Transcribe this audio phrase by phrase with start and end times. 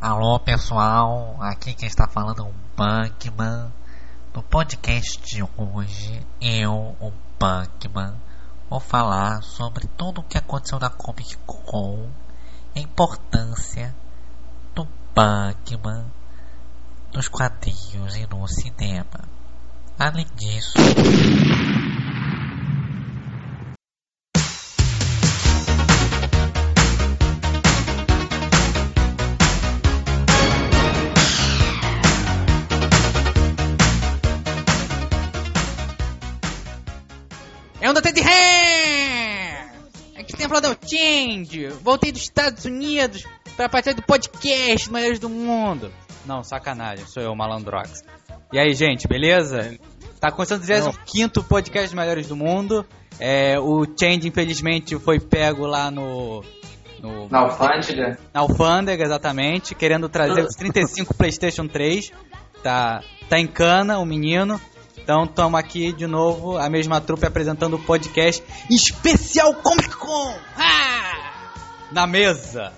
[0.00, 3.72] Alô pessoal, aqui quem está falando é o Punkman.
[4.32, 8.14] No podcast de hoje, eu, o Punkman,
[8.70, 12.08] vou falar sobre tudo o que aconteceu na Comic Con,
[12.76, 13.92] a importância
[14.72, 16.04] do Punkman
[17.12, 19.28] nos quadrinhos e no cinema.
[19.98, 20.74] Além disso,
[40.88, 41.68] Change.
[41.82, 43.24] Voltei dos Estados Unidos
[43.56, 45.92] pra participar do podcast Maiores do Mundo.
[46.24, 48.02] Não, sacanagem, sou eu, Malandrox.
[48.52, 49.78] E aí, gente, beleza?
[50.20, 52.84] Tá começando o 25 podcast Melhores do Mundo.
[53.20, 56.42] É, o Change, infelizmente, foi pego lá no.
[57.00, 58.18] no Na alfândega.
[58.32, 62.10] na alfândega, exatamente, querendo trazer os 35 PlayStation 3.
[62.62, 64.60] Tá, tá em cana o menino.
[65.08, 70.34] Então estamos aqui de novo, a mesma trupe apresentando o podcast especial Comic Con.
[70.54, 71.50] Ah!
[71.90, 72.74] Na mesa,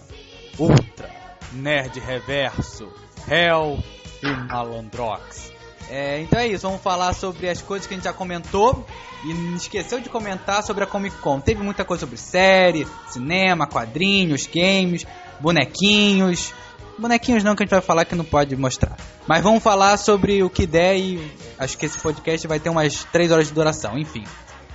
[0.57, 1.11] Ultra,
[1.53, 2.89] Nerd Reverso,
[3.29, 3.83] Hell
[4.23, 5.51] e Malandrox.
[5.91, 8.87] É, então é isso, vamos falar sobre as coisas que a gente já comentou
[9.25, 11.41] e esqueceu de comentar sobre a Comic Con.
[11.41, 15.05] Teve muita coisa sobre série, cinema, quadrinhos, games,
[15.41, 16.55] bonequinhos.
[17.01, 18.97] Bonequinhos não que a gente vai falar que não pode mostrar.
[19.27, 23.05] Mas vamos falar sobre o que der e acho que esse podcast vai ter umas
[23.13, 24.25] 3 horas de duração, enfim.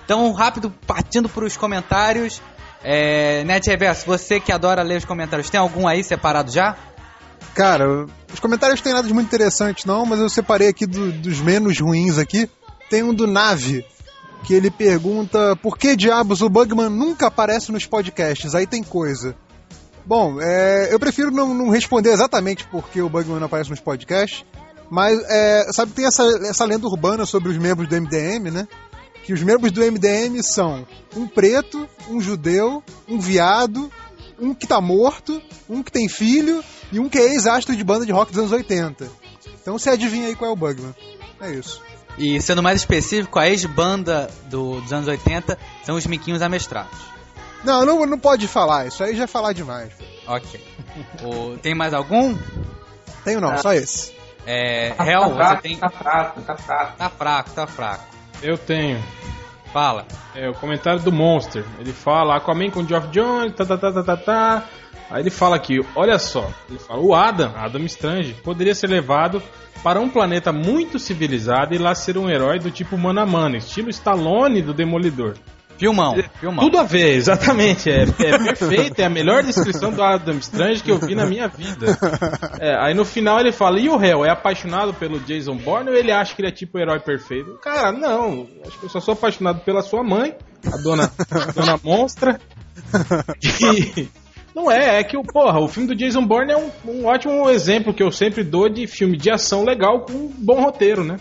[0.04, 2.42] Então, rápido, partindo para os comentários.
[2.84, 6.76] É, Net Reverso, você que adora ler os comentários, tem algum aí separado já?
[7.56, 11.40] Cara, os comentários têm nada de muito interessante não, mas eu separei aqui do- dos
[11.40, 12.50] menos ruins aqui.
[12.90, 13.84] Tem um do Nave,
[14.44, 19.36] que ele pergunta por que diabos o Bugman nunca aparece nos podcasts, aí tem coisa.
[20.06, 23.80] Bom, é, eu prefiro não, não responder exatamente por que o Bugman não aparece nos
[23.80, 24.46] podcasts,
[24.90, 28.68] mas é, sabe tem essa, essa lenda urbana sobre os membros do MDM, né?
[29.24, 30.86] Que os membros do MDM são
[31.16, 33.92] um preto, um judeu, um viado,
[34.40, 38.06] um que tá morto, um que tem filho e um que é ex-astro de banda
[38.06, 39.10] de rock dos anos 80.
[39.60, 40.94] Então você adivinha aí qual é o Bugman.
[41.42, 41.82] É isso.
[42.20, 47.15] E sendo mais específico, a ex-banda do- dos anos 80 são os miquinhos amestrados.
[47.66, 49.92] Não, não, não pode falar, isso aí já é falar demais.
[50.28, 50.64] Ok.
[51.24, 52.38] O- tem mais algum?
[53.24, 53.58] Tenho não, Ah.
[53.58, 54.14] só esse.
[54.46, 55.78] É, Tá Hell, você fraco, tem.
[55.78, 56.98] tá fraco, tá fraco.
[56.98, 58.04] Tá fraco, tá fraco.
[58.44, 59.04] Eu tenho.
[59.74, 60.06] Fala.
[60.36, 61.66] É o comentário do Monster.
[61.80, 64.64] Ele fala Aquaman com Geoff Jones, tá, tá, tá, tá, tá, tá.
[65.10, 66.50] Aí ele fala aqui, olha só.
[66.70, 69.42] Ele fala, o Adam, Adam Strange, poderia ser levado
[69.84, 73.56] para um planeta muito civilizado e lá ser um herói do tipo mano a mano,
[73.58, 75.36] estilo Stallone do Demolidor.
[75.78, 76.64] Filmão, filmão.
[76.66, 77.90] Tudo a ver, exatamente.
[77.90, 81.48] É, é perfeito, é a melhor descrição do Adam Strange que eu vi na minha
[81.48, 81.98] vida.
[82.60, 85.96] É, aí no final ele fala: e o réu é apaixonado pelo Jason Bourne ou
[85.96, 87.60] ele acha que ele é tipo o herói perfeito?
[87.62, 88.48] Cara, não.
[88.66, 90.36] Acho que eu só sou apaixonado pela sua mãe,
[90.72, 92.40] a dona, a dona Monstra.
[93.44, 94.08] E.
[94.56, 97.50] Não é, é que o porra, o filme do Jason Bourne é um, um ótimo
[97.50, 101.18] exemplo que eu sempre dou de filme de ação legal com um bom roteiro, né?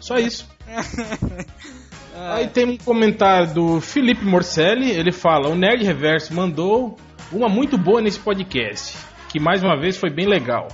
[0.00, 0.48] Só isso.
[2.20, 6.96] Aí tem um comentário do Felipe Morcelli, ele fala: O Nerd Reverso mandou
[7.32, 8.96] uma muito boa nesse podcast,
[9.28, 10.68] que mais uma vez foi bem legal.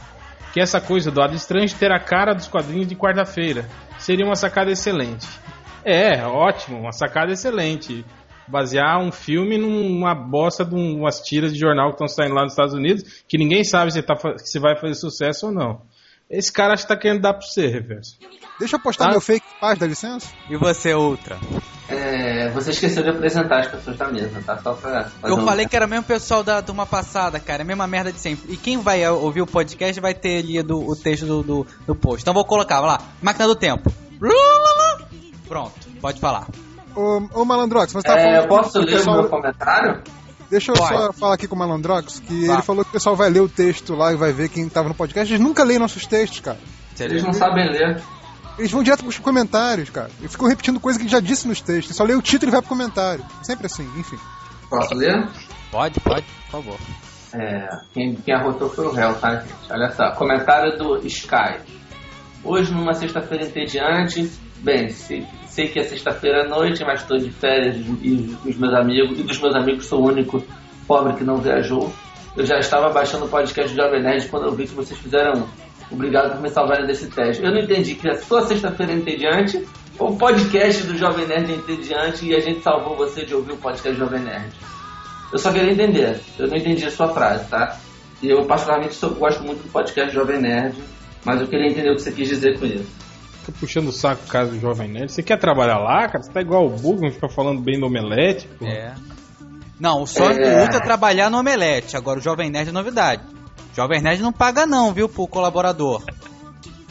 [0.52, 3.68] Que é essa coisa do Adam Strange ter a cara dos quadrinhos de quarta-feira.
[3.98, 5.26] Seria uma sacada excelente.
[5.84, 8.04] É, ótimo, uma sacada excelente.
[8.46, 12.42] Basear um filme numa bosta de um- umas tiras de jornal que estão saindo lá
[12.42, 15.80] nos Estados Unidos, que ninguém sabe se, tá, se vai fazer sucesso ou não.
[16.30, 18.16] Esse cara acho que tá querendo dar pra você, Reverso.
[18.58, 19.10] Deixa eu postar Ah.
[19.10, 20.28] meu fake paz, dá licença?
[20.48, 21.36] E você, Ultra?
[21.88, 24.56] É, você esqueceu de apresentar as pessoas da mesa, tá?
[24.58, 27.62] Só pra fazer Eu um- falei que era o mesmo pessoal da turma passada, cara.
[27.62, 28.52] É a mesma merda de sempre.
[28.52, 32.22] E quem vai ouvir o podcast vai ter lido o texto do, do, do post.
[32.22, 33.00] Então vou colocar, vai lá.
[33.20, 33.92] Máquina do tempo.
[35.46, 36.46] Pronto, pode falar.
[36.96, 40.02] Ô, ô Malandrox, você tá É, falando eu posso o ler o pessoal- meu comentário?
[40.50, 40.88] Deixa eu Pode.
[40.96, 42.54] só falar aqui com o Malandrox, que Vá.
[42.54, 44.88] ele falou que o pessoal vai ler o texto lá e vai ver quem tava
[44.88, 45.32] no podcast.
[45.32, 46.58] Eles nunca leem nossos textos, cara.
[47.00, 48.00] Eles não sabem ler.
[48.58, 50.10] Eles vão direto pros comentários, cara.
[50.22, 51.96] E ficam repetindo coisa que já disse nos textos.
[51.96, 53.24] Só lê o título e vai pro comentário.
[53.42, 54.16] Sempre assim, enfim.
[54.70, 55.28] Posso ler?
[55.70, 56.78] Pode, pode, por favor.
[57.32, 59.54] É, quem, quem arrotou foi o réu, tá, gente?
[59.70, 61.58] Olha só, comentário do Sky.
[62.44, 67.30] Hoje, numa sexta-feira entediante, bem, sei, sei que é sexta-feira à noite, mas estou de
[67.30, 70.44] férias e os meus amigos, e dos meus amigos sou o único
[70.86, 71.92] pobre que não viajou.
[72.36, 75.42] Eu já estava baixando o podcast do Jovem Nerd quando eu vi que vocês fizeram
[75.42, 75.48] um.
[75.90, 77.42] Obrigado por me salvarem desse teste.
[77.42, 79.64] Eu não entendi que é só sexta-feira entediante
[79.98, 83.52] ou o podcast do Jovem Nerd é entediante e a gente salvou você de ouvir
[83.52, 84.52] o podcast do Jovem Nerd.
[85.32, 86.20] Eu só queria entender.
[86.38, 87.78] Eu não entendi a sua frase, tá?
[88.22, 90.76] E eu, particularmente, sou- gosto muito do podcast Jovem Nerd,
[91.24, 92.86] mas eu queria entender o que você quis dizer com isso.
[93.44, 95.12] Fica puxando o saco por causa do Jovem Nerd.
[95.12, 96.22] Você quer trabalhar lá, cara?
[96.22, 98.64] Você tá igual o Bugman, fica falando bem do Omelete, pô.
[98.66, 98.94] É.
[99.78, 100.50] Não, o sonho É.
[100.56, 101.96] do Ultra é trabalhar no Omelete.
[101.96, 103.22] Agora o Jovem Nerd é novidade.
[103.74, 106.02] Jovem Nerd não paga não, viu, pro colaborador.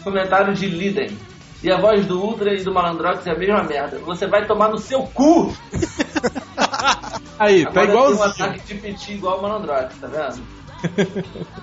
[0.03, 1.17] Comentário de Liden.
[1.63, 3.97] E a voz do Ultra e do Malandrox é a mesma merda.
[3.99, 5.53] Você vai tomar no seu cu!
[7.39, 8.45] Aí, tá Agora tem um igualzinho.
[8.49, 10.43] ataque de piti igual o Malandrox, tá vendo?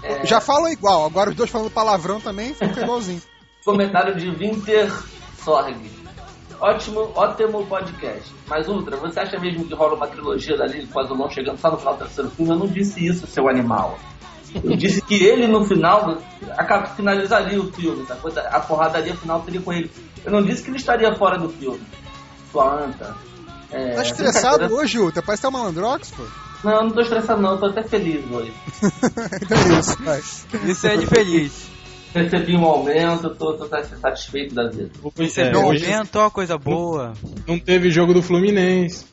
[0.00, 3.20] É, Já falam igual, agora os dois falando palavrão também fica igualzinho.
[3.64, 4.92] Comentário de Winter
[5.42, 5.76] Sorg.
[6.60, 8.32] Ótimo, ótimo podcast.
[8.46, 11.58] Mas, Ultra, você acha mesmo que rola uma trilogia da Lily com o Azulão chegando
[11.58, 12.52] só no final do terceiro filme?
[12.52, 13.98] Eu não disse isso, seu animal.
[14.54, 16.18] Eu disse que ele, no final,
[16.56, 18.04] acaba, finalizaria o filme.
[18.06, 18.16] Tá?
[18.50, 19.90] A porradaria final seria com ele.
[20.24, 21.80] Eu não disse que ele estaria fora do filme.
[22.50, 23.14] Sua anta.
[23.70, 25.22] É, Tá estressado hoje, Ultra?
[25.22, 26.22] Parece que é o Malandrox, pô.
[26.64, 28.52] Não, eu não tô estressado não, eu tô até feliz hoje.
[29.42, 30.20] então é isso, vai.
[30.64, 31.68] Isso é de feliz.
[32.14, 34.90] Recebi um aumento, eu tô, tô satisfeito da vida.
[35.14, 37.12] Você É, um hoje aumento, ó, coisa boa.
[37.46, 39.04] não teve jogo do Fluminense.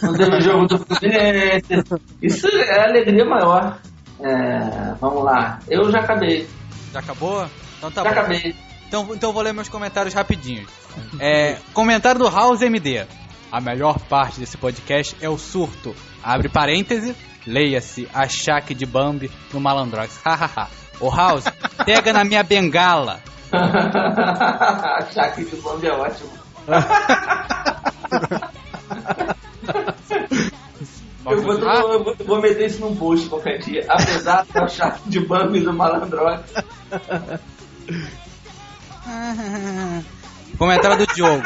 [0.00, 1.66] Não teve jogo do Fluminense.
[2.22, 3.78] Isso é alegria maior.
[4.20, 5.60] É, vamos lá.
[5.68, 6.48] Eu já acabei.
[6.92, 7.46] Já acabou?
[7.76, 8.20] Então tá já bom.
[8.20, 8.54] acabei.
[8.86, 10.66] Então, então vou ler meus comentários rapidinho.
[11.20, 13.06] É, comentário do House MD.
[13.50, 15.94] A melhor parte desse podcast é o surto.
[16.22, 17.16] Abre parêntese,
[17.46, 20.20] leia-se a Shaq de Bambi no Malandrox.
[20.24, 20.68] Hahaha.
[21.00, 21.44] Ô House,
[21.86, 23.20] pega na minha bengala.
[23.52, 26.30] Achar que o Bambi é ótimo.
[31.30, 33.84] Eu vou, Ah, eu vou- vou meter isso num post qualquer dia.
[33.88, 36.42] Apesar da chave de Bambi do Malandrox.
[40.58, 41.42] Comentário do Diogo.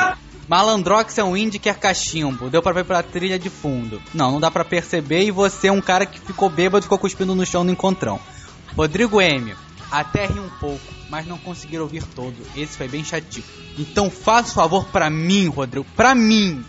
[0.48, 2.50] Malandrox é um indie que é cachimbo.
[2.50, 4.02] Deu pra ver pela trilha de fundo.
[4.12, 5.22] Não, não dá pra perceber.
[5.24, 8.20] E você é um cara que ficou bêbado e ficou cuspindo no chão no encontrão.
[8.76, 9.54] Rodrigo M.
[9.90, 10.80] Até ri um pouco,
[11.10, 12.34] mas não conseguiram ouvir todo.
[12.56, 13.44] Esse foi bem chatinho.
[13.78, 15.86] Então faz o favor pra mim, Rodrigo.
[15.94, 16.64] Pra mim.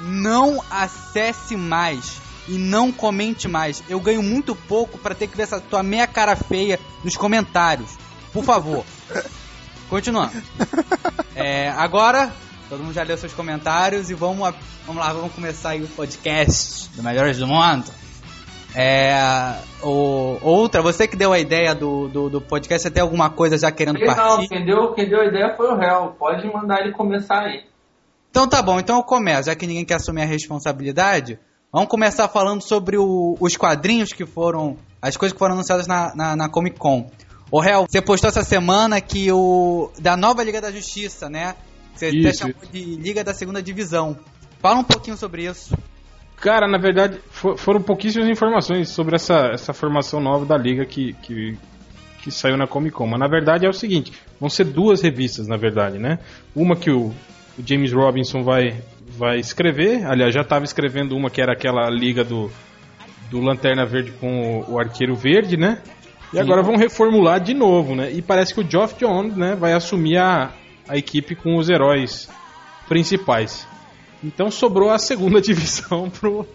[0.00, 2.20] Não acesse mais.
[2.48, 3.82] E não comente mais.
[3.88, 7.90] Eu ganho muito pouco pra ter que ver essa tua meia cara feia nos comentários.
[8.32, 8.84] Por favor.
[9.90, 10.32] Continuando.
[11.34, 12.32] É, agora,
[12.68, 14.54] todo mundo já leu seus comentários e vamos, a-
[14.86, 17.84] vamos lá, vamos começar aí o podcast do Melhores do Mundo.
[18.74, 23.30] É, o, outra, você que deu a ideia do, do, do podcast, você tem alguma
[23.30, 24.48] coisa já querendo Não, partir?
[24.48, 26.14] quem deu, quem deu a ideia foi o réu.
[26.18, 27.64] Pode mandar ele começar aí.
[28.30, 31.38] Então tá bom, então eu começo, já que ninguém quer assumir a responsabilidade.
[31.72, 34.76] Vamos começar falando sobre o- os quadrinhos que foram.
[35.00, 37.08] as coisas que foram anunciadas na, na, na Comic Con.
[37.52, 39.90] O Real, você postou essa semana que o.
[40.00, 41.54] da nova Liga da Justiça, né?
[41.94, 44.16] Você até Isso, chamou de Liga da Segunda Divisão.
[44.60, 45.76] Fala um pouquinho sobre isso.
[46.40, 51.12] Cara, na verdade, fo- foram pouquíssimas informações sobre essa, essa formação nova da liga que,
[51.22, 51.56] que,
[52.22, 53.06] que saiu na Comic Con.
[53.06, 56.18] Mas na verdade é o seguinte: vão ser duas revistas, na verdade, né?
[56.56, 57.06] Uma que o,
[57.56, 58.82] o James Robinson vai,
[59.18, 62.50] vai escrever, aliás, já estava escrevendo uma que era aquela liga do,
[63.28, 65.82] do Lanterna Verde com o, o Arqueiro Verde, né?
[66.32, 68.12] E agora vão reformular de novo, né?
[68.12, 70.52] E parece que o Geoff Jones, né, vai assumir a,
[70.86, 72.28] a equipe com os heróis
[72.86, 73.66] principais.
[74.22, 76.46] Então sobrou a segunda divisão pro,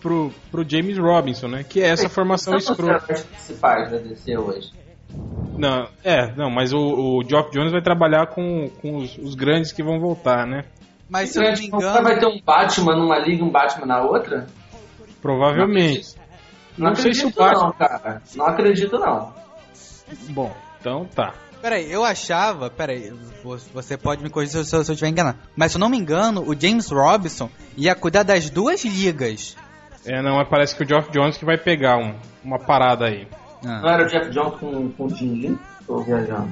[0.00, 1.64] pro, pro James Robinson, né?
[1.64, 3.04] Que é essa formação os escrota.
[3.06, 4.70] heróis principais da DC hoje.
[5.56, 9.72] Não, é, não, mas o, o Geoff Jones vai trabalhar com, com os, os grandes
[9.72, 10.64] que vão voltar, né?
[11.08, 12.02] Mas se eu não me engano.
[12.02, 14.46] vai ter um Batman numa liga e um Batman na outra?
[15.22, 16.14] Provavelmente.
[16.76, 18.22] Não, Não sei se o acredito Batman- não, cara.
[18.36, 19.32] Não acredito não.
[20.30, 21.34] Bom, então tá.
[21.60, 22.70] Peraí, eu achava.
[22.70, 23.10] Peraí,
[23.42, 25.38] vo- você pode me corrigir se eu, se eu estiver enganado.
[25.56, 29.56] Mas se eu não me engano, o James Robinson ia cuidar das duas ligas.
[30.06, 33.26] É, não, mas parece que o Geoff Jones que vai pegar um- uma parada aí.
[33.66, 33.80] Ah.
[33.80, 35.58] Não era o Jeff Jones com, com o Jim Lee?
[35.84, 36.48] Tô viajando.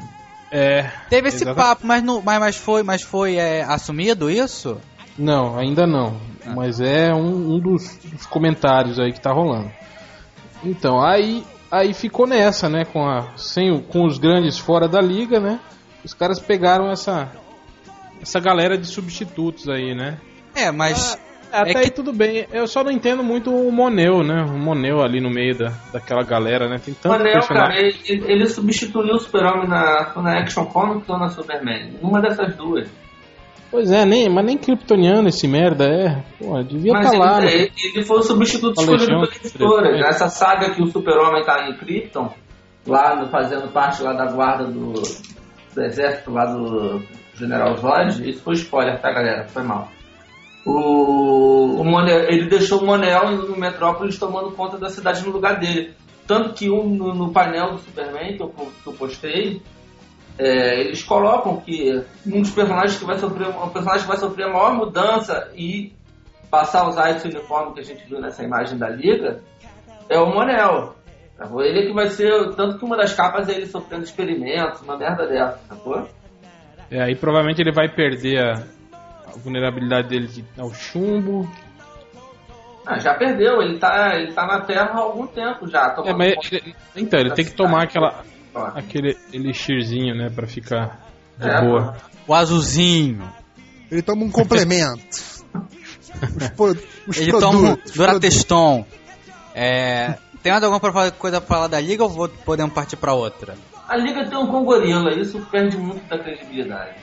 [0.50, 0.90] É.
[1.08, 4.80] Teve esse exata- papo, mas, não, mas, mas foi, mas foi é, assumido isso?
[5.18, 6.20] Não, ainda não.
[6.44, 6.54] Ah.
[6.54, 9.70] Mas é um, um dos, dos comentários aí que tá rolando.
[10.62, 12.84] Então, aí, aí ficou nessa, né?
[12.84, 15.58] Com, a, sem o, com os grandes fora da liga, né?
[16.04, 17.30] Os caras pegaram essa,
[18.20, 20.18] essa galera de substitutos aí, né?
[20.54, 21.18] É, mas.
[21.62, 22.46] Até É aí que- tudo bem.
[22.52, 24.42] Eu só não entendo muito o Moneu, né?
[24.48, 26.76] O Moneu ali no meio da, daquela galera, né?
[26.84, 27.68] Tem tanto Manel, personagem.
[27.92, 31.94] cara, ele, ele substituiu o Super-Homem na, na Action Comics ou na Superman?
[32.02, 32.88] Uma dessas duas.
[33.70, 36.22] Pois é, nem, mas nem kryptoniano esse merda é.
[36.38, 37.52] Pô, devia estar lá, ele, né?
[37.54, 39.92] ele, ele foi o substituto escolhido pela dos editora.
[39.98, 42.32] Nessa saga que o Super-Homem tá em Krypton,
[42.86, 44.92] lá no- fazendo parte lá da guarda do,
[45.74, 47.02] do exército lá do
[47.34, 49.46] General Zod, isso foi spoiler, tá galera?
[49.48, 49.88] Foi mal.
[50.66, 55.94] O, o ele deixou o Monel no Metrópolis tomando conta da cidade no lugar dele.
[56.26, 59.62] tanto que um, no, no painel do Superman que eu, que eu postei,
[60.36, 64.46] é, eles colocam que um dos personagens que vai sofrer, um personagem que vai sofrer
[64.46, 65.92] a maior mudança e
[66.50, 69.40] passar a usar esse uniforme que a gente viu nessa imagem da Liga
[70.08, 70.96] é o Monel.
[71.60, 74.96] Ele é que vai ser, tanto que uma das capas é ele sofrendo experimentos, uma
[74.96, 76.08] merda dessa, sacou?
[76.90, 78.62] É, aí provavelmente ele vai perder a,
[79.26, 81.50] a vulnerabilidade dele de- ao chumbo.
[82.86, 85.94] Ah, já perdeu, ele tá, ele tá na Terra há algum tempo já.
[86.04, 88.22] É, mas ele- então, ele tem que tomar aquela,
[88.74, 91.00] aquele elixirzinho, né, pra ficar
[91.36, 91.96] de É, boa.
[92.28, 93.28] O azulzinho.
[93.90, 95.04] Ele toma um complemento.
[97.08, 97.92] os, Ele toma um produtos.
[97.92, 98.84] Durateston.
[99.54, 100.80] É, tem mais alguma
[101.12, 103.54] coisa pra falar da liga ou vou- podemos partir pra outra?
[103.88, 106.94] A Liga tem um Congorila, isso perde muito da credibilidade.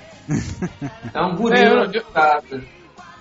[1.13, 2.43] É um É, gorila eu- de casa.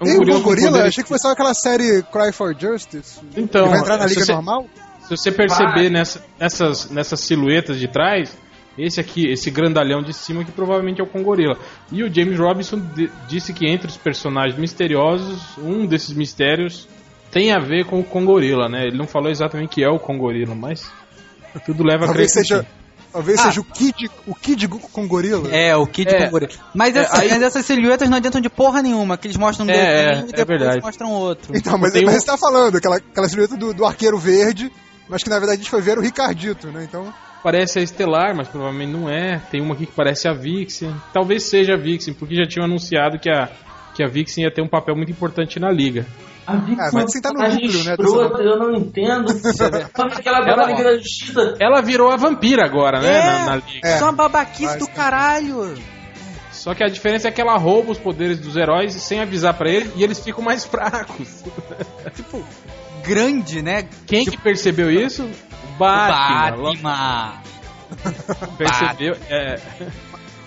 [0.01, 0.69] É Tem um gorila com gorila?
[0.71, 3.21] poderes- Achei que foi só aquela série Cry for Justice.
[3.37, 4.67] Então, vai entrar na se liga você- normal?
[5.03, 5.89] Se você perceber Vai.
[5.91, 8.37] nessa- nessas, nessas silhuetas de trás,
[8.79, 11.57] esse aqui, esse grandalhão de cima que provavelmente é o Congorila.
[11.91, 16.89] E o James Robinson di- disse que entre os personagens misteriosos, um desses mistérios
[17.31, 18.87] tem a ver com o Congorila, né?
[18.87, 20.91] Ele não falou exatamente o que é o Congorila, mas
[21.67, 22.67] tudo leva a crer Talvez que seja, sim.
[23.13, 23.43] Talvez Ah.
[23.45, 25.49] seja o Kid, o Kid com gorila.
[25.55, 26.25] É, o Kid É.
[26.25, 26.53] com gorila.
[26.75, 29.67] Mas, É, essa- aí- mas essas silhuetas não adiantam de porra nenhuma, que eles mostram
[29.67, 30.83] um É, desenho é, e é depois verdade.
[30.83, 31.57] mostram outro.
[31.57, 34.71] Então, mas, mas um- você tá falando, aquela, aquela silhueta do, do arqueiro verde,
[35.09, 36.85] mas que na verdade a gente foi ver o Ricardito, né?
[36.89, 39.43] Então, Parece a Estelar, mas provavelmente não é.
[39.51, 40.95] Tem uma aqui que parece a Vixen.
[41.13, 43.49] Talvez seja a Vixen, porque já tinham anunciado que a,
[43.97, 46.07] que a Vixen ia ter um papel muito importante na liga.
[46.47, 49.29] A Vixen Ah, mas você tá no personagem núcleo, né, escrota, eu não entendo.
[49.55, 51.55] Sabe aquela Ela- da Liga da Justiça?
[51.61, 53.15] Ela virou a vampira agora, né?
[53.17, 53.23] É.
[53.23, 53.81] Na, na liga.
[53.85, 53.99] É.
[53.99, 55.75] É uma babaquice Mas- do caralho.
[56.51, 59.69] Só que a diferença é que ela rouba os poderes dos heróis sem avisar pra
[59.71, 61.43] eles e eles ficam mais fracos.
[62.15, 62.45] Tipo,
[63.03, 63.85] grande, né?
[64.07, 65.29] Quem que percebeu isso?
[65.79, 66.73] Batman.
[66.73, 67.33] Batman.
[68.59, 69.17] Percebeu?
[69.29, 69.59] É,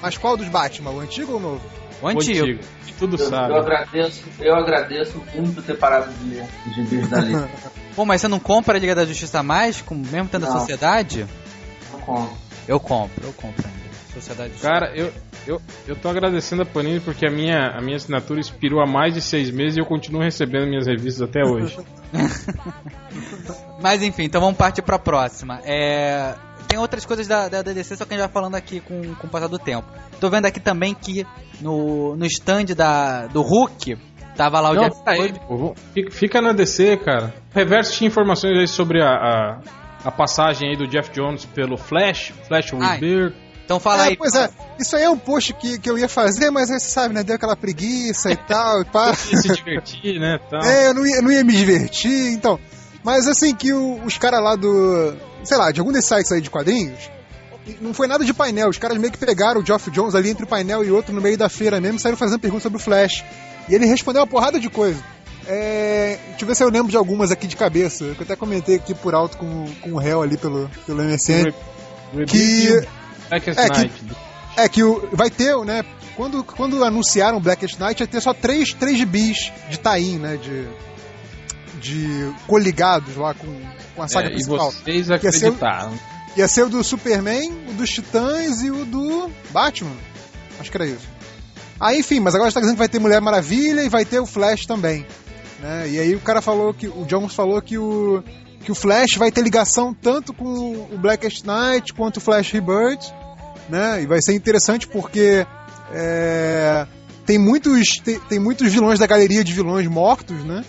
[0.02, 0.92] mas qual dos Batman?
[0.92, 1.62] O antigo ou o novo?
[2.02, 2.44] O o antigo.
[2.44, 2.64] antigo.
[2.88, 3.54] E tudo Eu, sabe.
[3.54, 7.50] eu agradeço, eu agradeço muito ter parado de ler os gibis da Liga.
[7.96, 10.60] Pô, mas você não compra a Liga da Justiça mais, com, mesmo tendo a Não.
[10.60, 11.26] sociedade?
[11.92, 12.38] Não como.
[12.68, 13.86] Eu compro, eu compro ainda.
[14.14, 15.12] Sociedade de Cara, eu,
[15.46, 19.14] eu, eu tô agradecendo a Panini porque a minha, a minha assinatura expirou há mais
[19.14, 21.78] de seis meses e eu continuo recebendo minhas revistas até hoje.
[23.82, 25.60] Mas enfim, então vamos partir pra próxima.
[25.66, 26.34] É,
[26.68, 29.16] Tem outras coisas da, da, da DC, só que a gente vai falando aqui com,
[29.16, 29.88] com o passar do tempo.
[30.20, 31.26] Tô vendo aqui também que
[31.62, 33.98] no, no stand da, do Hulk,
[34.36, 34.96] tava lá o Não, Jeff
[35.48, 37.34] vou- fica- Fica na DC, cara.
[37.54, 39.60] O Reverso tinha informações aí sobre a, a,
[40.06, 42.72] a passagem aí do Jeff Jones pelo Flash, Flash.
[42.72, 43.36] Rebirth.
[43.64, 44.18] Então fala É, aí.
[44.18, 44.48] pois é,
[44.80, 47.24] isso aí é um post que, que eu ia fazer, mas aí você sabe, né?
[47.24, 49.08] Deu aquela preguiça e tal, e pá.
[49.32, 50.40] Ia se divertir, né?
[50.52, 50.62] Tal.
[50.64, 52.60] É, eu não ia, não ia me divertir, então.
[53.04, 55.16] Mas assim, que o- os caras lá do.
[55.46, 57.10] Sei lá, de algum desses sites aí de quadrinhos.
[57.82, 60.46] Não foi nada de painel, os caras meio que pegaram o Geoff Jones ali entre
[60.46, 62.80] um painel e outro no meio da feira mesmo e saíram fazendo perguntas sobre o
[62.80, 63.24] Flash.
[63.68, 65.04] E ele respondeu uma porrada de coisa.
[65.48, 68.36] É, deixa eu ver se eu lembro de algumas aqui de cabeça, que eu até
[68.36, 71.52] comentei aqui por alto com, com o réu ali pelo, pelo MSN.
[72.14, 72.70] Rebirth Que-
[73.32, 74.16] o é, que-.
[74.58, 75.84] É que o, vai ter, né?
[76.16, 80.38] Quando, quando anunciaram Blackest Night, ia ter só três, três bis de tie né?
[80.38, 80.68] De,
[81.80, 83.48] de coligados lá com,
[83.96, 84.72] com a saga É, e principal.
[84.72, 85.16] vocês ia ser o-
[85.50, 85.94] acreditaram.
[86.38, 89.96] Ia ser o do Superman, o dos Titãs e o do Batman.
[90.60, 91.08] Acho que era isso.
[91.80, 94.26] Aí, enfim, mas agora está dizendo que vai ter Mulher Maravilha e vai ter o
[94.26, 95.06] Flash também.
[95.62, 95.90] Né?
[95.90, 96.88] E aí o cara falou que.
[96.88, 98.22] O Jones falou que o.
[98.62, 100.46] Que o Flash vai ter ligação tanto com
[100.92, 103.14] o Blackest Night quanto o Flash Rebirth.
[103.70, 104.04] Né?
[104.04, 105.46] E vai ser interessante porque.
[105.94, 106.86] é,
[107.26, 110.64] tem, muitos, tem, tem muitos vilões da galeria de vilões mortos, né?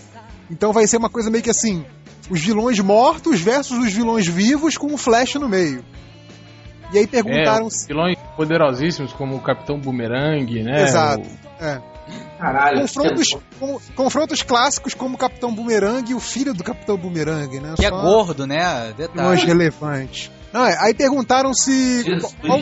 [0.49, 1.85] Então vai ser uma coisa meio que assim:
[2.29, 5.83] os vilões mortos versus os vilões vivos com o Flash no meio.
[6.93, 7.87] E aí perguntaram É, se.
[7.87, 10.83] vilões poderosíssimos como o Capitão Boomerang, né?
[10.83, 11.27] Exato.
[11.27, 11.81] O- É.
[12.39, 12.81] Caralho.
[12.81, 17.73] Confrontos, com- confrontos clássicos como o Capitão Boomerang e o filho do Capitão Boomerang, né?
[17.75, 18.93] Que é Só gordo, né?
[18.95, 19.45] vilões Detalhe.
[19.45, 20.31] relevantes.
[20.53, 22.05] Não, é, aí perguntaram se.
[22.45, 22.61] Qual,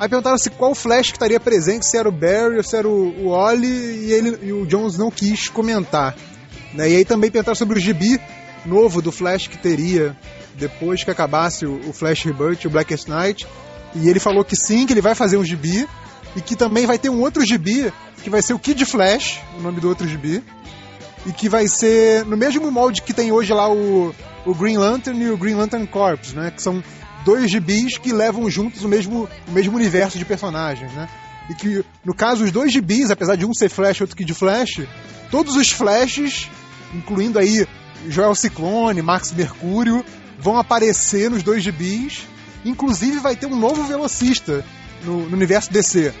[0.00, 2.88] aí perguntaram se qual Flash que estaria presente, se era o Barry ou se era
[2.88, 6.14] o, o Oli, e, ele, e o Jones não quis comentar.
[6.72, 6.88] Né?
[6.90, 8.18] E aí também perguntaram sobre o gibi
[8.66, 10.16] novo do Flash que teria
[10.54, 13.46] depois que acabasse o, Flash Rebirth, o Blackest Night.
[13.94, 15.86] E ele falou que sim, que ele vai fazer um gibi.
[16.36, 17.92] E que também vai ter um outro gibi,
[18.22, 20.42] que vai ser o Kid Flash, o nome do outro gibi.
[21.26, 25.22] E que vai ser no mesmo molde que tem hoje lá o, o Green Lantern
[25.22, 26.50] e o Green Lantern Corps, né?
[26.50, 26.82] Que são
[27.24, 31.08] dois gibis que levam juntos o mesmo, o mesmo universo de personagens, né?
[31.48, 34.34] E que, no caso, os dois gibis, apesar de um ser Flash e outro Kid
[34.34, 34.82] Flash,
[35.30, 36.48] todos os Flashes,
[36.92, 37.66] incluindo aí
[38.08, 40.04] Joel Ciclone, Max Mercúrio,
[40.38, 42.22] vão aparecer nos dois gibis.
[42.64, 44.64] Inclusive vai ter um novo velocista
[45.04, 46.12] no, no universo DC.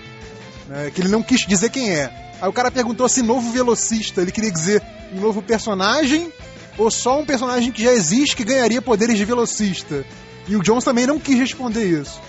[0.68, 2.36] né, que ele não quis dizer quem é.
[2.40, 4.82] Aí o cara perguntou se novo velocista ele queria dizer
[5.14, 6.32] um novo personagem
[6.76, 10.04] ou só um personagem que já existe que ganharia poderes de velocista.
[10.46, 12.20] E o Jones também não quis responder isso.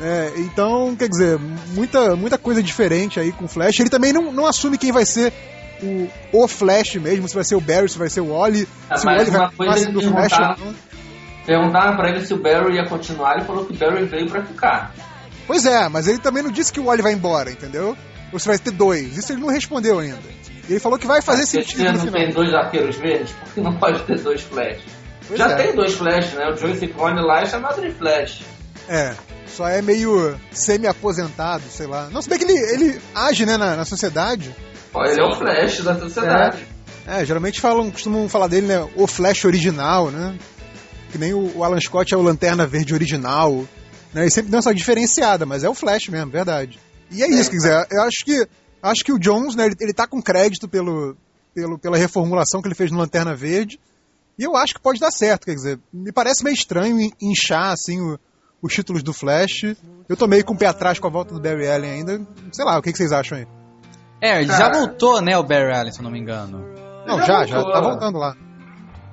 [0.00, 1.38] É, então, quer dizer,
[1.74, 3.80] muita, muita coisa diferente aí com o Flash.
[3.80, 5.32] Ele também não, não assume quem vai ser
[5.82, 8.96] o, o Flash mesmo, se vai ser o Barry, se vai ser o Wally, Ah,
[8.96, 10.74] se o Wally vai coisa ser do Flash ou perguntaram- não.
[11.46, 14.42] Perguntaram pra ele se o Barry ia continuar, ele falou que o Barry veio pra
[14.44, 14.92] ficar.
[15.46, 17.96] Pois é, mas ele também não disse que o Wally vai embora, entendeu?
[18.32, 19.16] Ou se vai ter dois.
[19.16, 20.18] Isso ele não respondeu ainda.
[20.68, 22.12] Ele falou que vai fazer Porque sentido no não final.
[22.14, 24.78] tem dois arqueiros verdes, porque não pode ter dois Flash.
[25.28, 25.54] Pois Já é.
[25.54, 26.48] tem dois Flash, né?
[26.50, 28.40] O Joey Ciclone lá é chamado de Flash.
[28.88, 29.14] É,
[29.46, 32.08] só é meio semi-aposentado, sei lá.
[32.10, 34.52] Não, se bem que ele, ele age, né, na, na sociedade.
[35.04, 36.66] Ele é o Flash da sociedade.
[37.06, 40.36] É, geralmente falam, costumam falar dele, né, o Flash original, né?
[41.12, 43.52] Que nem o, o Alan Scott é o Lanterna Verde original.
[44.12, 44.22] Né?
[44.22, 46.80] Ele sempre deu essa diferenciada, mas é o Flash mesmo, verdade.
[47.10, 48.48] E é isso, quer dizer, eu acho que
[48.82, 51.16] acho que o Jones, né, ele, ele tá com crédito pelo,
[51.54, 53.78] pelo, pela reformulação que ele fez no Lanterna Verde.
[54.38, 57.72] E eu acho que pode dar certo, quer dizer, me parece meio estranho in- inchar,
[57.72, 58.18] assim, o-
[58.60, 59.62] os títulos do Flash.
[60.08, 62.26] Eu tô meio com o pé atrás com a volta do Barry Allen ainda.
[62.52, 63.46] Sei lá, o que, que vocês acham aí?
[64.20, 66.64] É, ele já voltou, né, o Barry Allen, se eu não me engano.
[67.06, 67.72] Não, já já, já, voltou.
[67.72, 68.34] tá voltando lá.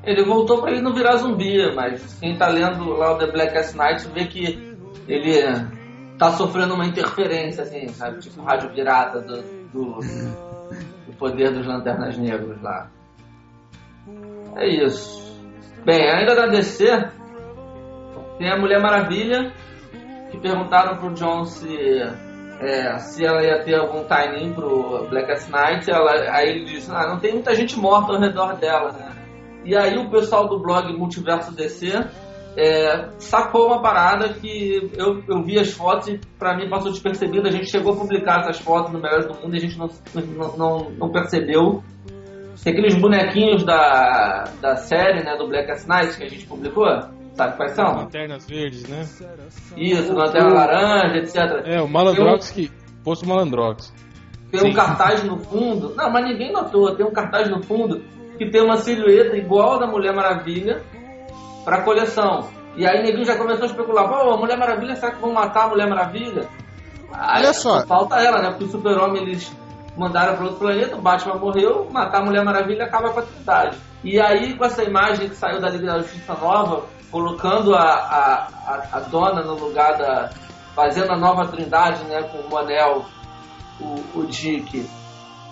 [0.04, 3.76] Ele voltou pra ele não virar zumbi, mas quem tá lendo lá o The Blackest
[3.76, 5.42] Night vê que ele
[6.18, 8.20] tá sofrendo uma interferência, assim, sabe?
[8.20, 9.42] Tipo rádio pirata do,
[9.72, 10.00] do,
[11.06, 12.90] do poder dos lanternas negros lá.
[14.56, 15.24] É isso.
[15.86, 16.86] Bem, ainda da DC,
[18.38, 19.54] tem a Mulher Maravilha,
[20.32, 21.68] que perguntaram pro John se,
[22.64, 25.90] é, se ela ia ter algum timing pro Blackest Night.
[25.90, 29.12] Ela, aí ele disse, ah, não tem muita gente morta ao redor dela, né?
[29.66, 31.94] E aí o pessoal do blog Multiverso DC
[32.58, 37.48] é, sacou uma parada que eu, eu vi as fotos e pra mim passou despercebido.
[37.48, 39.90] A gente chegou a publicar essas fotos no Melhores do Mundo e a gente não,
[40.58, 41.84] não, não, percebeu.
[42.64, 46.86] Tem aqueles bonequinhos da, da série, né, do Black Night que a gente publicou.
[47.34, 47.96] Sabe quais são?
[47.96, 49.02] Lanternas verdes, né?
[49.76, 51.66] Isso, Lanterna Laranja, etc.
[51.66, 52.72] É, o Malandrox que.
[53.04, 53.94] Posto Malandrox.
[54.52, 54.70] Tem Sim.
[54.70, 55.94] um cartaz no fundo.
[55.96, 56.96] Não, mas ninguém notou.
[56.96, 58.04] Tem um cartaz no fundo
[58.38, 60.82] que tem uma silhueta igual da Mulher Maravilha
[61.66, 62.50] pra coleção.
[62.76, 65.66] E aí ninguém já começou a especular: pô, a Mulher Maravilha, será que vão matar
[65.66, 66.48] a Mulher Maravilha?
[67.12, 67.86] Aí, Olha só.
[67.86, 68.50] Falta ela, né?
[68.50, 69.56] Porque o Super-Homem eles
[69.98, 73.78] mandaram para outro planeta, o Batman morreu, matar a Mulher Maravilha acaba com a cidade.
[74.04, 78.88] E aí, com essa imagem que saiu da Liga da Justiça Nova, colocando a, a,
[78.92, 80.32] a, dona no lugar da.
[80.76, 82.24] fazendo a nova trindade, né?
[82.24, 83.06] Com o Manel,
[83.80, 84.84] o, o Dick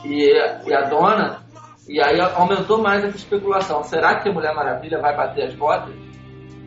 [0.04, 0.34] e,
[0.66, 1.40] e a dona.
[1.88, 3.84] E aí aumentou mais essa especulação.
[3.84, 5.94] Será que a Mulher Maravilha vai bater as botas?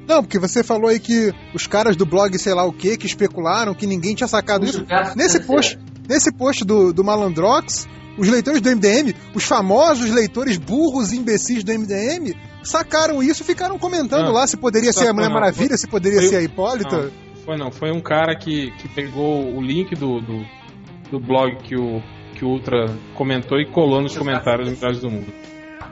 [0.07, 3.07] Não, porque você falou aí que os caras do blog, sei lá o que, que
[3.07, 4.79] especularam que ninguém tinha sacado isso.
[4.79, 5.79] Universo Nesse post,
[6.09, 11.65] nesse post do, do Malandrox, os leitores do MDM, os famosos leitores burros e imbecis
[11.65, 12.37] do MDM,
[12.69, 15.35] sacaram isso e ficaram comentando Não, lá se poderia ser a Mulher não.
[15.35, 16.97] Maravilha, se poderia Foi- ser a Hipólita.
[16.97, 17.11] Não,
[17.45, 20.45] foi não, foi um cara que, que pegou o link do, do,
[21.11, 22.03] do blog que o,
[22.35, 25.33] que o Ultra comentou e colou nos comentários do Melhores do Mundo.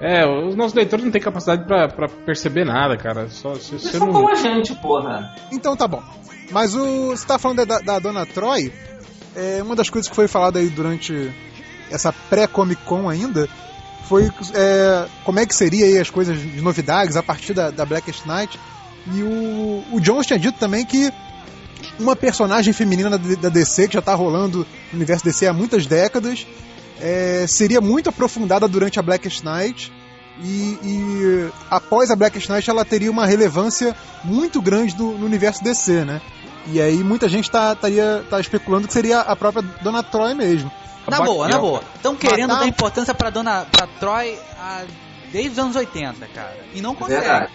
[0.01, 3.29] É, os nossos leitores não têm capacidade pra, pra perceber nada, cara.
[3.29, 4.13] Só se são não.
[4.13, 5.35] como a gente, porra.
[5.53, 6.03] Então tá bom.
[6.51, 8.73] Mas o, você tá falando da, da Dona Troy,
[9.37, 11.33] é, uma das coisas que foi falada aí durante
[11.91, 13.49] essa pré-Comic Con ainda
[14.13, 17.87] foi é, como é que seria aí as coisas de novidades a partir da, da
[17.87, 18.61] Blackest Night.
[19.07, 21.11] E o, o Jones tinha dito também que
[21.99, 26.47] uma personagem feminina da, DC, que já tá rolando no universo DC há muitas décadas,
[27.01, 29.91] é, seria muito aprofundada durante a Blackest Night.
[30.45, 35.65] E, e após a Blackest Night ela teria uma relevância muito grande do- no universo
[35.65, 36.21] DC, né?
[36.67, 40.71] E aí muita gente tá, tá especulando que seria a própria Dona Troy mesmo.
[41.09, 41.83] Na boa, na boa.
[41.95, 44.85] Estão querendo Matar- dar importância pra dona pra Troy ah,
[45.33, 46.57] desde os anos 80, cara.
[46.75, 47.21] E não consegue.
[47.21, 47.53] Verdade.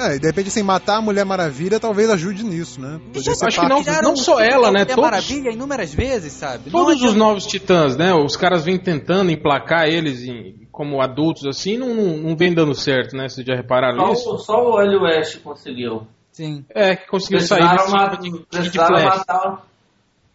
[0.00, 3.00] É, e de repente assim, matar a Mulher Maravilha talvez ajude nisso, né?
[3.14, 4.82] Ser acho que não- tiraram só ela, né?
[4.82, 6.70] Mulher Todos- Maravilha inúmeras vezes, sabe?
[6.70, 8.14] Não Todos os novos titãs, né?
[8.14, 12.74] Os caras vêm tentando emplacar eles em- como adultos assim, não, não, não vem dando
[12.76, 13.28] certo, né?
[13.28, 14.34] Vocês já repararam Só, isso?
[14.34, 16.06] o- só o Wally West conseguiu.
[16.30, 16.64] Sim.
[16.72, 19.18] É, que conseguiu sair Precisaram, ma- tipo de, de precisaram flash.
[19.18, 19.66] matar,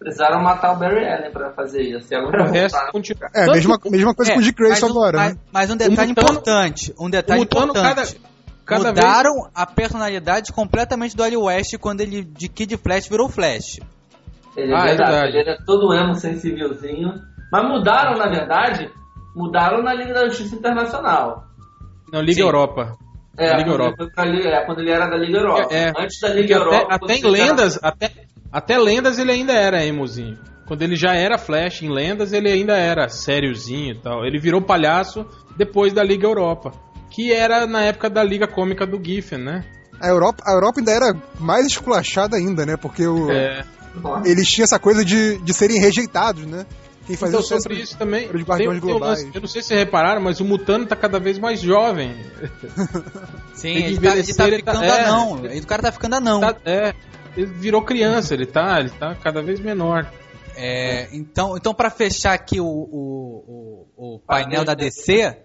[0.03, 2.13] precisaram matar o Barry Allen pra fazer isso.
[2.13, 3.29] E agora O resto continua.
[3.33, 5.39] É, Tanto mesma, mesma coisa É, com o Dick Grayson um- agora, mas, né?
[5.51, 6.93] mas um detalhe importante.
[6.99, 8.19] Um detalhe cada, importante.
[8.65, 13.27] cada vez Mudaram a personalidade completamente do Ali West quando ele de Kid Flash virou
[13.29, 13.79] Flash.
[14.55, 15.37] Ele é Ah, é verdade, verdade.
[15.37, 17.13] ele era todo emo sensívelzinho.
[17.51, 18.89] Mas mudaram, na verdade,
[19.35, 21.43] mudaram na Liga da Justiça Internacional.
[22.11, 22.41] Não, Liga Sim.
[22.41, 22.95] Europa.
[23.37, 23.89] É, Liga Europa.
[23.89, 25.67] Ele foi pra Liga- é, quando ele era da Liga Europa.
[25.73, 25.93] É, é.
[25.97, 26.75] Antes da Liga Europa.
[26.89, 28.11] até, até em ele era- lendas, até,
[28.53, 30.37] até lendas ele ainda era emozinho.
[30.65, 34.25] Quando ele já era Flash em lendas, ele ainda era sériozinho e tal.
[34.25, 35.25] Ele virou palhaço
[35.57, 36.71] depois da Liga Europa.
[37.09, 39.65] Que era na época da Liga Cômica do Giffen, né?
[40.01, 42.77] A Europa, a Europa ainda era mais esculachada ainda, né?
[42.77, 43.65] Porque o, É.
[44.25, 46.65] Eles tinham essa coisa de, de serem rejeitados, né?
[47.05, 48.27] Quem fazia Então, sobre isso também.
[48.29, 50.85] era os Guardiões tem- tem um eu não sei se vocês repararam, mas o Mutano
[50.85, 52.15] tá cada vez mais jovem.
[53.53, 55.03] Sim, ele tá, ele tá ele tá- ficando é.
[55.03, 55.41] anão.
[55.43, 56.39] Aí O cara tá ficando anão.
[56.39, 56.93] Tá- é,
[57.35, 60.11] ele virou criança, ele tá, ele tá cada vez menor.
[60.55, 65.35] É, então, então para fechar aqui o, o, o, o painel da DC,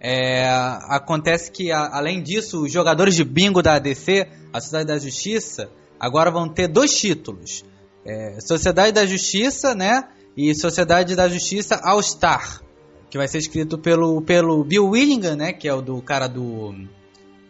[0.00, 0.48] é,
[0.88, 5.70] acontece que a- além disso, os jogadores de bingo da DC, a Sociedade da Justiça,
[6.00, 7.64] agora vão ter dois títulos:
[8.06, 10.04] É, Sociedade da Justiça, né?
[10.36, 12.60] E Sociedade da Justiça All Star,
[13.10, 15.52] que vai ser escrito pelo, pelo Bill Willingham, né?
[15.52, 16.74] Que é o do cara do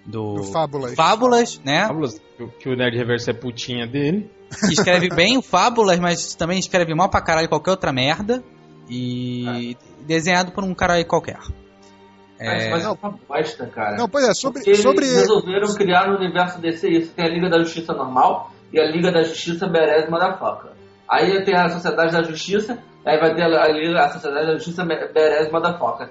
[0.07, 0.95] do, Do Fábulas.
[0.95, 1.87] Fábulas, né?
[1.87, 4.31] Fábulas, que o- que o Nerd Reverso é putinha dele.
[4.71, 8.43] escreve bem o Fábulas, mas também escreve mal pra caralho qualquer outra merda.
[8.89, 11.39] E desenhado por um cara aí qualquer.
[12.39, 13.97] Mas, É, mas é uma bosta, cara.
[13.97, 14.59] Não, pois é, sobre.
[14.59, 17.13] Porque eles sobre resolveram criar no universo DC isso.
[17.15, 20.73] Tem a Liga da Justiça normal e a Liga da Justiça Berez Motherfucker.
[21.09, 24.55] Aí tem a Sociedade da Justiça, aí vai ter a, a Liga, a Sociedade da
[24.57, 26.11] Justiça Berez Motherfucker.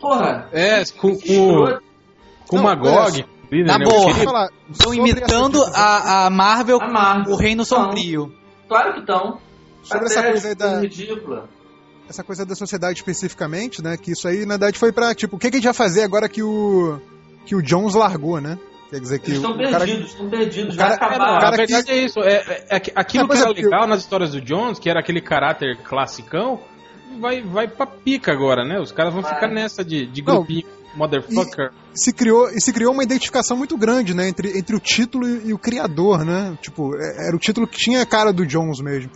[0.00, 1.78] Porra, É, com, com.
[2.50, 3.24] Com o Não, Magog.
[3.52, 4.10] Na né, boa.
[4.10, 7.32] eu falar Estão imitando a, a Marvel, A Marvel.
[7.32, 8.32] o Reino Então, Sombrio.
[8.68, 9.38] Claro que estão.
[9.82, 11.48] Sobre essa coisa aí da- ridícula.
[12.08, 13.96] essa coisa da sociedade especificamente, né?
[13.96, 16.02] Que isso aí, na verdade, foi pra, tipo, o que, que a gente vai fazer
[16.02, 17.00] agora que o.
[17.46, 18.56] que o Jones largou, né?
[18.90, 19.78] Quer dizer que Eles estão o cara.
[19.84, 21.36] perdidos, estão perdidos, o já cara- É, não, acabaram.
[21.36, 22.20] a cara verdade é isso.
[22.20, 24.78] É, é- é que- aquilo É, que era é, porque legal nas histórias do Jones,
[24.78, 26.60] que era aquele caráter classicão,
[27.20, 28.78] vai, vai pra pica agora, né?
[28.80, 29.34] Os caras vão Vai.
[29.34, 30.44] ficar nessa de, de Não,
[30.94, 31.70] motherfucker.
[31.94, 35.48] se criou, e se criou uma identificação muito grande, né, entre, entre o título e,
[35.48, 36.56] e o criador, né?
[36.60, 39.10] Tipo, é- era o título que tinha a cara do Jones mesmo.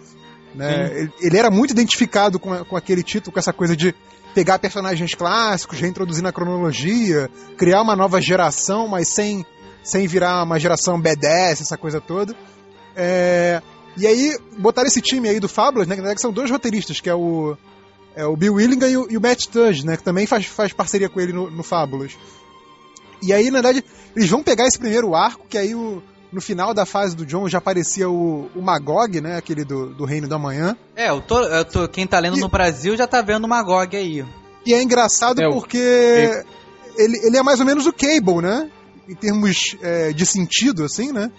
[0.54, 0.90] Né?
[1.00, 3.94] Ele, ele era muito identificado com, a- com aquele título, com essa coisa de
[4.34, 9.44] pegar personagens clássicos, reintroduzir na cronologia, criar uma nova geração, mas sem,
[9.82, 12.34] sem virar uma geração B10, essa coisa toda.
[12.96, 13.60] É,
[13.96, 15.96] e aí, botaram esse time aí do Fábulas, né?
[16.14, 17.56] Que são dois roteiristas, que é o,
[18.16, 19.96] é o Bill Willingham e o, e o Matt Tudge, né?
[19.96, 22.16] Que também faz, faz parceria com ele no, no Fábulas.
[23.22, 26.74] E aí, na verdade, eles vão pegar esse primeiro arco, que aí o, no final
[26.74, 29.36] da fase do John já aparecia o, o Magog, né?
[29.36, 30.76] Aquele do, do Reino da Manhã.
[30.94, 33.48] É, eu tô, eu tô- quem tá lendo E- no Brasil já tá vendo o
[33.48, 34.24] Magog aí.
[34.66, 35.78] E é engraçado É, porque
[36.96, 38.70] ele, ele é mais ou menos o Cable, né?
[39.08, 41.30] Em termos é, de sentido, assim, né?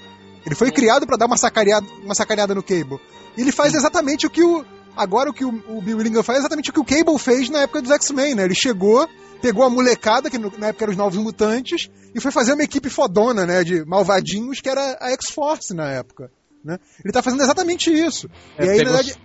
[0.45, 2.99] Ele foi criado pra dar uma sacaneada, uma sacaneada no Cable.
[3.35, 4.63] E ele faz exatamente o que o.
[4.95, 7.49] Agora o que o, o Bill Willingham faz é exatamente o que o Cable fez
[7.49, 8.43] na época dos X-Men, né?
[8.45, 9.07] Ele chegou,
[9.41, 12.89] pegou a molecada, que na época eram os Novos Mutantes, e foi fazer uma equipe
[12.89, 13.63] fodona, né?
[13.63, 16.31] De malvadinhos, que era a X-Force na época.
[16.63, 16.79] Né?
[17.03, 18.27] Ele tá fazendo exatamente isso.
[18.57, 19.15] É, e aí, na verdade,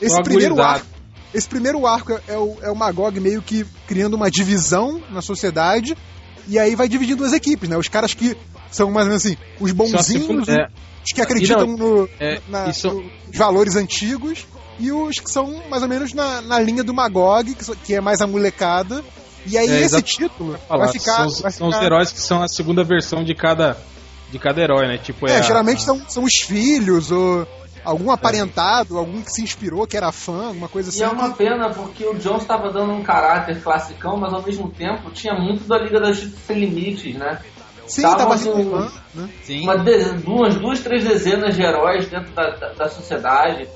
[0.00, 0.86] esse primeiro arco.
[1.34, 5.94] Esse primeiro arco é o, é o Magog meio que criando uma divisão na sociedade,
[6.46, 7.76] e aí vai dividindo as equipes, né?
[7.76, 8.34] Os caras que
[8.70, 10.68] são mais ou menos assim, os bonzinhos, é,
[11.04, 12.88] os que acreditam E no, é, na- isso-
[13.26, 14.46] nos valores antigos,
[14.78, 18.00] e os que são mais ou menos na, na linha do Magog, que, que é
[18.00, 19.02] mais a molecada.
[19.46, 21.16] E aí É, esse título falar, vai ficar.
[21.16, 23.76] são, os- vai são os ficar- heróis que são a segunda versão de cada,
[24.30, 24.98] de cada herói, né?
[24.98, 27.46] Tipo, É, a- geralmente a- são, são os filhos, ou
[27.84, 31.00] algum aparentado, algum que se inspirou, que era fã, alguma coisa assim.
[31.00, 34.68] E é uma pena porque o Jones estava dando um caráter classicão, mas ao mesmo
[34.70, 37.40] tempo tinha muito da Liga da Justiça Sem Limites, né?
[37.86, 38.50] Sim, tava tava assim,
[39.14, 39.30] né?
[39.44, 39.62] Sim.
[39.62, 43.66] Uma de- duas, duas, três dezenas de heróis dentro da, da, da sociedade.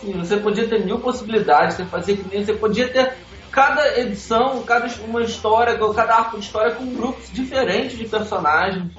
[0.00, 3.14] Sim, você podia ter mil possibilidades, você fazia que nem você podia ter
[3.50, 8.92] cada edição, cada uma história, cada arco de história com grupos diferentes de personagens.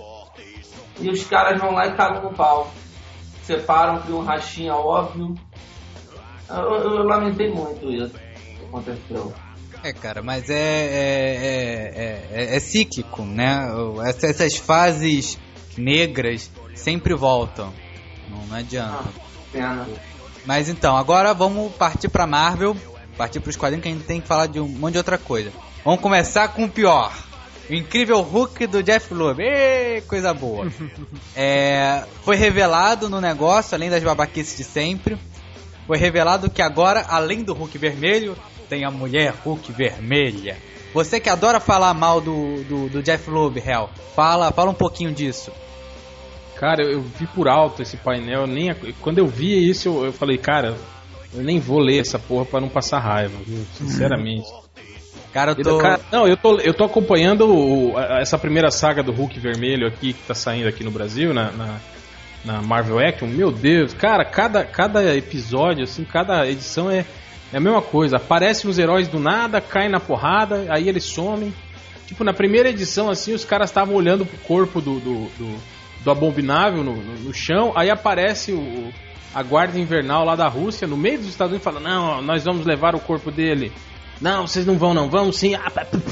[1.00, 2.72] E os caras vão lá e cagam no pau.
[3.44, 5.36] Separam, criam um rachinha óbvio.
[6.50, 8.16] Eu, eu- eu lamentei muito isso
[8.60, 9.34] que aconteceu.
[9.84, 13.70] É, cara, mas é, é, é, é, é cíclico, né?
[14.24, 15.38] Essas fases
[15.78, 17.72] negras sempre voltam.
[18.28, 19.04] Não, adianta.
[19.06, 19.12] Ah,
[19.52, 19.88] pena.
[20.48, 22.74] Mas então, agora vamos partir pra Marvel,
[23.18, 25.52] partir pros quadrinhos que a gente tem que falar de um monte de outra coisa.
[25.84, 27.14] Vamos começar com o pior.
[27.70, 29.42] O incrível Hulk do Jeff Loeb.
[29.42, 30.72] Ê, coisa boa.
[31.36, 35.18] É, foi revelado no negócio, além das babaquices de sempre,
[35.86, 38.36] foi revelado que agora, além do Hulk vermelho,
[38.70, 40.58] tem a mulher Hulk vermelha.
[40.94, 45.12] Você que adora falar mal do, do, do Jeff Loeb, Hell, fala, fala um pouquinho
[45.12, 45.52] disso.
[46.60, 50.14] Cara, eu, eu vi por alto esse painel, nem, quando eu vi isso, eu, eu
[50.14, 50.76] falei, cara,
[51.34, 53.66] eu nem vou ler essa porra pra não passar raiva, viu?
[53.74, 54.48] Sinceramente.
[55.34, 55.78] Cara, eu tô.
[55.78, 59.88] cara, não, eu tô, eu tô acompanhando o- a- essa primeira saga do Hulk vermelho
[59.88, 61.80] aqui, que tá saindo aqui no Brasil, na, na,
[62.46, 63.28] na Marvel Action.
[63.28, 67.06] Meu Deus, cara, cada, cada episódio, assim, cada edição é,
[67.54, 68.16] é a mesma coisa.
[68.18, 71.54] Aparecem os heróis do nada, caem na porrada, aí eles somem.
[72.08, 75.56] Tipo, na primeira edição, assim, os caras estavam olhando pro corpo do, do, do,
[76.08, 78.94] do abominável no, no, no chão, aí aparece o,
[79.36, 82.66] a guarda invernal lá da Rússia, no meio dos Estados Unidos, fala, não, nós vamos
[82.66, 83.74] levar o corpo dele.
[84.22, 85.54] Não, vocês não vão, não, vamos sim.
[85.54, 85.70] Ah,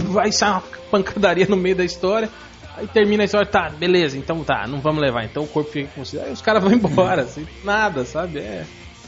[0.07, 2.29] vai sair uma pancadaria no meio da história.
[2.75, 5.23] Aí termina a história, tá, beleza, então tá, não vamos levar.
[5.23, 6.19] Então o corpo fica com você.
[6.19, 8.39] Aí os caras vão embora, assim, nada, sabe?
[8.39, 8.65] É.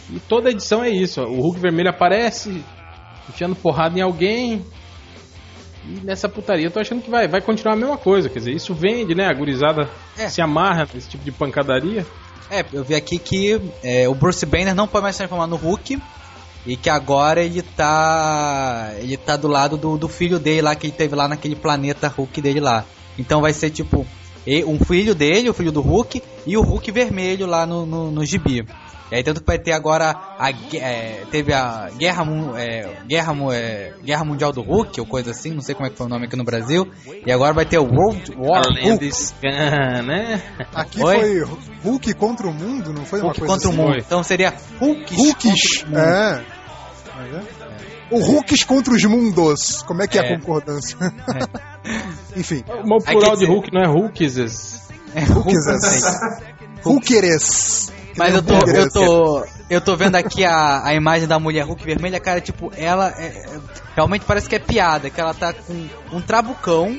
[0.09, 1.21] E toda edição é isso.
[1.21, 1.25] ó.
[1.25, 2.63] O Hulk vermelho aparece,
[3.27, 4.65] enfiando porrada em alguém.
[5.87, 8.29] E nessa putaria eu tô achando que vai, vai continuar a mesma coisa.
[8.29, 9.25] Quer dizer, isso vende, né?
[9.27, 10.27] A gurizada É.
[10.27, 12.05] se amarra nesse tipo de pancadaria.
[12.49, 15.55] É, eu vi aqui que é, o Bruce Banner não pode mais se transformar no
[15.55, 15.99] Hulk.
[16.65, 18.91] E que agora ele tá.
[18.97, 22.09] Ele tá do lado do, do filho dele lá, que ele teve lá naquele planeta
[22.09, 22.83] Hulk dele lá.
[23.17, 24.05] Então vai ser tipo.
[24.65, 28.23] Um filho dele, o filho do Hulk, e o Hulk vermelho lá no, no, no
[28.25, 28.65] gibi.
[29.11, 32.25] E aí tanto que vai ter agora a é, teve a guerra
[32.57, 35.95] é, guerra é, guerra mundial do Hulk ou coisa assim, não sei como é que
[35.97, 36.85] foi o nome aqui no Brasil.
[37.25, 39.11] E agora vai ter o World War Hulk.
[39.41, 40.41] Né?
[40.73, 41.15] Aqui Oi?
[41.19, 43.81] foi Hulk contra o mundo, não foi uma Hulk coisa contra o assim?
[43.81, 43.93] mundo.
[43.93, 44.01] Foi.
[44.01, 45.97] Então seria Hulk o mundo.
[45.99, 46.57] é.
[48.09, 49.81] O Hulks contra os mundos.
[49.83, 50.33] Como é que é, É.
[50.33, 50.97] a concordância?
[52.35, 54.87] Enfim, O plural de Hulk não é Hulks.
[55.15, 56.19] É, Hulks.
[56.85, 57.91] Hulkeres.
[58.17, 61.83] Mas eu tô, eu tô, eu tô vendo aqui a, a imagem da mulher Hulk
[61.83, 63.59] vermelha, cara, tipo, ela é- é-
[63.95, 66.97] realmente parece que é piada, que ela tá com um trabucão,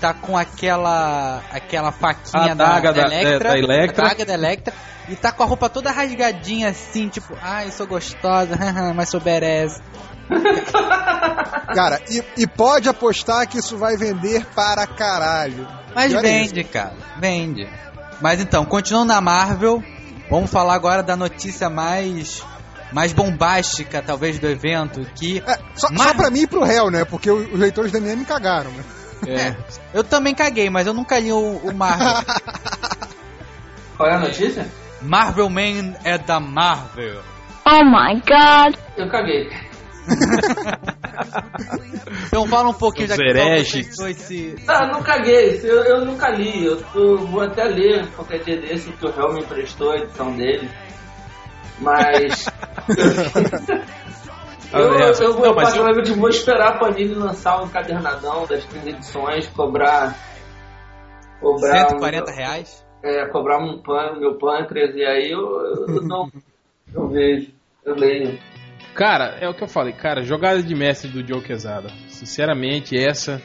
[0.00, 4.04] tá com aquela aquela faquinha A da, daga da- Electra, da- da Electra.
[4.04, 4.74] a daga da Electra,
[5.08, 8.56] e tá com a roupa toda rasgadinha assim, tipo, ai, sou gostosa,
[8.94, 9.80] mas sou berez.
[11.74, 15.66] Cara, e, e pode apostar que isso vai vender para caralho.
[15.94, 17.68] Mas vende, cara, vende.
[18.20, 19.82] Mas então, continuando na Marvel,
[20.30, 22.42] vamos falar agora da notícia mais
[22.90, 26.90] mais bombástica, talvez, do evento, que É, só, Mar- só pra mim e pro réu,
[26.90, 27.04] né?
[27.04, 28.84] Porque os leitores da MM cagaram, né?
[29.26, 29.54] É.
[29.92, 32.22] Eu também caguei, mas eu nunca li o, o Marvel.
[33.96, 34.66] Qual é a notícia?
[35.02, 37.20] Marvel Man é da Marvel.
[37.66, 38.74] Oh my god.
[38.96, 39.50] Eu caguei.
[42.26, 43.86] Então fala um pouquinho Os da hereges.
[43.86, 44.54] vocês dois se...
[44.66, 45.60] Tá, não caguei.
[45.64, 46.64] Eu, eu nunca li.
[46.64, 50.30] Eu tô- vou até ler qualquer dia desse que o Real me emprestou a edição
[50.36, 50.68] dele.
[51.80, 52.46] Mas.
[54.72, 58.64] eu, eu, eu vou, Não, mas eu- vou esperar a Panini lançar um cadernadão das
[58.66, 60.14] 30 edições, cobrar.
[61.40, 62.84] Cobrar 140 um, reais.
[63.02, 65.40] é, cobrar um pân, meu pâncreas, e aí eu,
[65.88, 66.28] eu não.
[66.92, 67.52] Eu vejo,
[67.84, 68.38] eu leio.
[68.98, 71.88] Cara, é o que eu falei, cara, jogada de mestre do Joe Quesada.
[72.08, 73.40] Sinceramente, essa.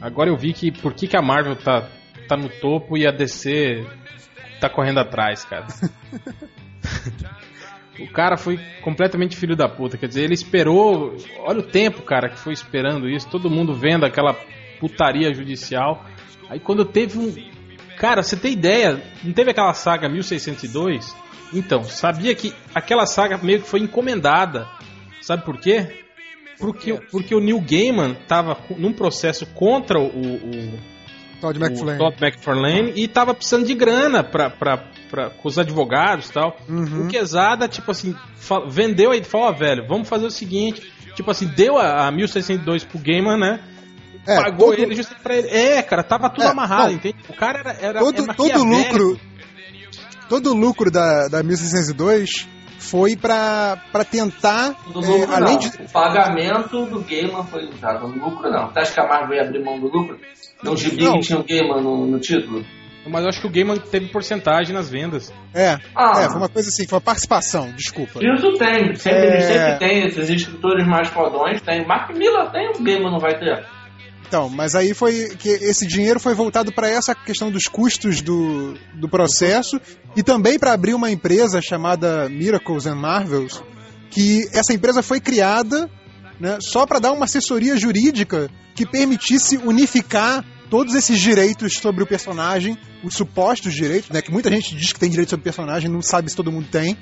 [0.00, 1.88] Agora eu vi que por que, que a Marvel tá,
[2.28, 3.84] tá no topo e a DC
[4.60, 5.66] tá correndo atrás, cara.
[7.98, 9.98] o cara foi completamente filho da puta.
[9.98, 11.16] Quer dizer, ele esperou.
[11.40, 13.28] Olha o tempo, cara, que foi esperando isso.
[13.28, 14.34] Todo mundo vendo aquela
[14.78, 16.06] putaria judicial.
[16.48, 17.34] Aí quando teve um.
[17.96, 19.02] Cara, você tem ideia?
[19.24, 21.16] Não teve aquela saga 1602?
[21.52, 24.66] Então, sabia que aquela saga meio que foi encomendada.
[25.20, 26.04] Sabe por quê?
[26.58, 30.78] Porque, porque o Neil Gaiman tava num processo contra o, o,
[31.40, 31.98] Todd o McFlane.
[31.98, 34.76] Todd McFarlane e tava precisando de grana pra, pra,
[35.10, 36.56] pra, com os advogados e tal.
[36.68, 37.06] Uhum.
[37.06, 38.14] O Quesada, tipo assim,
[38.68, 40.82] vendeu aí, falou, ó, velho, vamos fazer o seguinte.
[41.16, 43.60] Tipo assim, deu a, a 1602 pro Gaiman, né?
[44.26, 45.48] É, pagou todo- ele justo pra ele.
[45.48, 46.92] É, cara, tava tudo É, amarrado, não.
[46.92, 47.16] entende?
[47.28, 47.72] O cara era.
[47.80, 49.18] era todo, é todo lucro
[50.30, 55.58] todo lucro da, da 1602 foi pra, pra tentar Do é, lucro além não.
[55.58, 58.08] de O pagamento do Gaiman foi usado.
[58.08, 58.68] No lucro não.
[58.68, 60.18] Você acha que a Marvel ia abrir mão do lucro?
[60.62, 61.14] Não gibi Não.
[61.14, 62.64] que tinha o Gaiman no, no título?
[63.06, 65.32] Mas eu acho que o Gaiman teve porcentagem nas vendas.
[65.54, 66.22] é, Ah.
[66.22, 68.94] é foi uma coisa assim foi uma participação desculpa Isso tem.
[68.94, 69.40] Sempre, É.
[69.40, 70.06] sempre tem.
[70.06, 71.86] Esses escritores mais fodões tem.
[71.86, 73.64] Mark Miller tem, o Gaiman não vai ter.
[74.30, 78.74] Então mas aí foi que esse dinheiro foi voltado para essa questão dos custos do,
[78.94, 79.80] do processo
[80.14, 83.60] e também para abrir uma empresa chamada Miracles and Marvels
[84.08, 85.90] que essa empresa foi criada
[86.38, 92.06] né, só para dar uma assessoria jurídica que permitisse unificar todos esses direitos sobre o
[92.06, 95.90] personagem, os supostos direitos, né, que muita gente diz que tem direito sobre o personagem,
[95.90, 96.96] não sabe se todo mundo tem,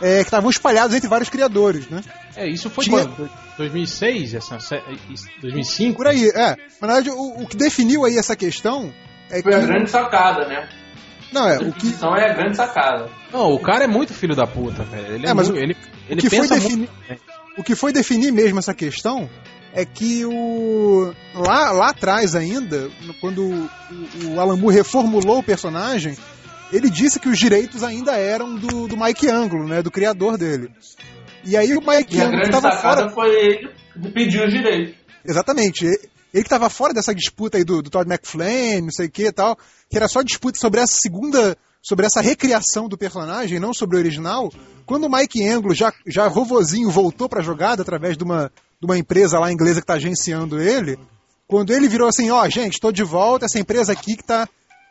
[0.00, 2.00] é, que estavam espalhados entre vários criadores, né?
[2.36, 3.30] É, isso foi Tinha- quando?
[3.58, 4.34] 2006?
[4.34, 5.96] Essa, sé- isso, 2005?
[5.96, 6.56] Por aí, é.
[6.80, 8.92] Mas na verdade, o, o que definiu aí essa questão
[9.30, 9.42] é que.
[9.42, 10.68] Foi a grande sacada, né?
[11.32, 13.08] Não, é, A o que, definição é a grande sacada.
[13.32, 15.14] Não, o cara é muito filho da puta, velho.
[15.14, 15.76] Ele é, É, mas muito, ele, o
[16.12, 16.76] ele que foi pensa defini-
[17.08, 17.22] muito.
[17.58, 19.28] o que foi definir mesmo essa questão
[19.74, 23.68] é que o lá, lá atrás ainda, quando o,
[24.34, 26.14] o Alan Moore reformulou o personagem,
[26.72, 30.70] ele disse que os direitos ainda eram do, do Mike Anglo, né, do criador dele.
[31.44, 33.10] E aí o Mike E a Anglo estava fora.
[33.10, 34.94] foi ele que pediu os direitos.
[35.24, 35.84] Exatamente.
[35.84, 36.00] Ele
[36.32, 39.32] que estava fora dessa disputa aí do, do Todd McFlane, não sei o que e
[39.32, 39.56] tal,
[39.90, 43.98] que era só disputa sobre essa segunda, sobre essa recriação do personagem, não sobre o
[43.98, 44.50] original.
[44.86, 48.96] Quando o Mike Anglo, já, já rovozinho, voltou pra jogada através de uma, de uma
[48.96, 50.98] empresa lá inglesa que tá agenciando ele,
[51.46, 54.48] quando ele virou assim, ó, gente, tô de volta, essa empresa aqui que tá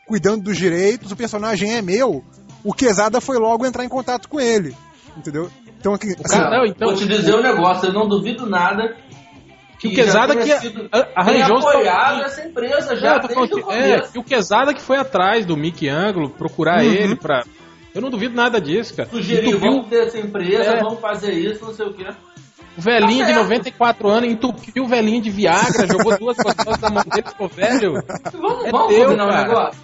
[0.07, 2.23] cuidando dos direitos, o personagem é meu,
[2.63, 4.75] o Quesada foi logo entrar em contato com ele,
[5.17, 5.49] entendeu?
[5.79, 8.95] Então, aqui, assim, cara- não, então- Vou te dizer um negócio, eu não duvido nada
[9.79, 13.73] Que o Quesada que sido- arranjou apoiado essa empresa Não, já falando desde o que,
[13.73, 14.11] é, começo.
[14.15, 16.91] e o Quesada que foi atrás do Mickey Anglo procurar Uhum.
[16.91, 17.43] ele pra.
[17.95, 19.09] Eu não duvido nada disso, cara.
[19.11, 20.83] Viu vamos ter essa empresa, É.
[20.83, 22.05] vamos fazer isso, não sei o quê.
[22.77, 23.43] o velhinho Tá de certo.
[23.43, 27.93] 94 anos, entupiu o velhinho de Viagra, jogou duas gostosas na mão dele, ficou velho.
[28.31, 29.81] Vamos, É vamos teu, combinar um negócio?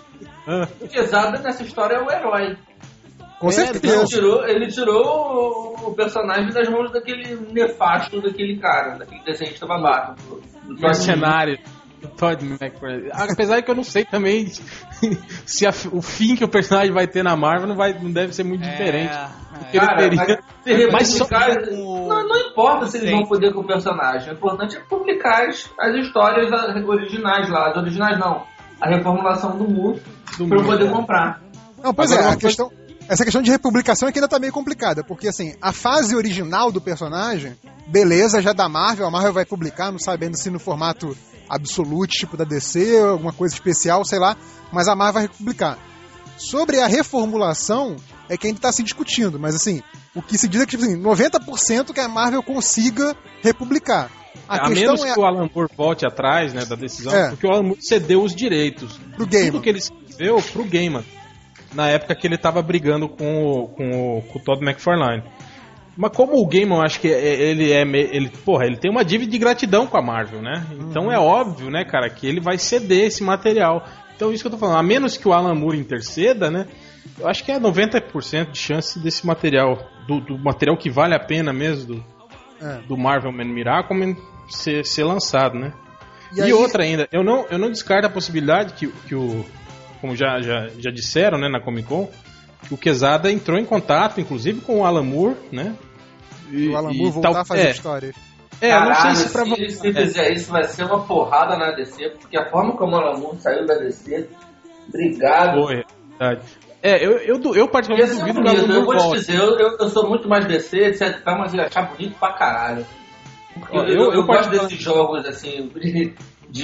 [0.82, 2.58] O Quesada nessa história é o herói.
[3.40, 3.96] com É, certeza.
[3.98, 10.16] Ele tirou, ele tirou o personagem das mãos daquele nefasto daquele cara, daquele desenhista babaca.
[10.66, 11.60] mercenário.
[12.16, 13.10] Todd McFarlane.
[13.12, 14.48] Apesar que eu não sei também
[15.46, 18.34] se a- o fim que o personagem vai ter na Marvel não, vai, não deve
[18.34, 19.14] ser muito diferente.
[19.58, 20.16] Porque Cara, ele
[20.64, 20.92] teria.
[20.92, 21.28] mas, Mas só-
[21.72, 23.16] não, não importa se eles Sim.
[23.16, 24.30] vão poder com o personagem.
[24.32, 26.50] O importante é publicar as, as histórias
[26.86, 27.72] originais lá.
[27.72, 28.46] As originais não.
[28.80, 30.00] A reformulação do mundo
[30.38, 30.92] Do pra eu poder é.
[30.92, 31.42] comprar.
[31.84, 32.72] Não, pois Agora, é, a questão,
[33.10, 36.72] essa questão de republicação é que ainda tá meio complicada, porque assim, a fase original
[36.72, 37.56] do personagem,
[37.88, 41.16] beleza, já é da Marvel, a Marvel vai publicar, não sabendo se no formato
[41.50, 44.36] absolute, tipo da DC, alguma coisa especial, sei lá,
[44.72, 45.78] mas a Marvel vai republicar.
[46.38, 47.96] Sobre a reformulação,
[48.30, 49.82] é que ainda tá se discutindo, mas assim,
[50.16, 54.10] o que se diz é que, tipo assim, 90% que a Marvel consiga republicar.
[54.48, 57.30] A, a questão menos é que o Alan Moore volte atrás né, da decisão, É.
[57.30, 58.98] porque o Alan Moore cedeu os direitos.
[58.98, 59.60] pro Tudo game.
[59.60, 61.04] que ele escreveu pro Gaiman.
[61.74, 65.22] Na época que ele tava brigando com o, com o, com o Todd McFarlane.
[65.98, 67.82] Mas como o Gaiman, eu acho que é- ele é.
[67.82, 70.66] Ele, porra, ele tem uma dívida de gratidão com a Marvel, né?
[70.90, 73.84] Então é óbvio, né, cara, que ele vai ceder esse material.
[74.16, 76.68] Então isso que eu tô falando, a menos que o Alan Moore interceda, né?
[77.20, 81.20] Eu acho que é 90% de chance desse material, do, do material que vale a
[81.20, 82.06] pena mesmo, do,
[82.62, 82.80] É.
[82.88, 84.16] do Marvel Man Miracle,
[84.50, 85.74] ser, ser lançado, né?
[86.36, 89.46] E E, aí- outra ainda, eu não, eu não descarto a possibilidade que, que o.
[90.02, 92.08] Como já, já, já disseram né, na Comic Con,
[92.68, 95.76] que o Quesada entrou em contato, inclusive, com o Alan Moore, né?
[96.52, 98.16] E, o Alan e Moore voltar tal- a fazer é, histórias.
[98.62, 99.46] é, eu não sei Caralho, se pra.
[99.46, 102.96] se, se é, fizer isso vai ser uma porrada na DC, porque a forma como
[102.96, 104.30] o Alan Moore saiu da DC,
[104.88, 105.64] obrigado.
[105.64, 105.84] foi, é
[106.20, 106.42] verdade.
[106.88, 109.78] É, eu, eu, eu particularmente ser duvido que o eu vou te dizer, eu, eu,
[109.80, 112.86] eu sou muito mais DC, etc, mas eu ia achar bonito pra caralho.
[113.74, 116.14] Eu, eu- eu, eu gosto desses jogos assim, de,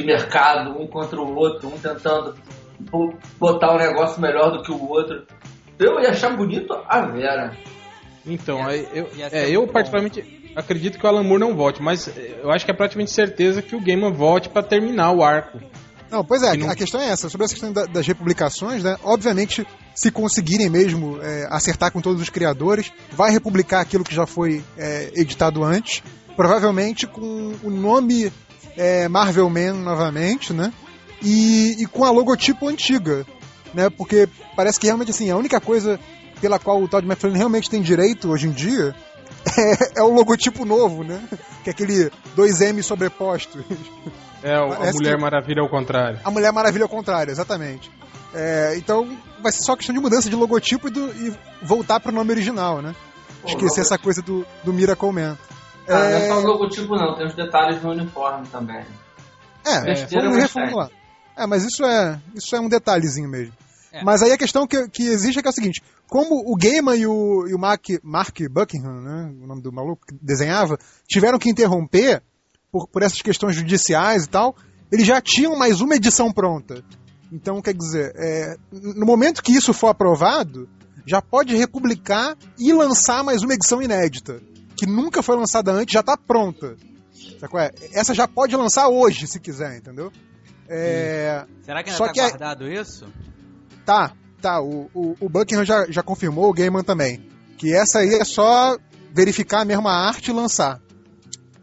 [0.03, 2.35] mercado, um contra o outro, um tentando
[2.79, 5.23] bo- botar um negócio melhor do que o outro.
[5.79, 7.57] Eu ia achar bonito a Vera.
[8.25, 9.73] Então, aí eu, é, eu muito bom.
[9.73, 10.23] particularmente
[10.55, 13.61] acredito que o Alan Moore não volte, mas é, eu acho que é praticamente certeza
[13.61, 15.59] que o Gaiman volte pra terminar o arco.
[16.09, 17.27] Não, pois é, não- a questão é essa.
[17.27, 18.95] Sobre essa questão da- das republicações, né?
[19.03, 24.25] Obviamente, se conseguirem mesmo é, acertar com todos os criadores, vai republicar aquilo que já
[24.25, 26.01] foi é, editado antes.
[26.35, 28.31] Provavelmente com o nome
[28.75, 30.73] é, Marvel Man novamente, né?
[31.21, 33.25] E, e com a logotipo antiga,
[33.73, 33.89] né?
[33.89, 35.99] Porque parece que realmente assim, a única coisa
[36.41, 38.93] pela qual o Todd McFarlane realmente tem direito hoje em dia
[39.95, 41.21] é, é o logotipo novo, né?
[41.63, 43.63] Que é aquele 2M sobreposto.
[44.41, 46.19] É, o- a Parece Mulher que- Maravilha ao contrário.
[46.23, 47.89] A Mulher Maravilha ao contrário, exatamente.
[48.33, 49.07] É, então
[49.41, 52.81] vai ser só questão de mudança de logotipo e, do- e voltar pro nome original,
[52.81, 52.95] né?
[53.41, 55.37] Pô, Esquecer essa coisa do, do Miracle Man.
[55.87, 58.83] Ah, Não é É, só o logotipo não, tem os detalhes no uniforme também.
[59.65, 60.89] é, besteira, vamos mas reformular.
[61.35, 63.53] É, mas isso é, isso é um detalhezinho mesmo.
[63.91, 64.03] É.
[64.03, 66.95] Mas aí a questão que, que existe é que é o seguinte: como o Gaiman
[66.95, 71.37] e o, e o Mark, Mark Buckingham, né, o nome do maluco que desenhava, tiveram
[71.37, 72.23] que interromper
[72.71, 74.55] por, por essas questões judiciais e tal,
[74.91, 76.83] eles já tinham mais uma edição pronta.
[77.33, 80.69] Então, quer dizer, é, no momento que isso for aprovado,
[81.03, 84.39] já pode republicar e lançar mais uma edição inédita,
[84.77, 86.77] que nunca foi lançada antes, já está pronta.
[87.59, 87.73] É?
[87.91, 90.11] Essa já pode lançar hoje, se quiser, entendeu?
[90.69, 93.07] É, Será que ainda Só tá que é- guardado isso?
[93.83, 94.61] Tá, tá.
[94.61, 97.27] O, o, o Buckingham já, já confirmou, o Gaiman também.
[97.57, 98.77] Que essa aí é só
[99.11, 100.79] verificar a arte e lançar.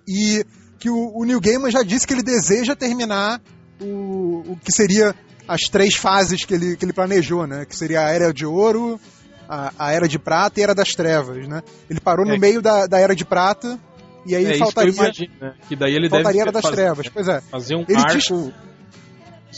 [0.07, 0.45] E
[0.81, 3.41] que o, o Neil Gaiman já disse que ele deseja terminar
[3.81, 5.15] o, o que seria
[5.55, 7.65] as três fases que ele, que ele planejou, né?
[7.65, 9.01] Que seria a Era de Ouro,
[9.49, 11.63] a, a Era de Prata e a Era das Trevas, né?
[11.89, 12.39] Ele parou no É.
[12.39, 13.79] meio da, da Era de Prata
[14.27, 15.55] E aí é faltaria, isso que imagino, né?
[15.69, 17.09] Que daí ele faltaria deve Era das fazer, Trevas.
[17.09, 17.41] Pois é.
[17.41, 18.31] fazer um Ele arco diz-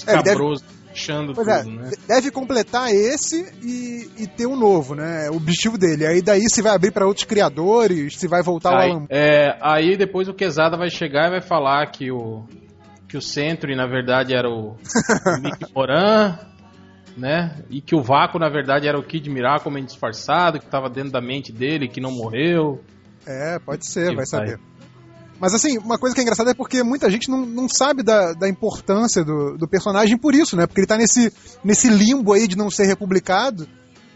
[0.07, 1.91] É, escabroso, fechando Pois tudo, é, né?
[1.91, 5.29] de- deve completar esse e, e ter um novo, né?
[5.31, 6.07] O objetivo dele.
[6.07, 9.07] Aí daí se vai abrir pra outros criadores, se vai voltar Aí, o Alan.
[9.11, 12.45] é, aí depois o Quesada vai chegar e vai falar que o
[13.13, 16.39] que o Century na verdade era o, o Mick Moran,
[17.15, 17.63] né?
[17.69, 21.21] E que o Vácuo na verdade era o Kid Miracle disfarçado, que tava dentro da
[21.21, 22.83] mente dele, que não morreu.
[23.27, 24.59] É, pode ser, vai saber.
[25.39, 28.33] Mas assim, uma coisa que é engraçada é porque muita gente não, não sabe da,
[28.33, 30.67] da importância do, do personagem por isso, né?
[30.67, 31.31] Porque ele tá nesse,
[31.63, 33.69] nesse limbo aí de não ser republicado.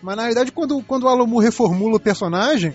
[0.03, 2.73] Mas na realidade, quando, quando o Moore reformula o personagem,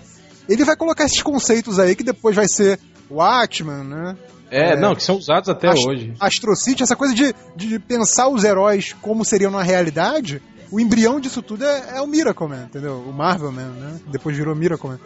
[0.48, 2.78] ele vai colocar esses conceitos aí que depois vai ser
[3.10, 4.16] Watchman, né?
[4.52, 4.76] É, É.
[4.76, 6.14] não, que são usados até Ast- hoje.
[6.20, 11.18] Astro City, essa coisa de, de pensar os heróis como seriam na realidade, o embrião
[11.18, 12.98] disso tudo é, é o Miracle Man, entendeu?
[13.06, 14.00] O Marvel Man, né?
[14.10, 15.00] Depois virou Miracle Man.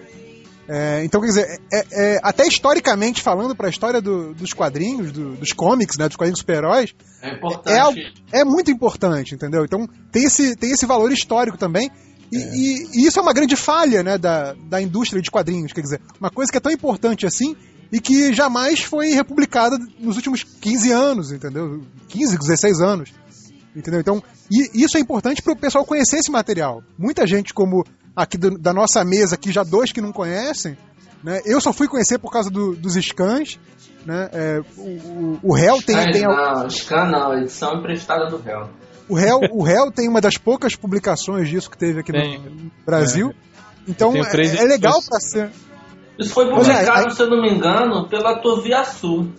[0.68, 5.12] É, então, quer dizer, é- é- até historicamente falando para a história do- dos quadrinhos,
[5.12, 6.92] do- dos comics, né, dos quadrinhos super-heróis,
[7.22, 8.00] É importante.
[8.32, 9.64] é, é muito importante, entendeu?
[9.64, 11.88] Então tem esse, tem esse valor histórico também.
[12.32, 15.72] E, e- e isso é uma grande falha né, da, da indústria de quadrinhos.
[15.72, 17.54] Quer dizer, uma coisa que é tão importante assim
[17.92, 21.82] e que jamais foi republicada nos últimos 15 anos, entendeu?
[22.08, 23.12] 15, 16 anos.
[23.74, 24.00] Entendeu?
[24.00, 26.82] Então, e isso é importante para o pessoal conhecer esse material.
[26.98, 27.84] Muita gente, como
[28.14, 30.78] aqui do- da nossa mesa, aqui já dois que não conhecem,
[31.22, 31.42] né?
[31.44, 33.58] Eu só fui conhecer por causa do- dos scans,
[34.06, 34.30] né?
[34.32, 38.70] É, o, o, o Hell tem, tem não, Scan não, edição emprestada do réu.
[39.10, 42.40] o Hell, o Hell tem uma das poucas publicações disso que teve aqui Tem.
[42.40, 43.34] no Brasil.
[43.86, 45.50] Então Eu tenho três é, é legal para ser.
[46.18, 49.30] Isso foi é, publicado, aí- se eu não me engano, pela Toviaçu.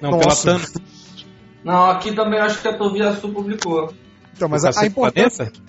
[0.00, 0.42] Não, Nossa.
[0.44, 0.72] pela Thanos.
[1.64, 3.92] Não, aqui também acho que a Toviaçu publicou.
[4.36, 5.62] Então, mas do a, a importância Planeta?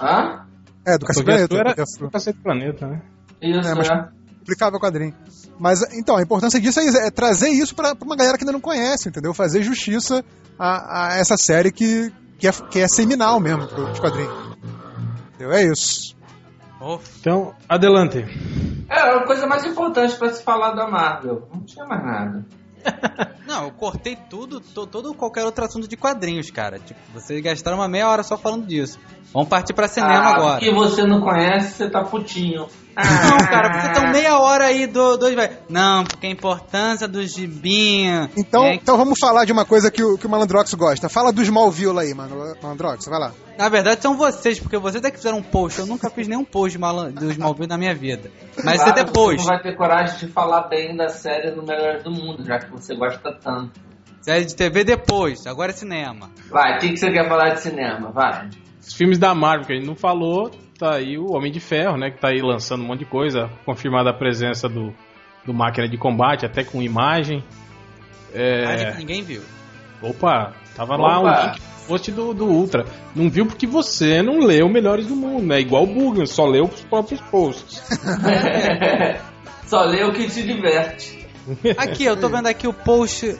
[0.00, 0.46] Hã?
[0.84, 3.02] é do Cacete Planeta, era- do Cacete Planeta, né?
[3.40, 4.08] Isso, É, mas- é.
[4.40, 5.14] publicava quadrinho.
[5.58, 8.52] Mas então, a importância disso é, é trazer isso pra, pra uma galera que ainda
[8.52, 9.32] não conhece, entendeu?
[9.32, 10.24] Fazer justiça
[10.58, 14.34] a, a essa série que, que, é, que é seminal mesmo de quadrinhos.
[15.34, 15.52] Entendeu?
[15.52, 16.16] É isso.
[17.20, 18.24] Então, adelante.
[18.88, 21.48] Era a coisa mais importante pra se falar da Marvel.
[21.52, 22.44] Não tinha mais nada.
[23.46, 26.78] Não, eu cortei tudo, to- todo qualquer outro assunto de quadrinhos, cara.
[26.78, 28.98] Tipo, vocês gastaram uma meia hora só falando disso.
[29.32, 30.52] Vamos partir pra cinema ah, agora.
[30.58, 32.66] porque você não conhece, você tá putinho.
[32.96, 35.50] Não, cara, porque estão meia hora aí, do- dois vai.
[35.68, 38.28] Não, porque a importância do gibinho.
[38.36, 41.08] Então, é- então vamos falar de uma coisa que o, que o Malandrox gosta.
[41.08, 42.54] Fala do Smallville aí, mano.
[42.62, 43.32] Malandrox, vai lá.
[43.58, 45.78] Na verdade são vocês, porque vocês é que fizeram um post.
[45.80, 48.30] Eu nunca fiz nenhum post do Smallville na minha vida.
[48.64, 49.40] Mas é Claro, depois.
[49.42, 52.58] Você não vai ter coragem de falar bem da série no Melhores do Mundo, já
[52.58, 53.80] que você gosta tanto.
[54.20, 56.30] Série de TV depois, agora é cinema.
[56.48, 58.10] Vai, o que, que você quer falar de cinema?
[58.12, 58.48] Vai.
[58.80, 60.50] Os filmes da Marvel que a gente não falou,
[60.82, 62.10] tá aí o Homem de Ferro, né?
[62.10, 63.48] Que tá aí lançando um monte de coisa.
[63.64, 64.92] Confirmada a presença do,
[65.46, 67.44] do máquina de combate, até com imagem.
[68.34, 69.42] Imagem É, que ninguém viu.
[70.02, 71.46] opa, tava lá um Opa.
[71.46, 72.84] link post do, do Ultra.
[73.14, 75.60] Não viu porque você não leu Melhores do Mundo, né?
[75.60, 77.82] Igual o Bugman, só leu os próprios posts.
[79.66, 81.26] Só lê o que te diverte.
[81.78, 83.38] Aqui, eu tô vendo aqui o post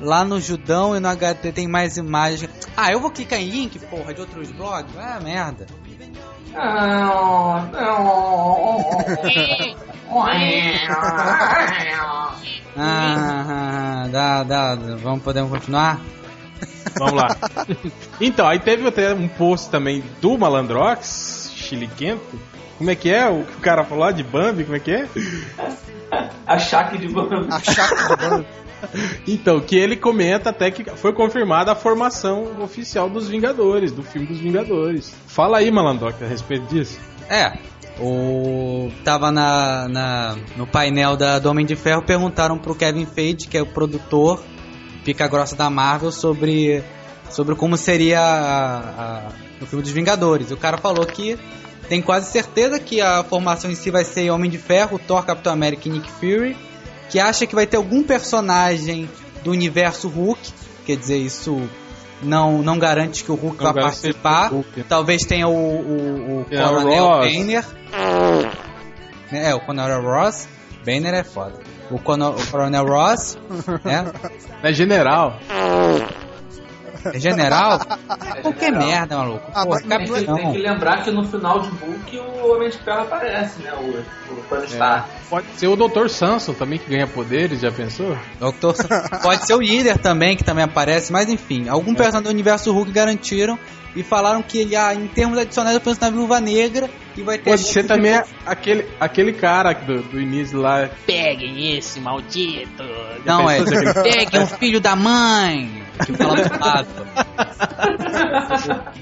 [0.00, 2.50] lá no Judão e no HT tem mais imagens.
[2.76, 4.92] Ah, eu vou clicar em link, porra, de outros blogs?
[4.98, 5.66] Ah, merda.
[12.76, 16.00] Ah, dá, dá, vamos, podemos continuar?
[16.98, 17.28] Vamos lá.
[18.20, 22.38] então, aí teve até um post também do Malandrox, chiliquento.
[22.78, 23.28] Como é que é?
[23.28, 25.08] O que o cara falou lá de Bambi, como é que é?
[26.46, 27.46] A de Bambi.
[27.50, 28.46] A chata do bando.
[29.28, 34.26] Então, que ele comenta até que foi confirmada a formação oficial dos Vingadores, do filme
[34.26, 35.14] dos Vingadores.
[35.26, 36.98] Fala aí, Malandrox, a respeito disso.
[37.30, 37.52] É,
[38.00, 43.46] o tava na, na- no painel da, do Homem de Ferro perguntaram pro Kevin Feige,
[43.46, 44.42] que é o produtor
[45.04, 46.82] pica grossa da Marvel, sobre
[47.30, 49.28] sobre como seria a- a-
[49.62, 50.50] o filme dos Vingadores.
[50.50, 51.38] O cara falou que
[51.92, 55.52] tem quase certeza que a formação em si vai ser Homem de Ferro, Thor, Capitão
[55.52, 56.56] América e Nick Fury,
[57.10, 59.10] que acha que vai ter algum personagem
[59.44, 60.40] do universo Hulk,
[60.86, 61.60] quer dizer, isso
[62.22, 64.50] não não garante que o Hulk Não vai participar.
[64.50, 67.32] o Hulk- Talvez tenha o, o, o É, o Coronel Ross.
[67.36, 67.64] Banner.
[69.30, 70.48] É, o Coronel Ross.
[70.86, 71.60] Banner é foda.
[71.90, 73.36] O, Cono- o Coronel Ross,
[73.84, 74.10] né?
[74.62, 75.38] É general.
[77.04, 77.80] É general?
[78.36, 78.86] É Qualquer general.
[78.88, 79.50] merda, maluco.
[79.54, 82.68] Ah, Porra, mas- Tem que, tem que lembrar que no final de Hulk o Homem
[82.70, 83.72] de Ferro aparece, né?
[83.74, 85.08] O, o Tony Stark.
[85.28, 86.08] Pode ser o Dr.
[86.08, 88.16] Samson também, que ganha poderes, já pensou?
[88.38, 92.30] Doutor Sam- Pode ser o líder também, que também aparece, mas enfim, algum personagem do
[92.30, 93.58] universo Hulk garantiram
[93.94, 97.36] e falaram que ele, ah, em termos adicionais, eu penso na Viúva Negra e vai
[97.36, 97.50] ter.
[97.50, 100.88] Pode ser também aquele, aquele cara do, do início lá.
[101.06, 102.82] Peguem esse maldito.
[103.24, 103.58] Não, é.
[104.02, 105.81] Peguem o filho da mãe!
[106.60, 106.88] Lado.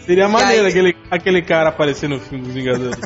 [0.04, 2.98] Seria maneiro aí- aquele, aquele cara aparecer no filme dos Vingadores.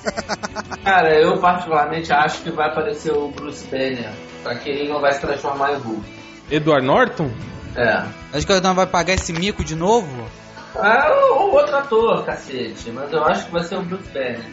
[0.85, 4.11] Cara, eu particularmente acho que vai aparecer o Bruce Banner.
[4.43, 6.05] Só que ele não vai se transformar em Hulk.
[6.51, 7.30] Edward Norton?
[7.76, 8.05] É.
[8.32, 10.09] Acho que o não vai pagar esse mico de novo?
[10.76, 11.09] Ah,
[11.39, 12.91] ou outro ator, cacete.
[12.91, 14.45] Mas eu acho que vai ser o Bruce Banner.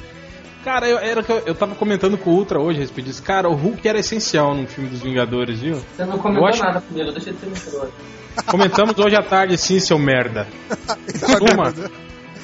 [0.63, 3.23] Cara, eu, era que eu, eu tava comentando com o Ultra hoje a respeito disso.
[3.23, 5.81] Cara, o Hulk era essencial no filme dos Vingadores, viu?
[5.95, 7.91] Você não comentou acho- nada comigo, deixa de ser mentiroso.
[8.45, 10.47] Comentamos hoje à tarde, sim, seu merda.
[11.53, 11.73] Uma.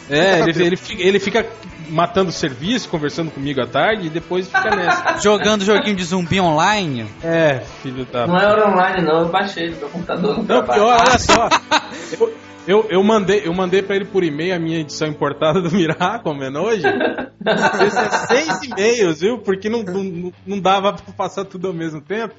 [0.09, 1.45] É, ele, ele, fica, ele fica
[1.89, 5.19] matando serviço, conversando comigo à tarde e depois fica nessa.
[5.23, 7.05] Jogando joguinho de zumbi online?
[7.23, 8.25] É, filho da.
[8.27, 10.81] Não era online não, eu baixei no meu computador Não, trabalho.
[10.81, 11.49] pior, olha só.
[12.19, 12.33] Eu,
[12.67, 16.55] eu, eu mandei, eu mandei pra ele por e-mail a minha edição importada do Miracomen
[16.57, 16.83] hoje.
[17.39, 19.39] 16 e-mails, viu?
[19.39, 22.35] Porque não, não, não dava pra passar tudo ao mesmo tempo.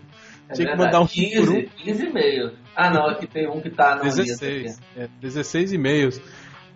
[0.49, 1.63] É Tinha que verdade, mandar um 15, por um.
[1.63, 2.53] 15 e meio.
[2.77, 4.81] Ah não, aqui tem um que tá no 16.
[4.97, 6.21] É, 16 e-mails.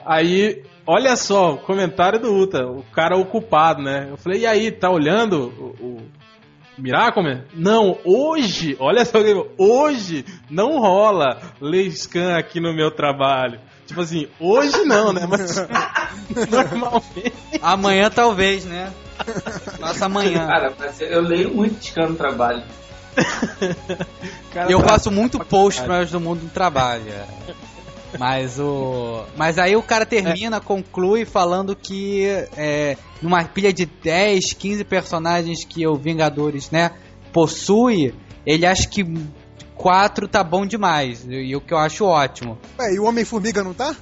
[0.05, 4.09] Aí, olha só, o comentário do Uta, o cara ocupado, né?
[4.11, 6.03] Eu falei, e aí, tá olhando o, o
[6.79, 7.43] Miracomen?
[7.55, 9.19] Não, hoje, olha só,
[9.59, 13.61] hoje não rola lei scan aqui no meu trabalho.
[13.87, 15.27] Tipo assim, hoje não, né?
[15.29, 15.57] Mas
[16.51, 17.33] normalmente.
[17.61, 18.93] Amanhã talvez, né?
[19.79, 20.47] Nossa, amanhã.
[20.47, 22.63] Cara, eu leio muito scan no trabalho.
[24.53, 27.05] cara E eu tá- faço muito post para do mundo do trabalho.
[28.13, 28.19] É.
[28.19, 29.25] Mas o.
[29.37, 32.25] Mas aí o cara termina, conclui falando que
[32.57, 36.93] é, numa pilha de 10, 15 personagens que o Vingadores, né,
[37.33, 38.15] possui,
[38.47, 39.05] ele acha que
[39.75, 41.27] quatro tá bom demais.
[41.29, 42.59] E o que eu acho ótimo.
[42.79, 43.97] Ué, e o Homem-Formiga não tá?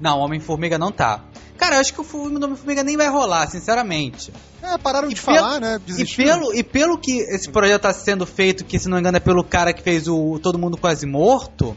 [0.00, 1.24] Não, Homem-Formiga não tá.
[1.56, 4.32] Cara, eu acho que o filme do Homem-Formiga nem vai rolar, sinceramente.
[4.60, 5.80] É, pararam de E falar, né?
[5.96, 9.18] E pelo, e pelo que esse projeto tá sendo feito, que se não me engano
[9.18, 11.76] é pelo cara que fez o Todo Mundo Quase Morto,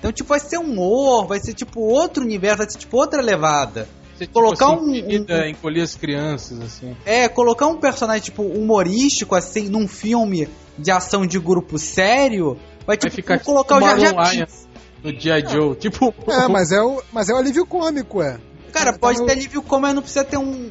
[0.00, 3.86] então tipo, vai ser humor, vai ser tipo outro universo, vai ser tipo outra levada.
[4.16, 6.96] Você, tipo colocar assim, um- Vida, encolher as crianças, assim.
[7.06, 10.48] É, colocar um personagem tipo humorístico assim num filme
[10.78, 14.48] de ação de grupo sério, vai tipo ficar colocar o tipo Jar.
[15.02, 15.48] No G.I.
[15.48, 15.74] Joe.
[15.76, 16.12] Tipo.
[16.28, 18.38] É, mas é o, mas é o alívio cômico, é.
[18.72, 20.70] Cara, Tá pode no- ter alívio como mas não precisa ter um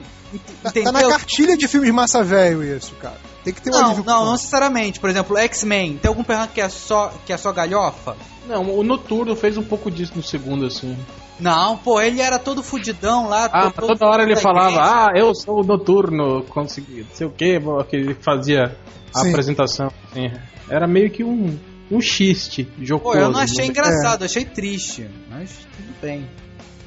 [0.62, 0.94] Tá, entendeu?
[0.94, 3.18] tá na cartilha de filmes massa velho isso, cara.
[3.44, 5.00] Tem que ter um Não, alívio não, não necessariamente.
[5.00, 8.16] Por exemplo, X-Men, tem algum personagem que é só que é só galhofa?
[8.48, 10.98] Não, o Noturno fez um pouco disso no segundo, assim.
[11.40, 13.46] Não, pô, ele era todo fudidão lá.
[13.52, 14.84] Ah, todo- toda hora ele falava, igreja.
[14.84, 18.76] ah, eu sou o Noturno, consegui, não sei o que, que ele fazia
[19.16, 19.30] a Sim.
[19.30, 19.88] apresentação.
[20.12, 20.32] assim.
[20.70, 21.58] Era meio que um,
[21.90, 23.18] um xiste Pô, jocoso.
[23.20, 23.68] eu não achei né?
[23.68, 25.10] engraçado, achei triste.
[25.30, 26.28] Mas tudo bem.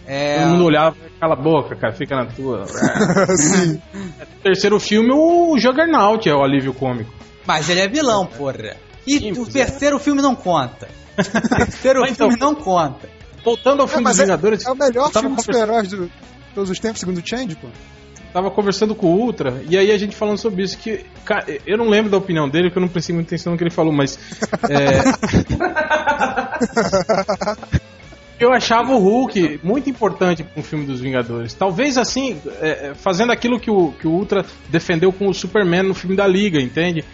[0.05, 0.41] É.
[0.41, 2.67] Todo mundo olhava, cala a boca, cara, fica na tua.
[3.39, 3.81] Sim.
[4.43, 7.13] Terceiro filme, o Juggernaut é o alívio cômico.
[7.47, 8.77] Mas ele é vilão, porra.
[9.07, 9.53] E Sim, o pois é.
[9.65, 10.89] terceiro filme não conta.
[11.19, 11.23] O
[11.57, 13.09] terceiro Mas então- filme não conta.
[13.45, 15.89] Voltando ao É, filme mas dos é, Vingadores, é o melhor filme de conversando- super-heróis
[15.89, 16.11] de
[16.55, 17.67] todos os tempos, segundo o Change, pô.
[18.33, 21.77] tava conversando com o Ultra, e aí a gente falando sobre isso, que ca- eu
[21.77, 23.93] não lembro da opinião dele, porque eu não prestei muita atenção no que ele falou,
[23.93, 24.17] mas.
[24.71, 25.03] é,
[28.45, 31.55] eu achava o Hulk muito importante para um filme dos Vingadores.
[31.55, 35.83] Talvez assim, é, é, fazendo aquilo que o, que o Ultra defendeu com o Superman
[35.83, 37.05] no filme da Liga, entende?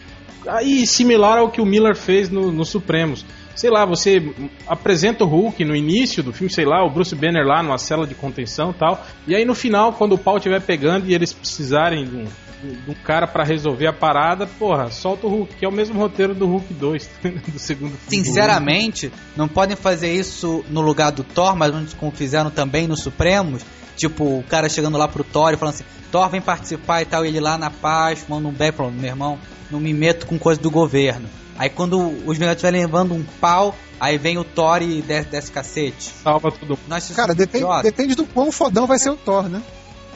[0.47, 3.25] Aí similar ao que o Miller fez no, no Supremos.
[3.55, 4.23] Sei lá, você
[4.69, 8.07] apresenta o Hulk no início do filme, sei lá, o Bruce Banner lá numa cela
[8.07, 9.05] de contenção tal.
[9.27, 12.27] E aí no final, quando o pau estiver pegando e eles precisarem de um,
[12.63, 15.99] de um cara pra resolver a parada, porra, solta o Hulk, que é o mesmo
[15.99, 17.11] roteiro do Hulk 2,
[17.53, 18.25] do segundo filme.
[18.25, 22.97] Sinceramente, não podem fazer isso no lugar do Thor, mas onde como fizeram também no
[22.97, 23.63] Supremos.
[23.97, 27.25] Tipo, o cara chegando lá pro Thor e falando assim: Thor vem participar e tal,
[27.25, 29.39] e ele lá na paz, fumando um beck, falando: meu irmão,
[29.71, 31.29] não me meto com coisa do governo.
[31.59, 35.51] Aí quando os Vingadores estiverem levando um pau, aí vem o Thor e desce, desce
[35.51, 36.13] cacete.
[36.23, 36.81] Salva todo mundo.
[36.87, 37.35] Nós Cara,
[37.83, 39.61] depende do quão fodão vai ser o Thor, né?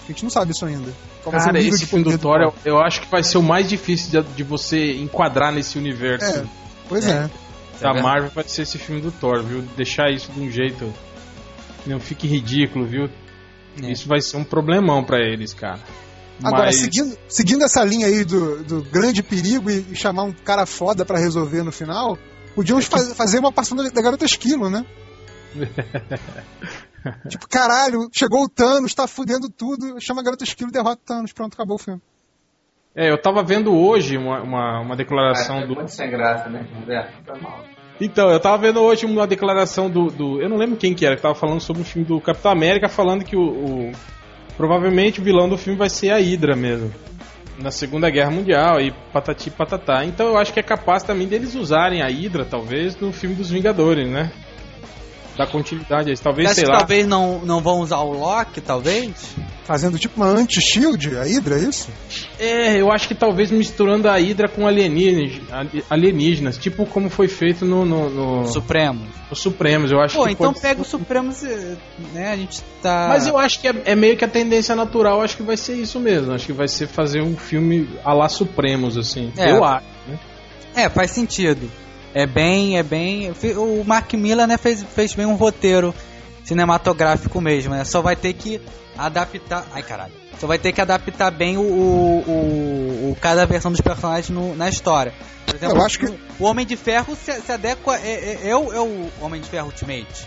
[0.04, 0.92] A gente não sabe isso ainda.
[1.22, 2.10] Qual vai ser o Cara, esse de filme do
[2.64, 6.44] eu, acho que vai ser o mais difícil de, de você enquadrar nesse universo É,
[6.88, 7.10] Pois É.
[7.10, 7.12] é.
[7.12, 7.28] da
[7.92, 8.02] verdade.
[8.02, 9.62] Marvel, vai ser esse filme do Thor, viu?
[9.76, 10.92] Deixar isso de um jeito
[11.82, 13.08] que não fique ridículo, viu?
[13.82, 13.90] É.
[13.90, 15.78] Isso vai ser um problemão pra eles, cara.
[16.42, 20.32] Agora, Mas- seguindo, seguindo essa linha aí do, do grande perigo e, e chamar um
[20.32, 22.18] cara foda pra resolver no final,
[22.54, 24.84] podiam faz- fazer uma da, da garota esquilo, né?
[27.28, 31.06] tipo, caralho, chegou o Thanos, tá fudendo tudo, chama a garota esquilo e derrota o
[31.06, 31.32] Thanos.
[31.32, 32.00] Pronto, acabou o filme.
[32.94, 35.74] É, eu tava vendo hoje uma, uma, uma declaração é do.
[35.74, 37.12] muito sem graça, né, Roberto?
[37.24, 37.64] Foi mal.
[38.00, 41.14] Então, eu tava vendo hoje uma declaração do, do- Eu não lembro quem que era,
[41.16, 43.92] que tava falando sobre o filme do Capitão América, falando que o, o-
[44.56, 46.92] Provavelmente o vilão do filme vai ser a Hydra mesmo.
[47.58, 50.04] Na Segunda Guerra Mundial e patati patatá.
[50.04, 53.50] Então eu acho que é capaz também deles usarem a Hydra, talvez, no filme dos
[53.50, 54.30] Vingadores, né?
[55.36, 56.12] Da continuidade.
[56.20, 56.78] Talvez, sei que lá.
[56.78, 59.34] talvez não, não vão usar o Loki, talvez?
[59.64, 61.88] Fazendo tipo uma anti-shield, a Hydra, é isso?
[62.38, 67.64] É, eu acho que talvez misturando a Hydra com alienígenas, alienígenas tipo como foi feito
[67.64, 69.06] no, no, no, Supremo.
[69.30, 69.90] no Supremos.
[69.90, 71.78] Eu acho Pô, que então pode- pega o Supremos, e,
[72.12, 72.32] né?
[72.32, 73.06] A gente tá.
[73.08, 75.74] Mas eu acho que é, é meio que a tendência natural, acho que vai ser
[75.74, 76.32] isso mesmo.
[76.32, 79.32] Acho que vai ser fazer um filme a lá Supremos, assim.
[79.36, 79.52] É.
[79.52, 79.86] Eu acho.
[80.74, 81.70] É, faz sentido.
[82.14, 83.32] É bem, é bem.
[83.56, 85.94] O Mark Miller, né, fez, fez bem um roteiro
[86.44, 87.84] cinematográfico mesmo, né?
[87.84, 88.60] Só vai ter que
[88.96, 89.66] adaptar.
[89.72, 90.12] Ai, caralho.
[90.38, 94.54] Só vai ter que adaptar bem o, o, o- o- cada versão dos personagens no-
[94.56, 95.12] na história.
[95.46, 97.96] Por exemplo, Eu acho que- o Homem de Ferro se, se adequa.
[97.98, 100.26] É, é, é o, é o Homem de Ferro Ultimate.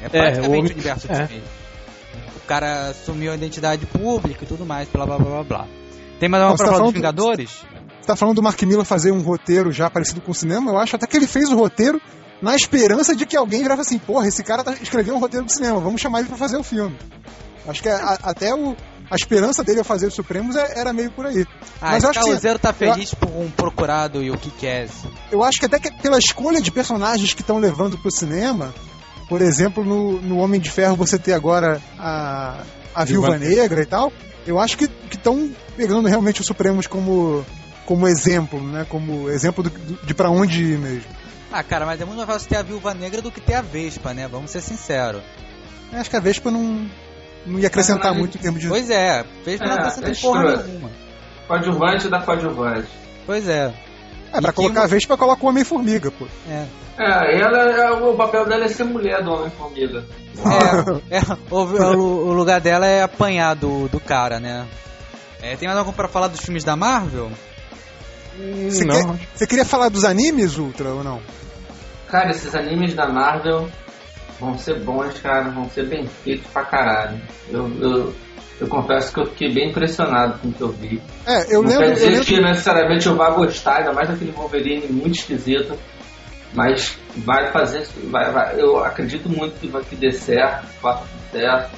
[0.00, 1.20] É É, praticamente o o, Homem- universo é.
[1.22, 1.42] Ultimate.
[2.36, 5.66] O cara assumiu a identidade pública e tudo mais, blá blá blá blá blá.
[6.20, 7.50] Tem mais alguma pra tá dos Vingadores?
[8.08, 10.70] Tá falando do Mark Miller fazer um roteiro já parecido com o cinema?
[10.70, 12.00] Eu acho até que ele fez o roteiro
[12.40, 15.52] na esperança de que alguém virava assim, porra, esse cara tá escrevendo um roteiro do
[15.52, 16.96] cinema, vamos chamar ele pra fazer o filme.
[17.68, 18.74] Acho que a- até o,
[19.10, 21.44] a esperança dele a fazer os Supremos é- era meio por aí.
[21.82, 24.88] Ah, Mas eu acho que- Causeiro tá feliz por um procurado e o que quer.
[25.30, 28.72] Eu acho que até que pela escolha de personagens que estão levando pro cinema,
[29.28, 32.62] por exemplo, no, no Homem de Ferro você ter agora a,
[32.94, 34.10] a Viúva Viúva Negra e tal,
[34.46, 37.44] eu acho que estão pegando realmente os Supremos como,
[37.88, 38.84] como exemplo, né?
[38.86, 41.08] Como exemplo do- do- de pra onde ir mesmo.
[41.50, 43.62] Ah, cara, mas é muito mais fácil ter a Viúva Negra do que ter a
[43.62, 44.28] Vespa, né?
[44.28, 45.22] Vamos ser sinceros.
[45.90, 46.86] Eu Acho que a Vespa não,
[47.46, 48.68] não ia acrescentar muito em termos de.
[48.68, 50.90] Pois é, Vespa não É, acrescenta é porra nenhuma.
[51.46, 52.88] Coadjuvante da coadjuvante.
[53.24, 53.72] Pois é.
[54.30, 56.26] É, pra E que- colocar a Vespa, coloca o Homem-Formiga, pô.
[56.46, 56.66] É.
[56.98, 60.04] É, ela, é- o papel dela é ser mulher do Homem-Formiga.
[61.10, 61.20] É, é,
[61.50, 64.66] o, o- lugar dela é apanhar do, do cara, né?
[65.40, 67.30] É, tem mais algum pra falar dos filmes da Marvel?
[68.70, 69.16] Você, não.
[69.16, 71.20] quer- você queria falar dos animes, Ultra, ou não?
[72.08, 73.68] Cara, esses animes da Marvel
[74.40, 77.20] vão ser bons, cara, vão ser bem feitos pra caralho.
[77.50, 78.14] Eu, eu,
[78.60, 81.02] eu confesso que eu fiquei bem impressionado com o que eu vi.
[81.26, 81.84] É, eu não lembro.
[81.84, 85.76] quer Eu dizer lembro que necessariamente eu vá gostar, ainda mais daquele Wolverine muito esquisito.
[86.54, 87.86] Mas vai fazer.
[88.04, 91.70] Vai, vai, eu acredito muito que, vai, que dê certo, que faça certo.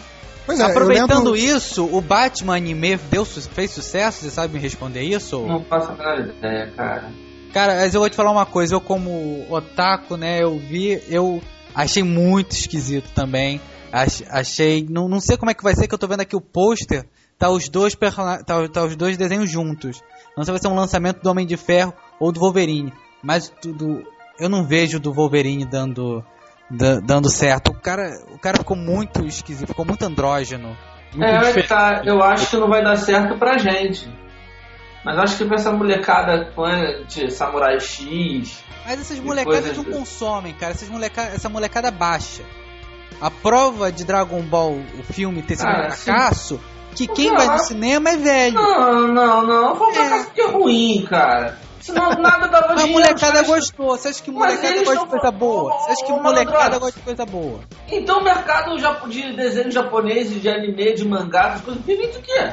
[0.57, 4.22] Pois é, Aproveitando lembro, isso, o Batman anime deu, fez sucesso?
[4.22, 5.40] Você sabe me responder isso?
[5.46, 7.11] Não faço a menor ideia, cara.
[7.53, 11.42] Cara, mas eu vou te falar uma coisa, eu como otaku, né, eu vi, eu
[11.74, 13.61] achei muito esquisito também.
[13.92, 16.36] Ach- achei, não, não sei como é que vai ser, que eu tô vendo aqui
[16.36, 17.05] o pôster,
[17.36, 20.01] tá os dois persona- tá, tá os dois desenhos juntos.
[20.36, 22.92] Não sei se vai ser um lançamento do Homem de Ferro ou do Wolverine,
[23.22, 24.03] mas do, do-
[24.38, 26.24] eu não vejo do Wolverine dando da-
[26.71, 27.73] dando certo.
[27.73, 30.77] O cara, o cara ficou muito esquisito, ficou muito andrógeno.
[31.12, 31.68] Muito É, diferente.
[31.68, 34.09] tá, eu acho que não vai dar certo pra gente.
[35.05, 38.62] Mas acho que pra essa molecada fã de Samurai X.
[38.85, 40.73] Mas essas molecadas não consomem, cara.
[40.73, 41.23] Essas moleca...
[41.23, 42.43] Essa molecada baixa.
[43.21, 46.61] A prova de Dragon Ball, o filme, ter sido um Cara, fracasso,
[46.95, 47.37] que quem Não.
[47.37, 48.55] vai no cinema é velho.
[48.55, 49.77] Não, não, não.
[49.77, 51.59] Foi um fracasso que é ruim, cara.
[51.91, 53.88] Senão nada dava A molecada gostou.
[53.88, 55.72] Você acha que molecada gosta de coisa boa?
[55.72, 57.61] Você acha que molecada gosta de coisa boa?
[57.88, 58.76] Então o mercado
[59.09, 62.53] de desenho japonês, de anime, de mangá, essas coisas, vive do quê?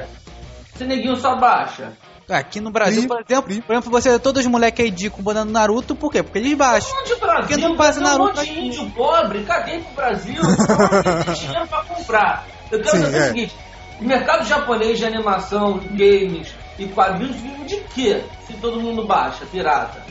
[0.76, 1.94] Esse neguinho só baixa.
[2.30, 5.50] Aqui no Brasil, Pri, por exemplo, por exemplo, você todos os moleques aí de botando
[5.50, 6.22] Naruto, por quê?
[6.22, 6.92] Porque eles baixam.
[6.92, 9.80] Um monte de Brasil, Porque não passa tem Naruto um monte de índio pobre, caguei
[9.80, 12.46] pro Brasil, não tem dinheiro pra comprar.
[12.70, 13.22] Eu quero Sim, saber é.
[13.22, 13.56] o seguinte,
[14.02, 18.24] o mercado japonês de animação, games e quadrinhos vive de quê?
[18.46, 20.02] Se todo mundo baixa, pirata.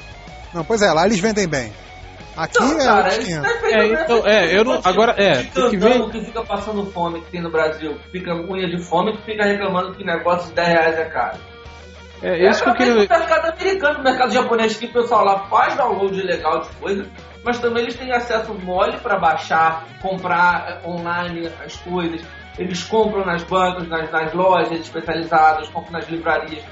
[0.55, 1.73] Não, pois é, lá eles vendem bem.
[2.37, 5.43] Aqui Então, é cara, tá feito É, pra então, é, eu não- tipo agora, é,
[5.43, 8.69] de tem que ver- que fica passando fome que tem no Brasil, que fica unha
[8.69, 11.39] de fome, que fica reclamando que negócio de 10 reais é caro.
[12.23, 12.93] É isso que eu queria.
[12.95, 17.07] do mercado americano, o mercado japonês, que o pessoal lá faz download legal de coisa,
[17.45, 22.21] mas também eles têm acesso mole para baixar, comprar online as coisas.
[22.59, 26.65] Eles compram nas bancas, nas, nas lojas especializadas, compram nas livrarias.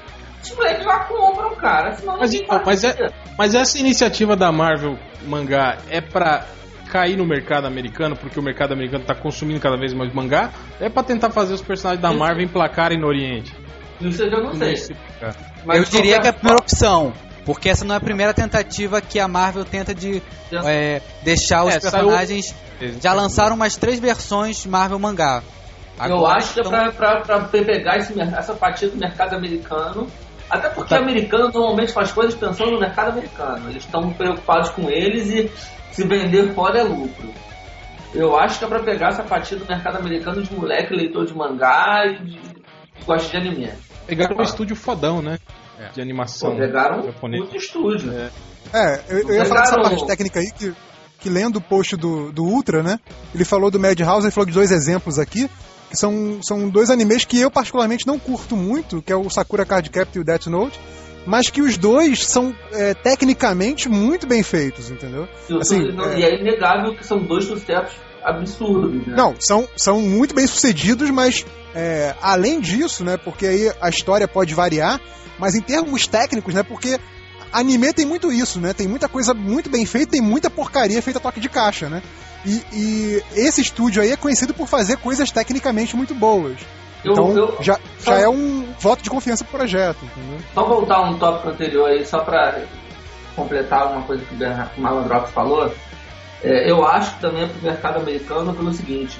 [0.43, 1.93] Os moleques lá compram, cara.
[1.95, 6.45] Senão Mas, então, mas, é, mas essa iniciativa da Marvel mangá é pra
[6.91, 10.87] cair no mercado americano, porque o mercado americano tá consumindo cada vez mais mangá, é
[10.87, 12.13] pra tentar fazer os personagens da.
[12.13, 13.53] Marvel emplacarem no Oriente.
[14.01, 14.75] Isso eu não sei.
[15.65, 17.13] Mas eu diria que é a primeira opção.
[17.45, 20.21] Porque essa não é a primeira tentativa que a Marvel tenta de
[20.65, 22.55] é, deixar os É, saiu- personagens.
[23.01, 25.43] Já lançaram umas três versões Marvel mangá.
[25.97, 29.35] Eu Agora acho que é estão- pra, pra, pra pegar esse essa fatia do mercado
[29.35, 30.07] americano.
[30.49, 30.99] Até porque Tá.
[31.01, 33.69] americano normalmente faz coisas pensando no mercado americano.
[33.69, 35.51] Eles estão preocupados com eles e
[35.91, 37.29] se vender fora é lucro.
[38.13, 41.33] Eu acho que é pra pegar essa fatia do mercado americano de moleque, leitor de
[41.35, 43.69] mangá e de, que gosta de anime.
[44.05, 45.39] Pegaram um estúdio fodão, né?
[45.93, 46.51] De animação.
[46.51, 47.43] Pô, pegaram um japonês.
[47.43, 48.13] puto estúdio.
[48.73, 50.73] É, eu, eu ia falar dessa parte técnica aí que,
[51.19, 52.99] que lendo o post do, do Ultra, né?
[53.33, 55.49] Ele falou do Madhouse, ele falou de dois exemplos aqui,
[55.95, 59.89] são, são dois animes que eu particularmente não curto muito, que é o Sakura Card
[59.89, 60.79] Captor e o Death Note,
[61.25, 65.27] mas que os dois são é, tecnicamente muito bem feitos, entendeu?
[65.59, 69.15] Assim, não- é- e é inegável que são dois sucessos absurdos, né?
[69.15, 73.17] Não, são, são muito bem sucedidos, mas é, além disso, né?
[73.17, 74.99] Porque aí a história pode variar,
[75.39, 76.63] mas em termos técnicos, né?
[76.63, 76.99] Porque
[77.59, 78.73] anime tem muito isso, né?
[78.73, 82.01] Tem muita coisa muito bem feita, tem muita porcaria feita a toque de caixa, né?
[82.45, 86.57] E, e esse estúdio aí é conhecido por fazer coisas tecnicamente muito boas.
[87.03, 90.39] Então eu- já, só- já é um voto de confiança pro projeto, entendeu?
[90.53, 92.59] Só voltar um tópico anterior aí, só pra
[93.35, 95.71] completar uma coisa que o Bernardo Malandrox falou.
[96.43, 99.19] É, eu acho que também é pro mercado americano pelo seguinte: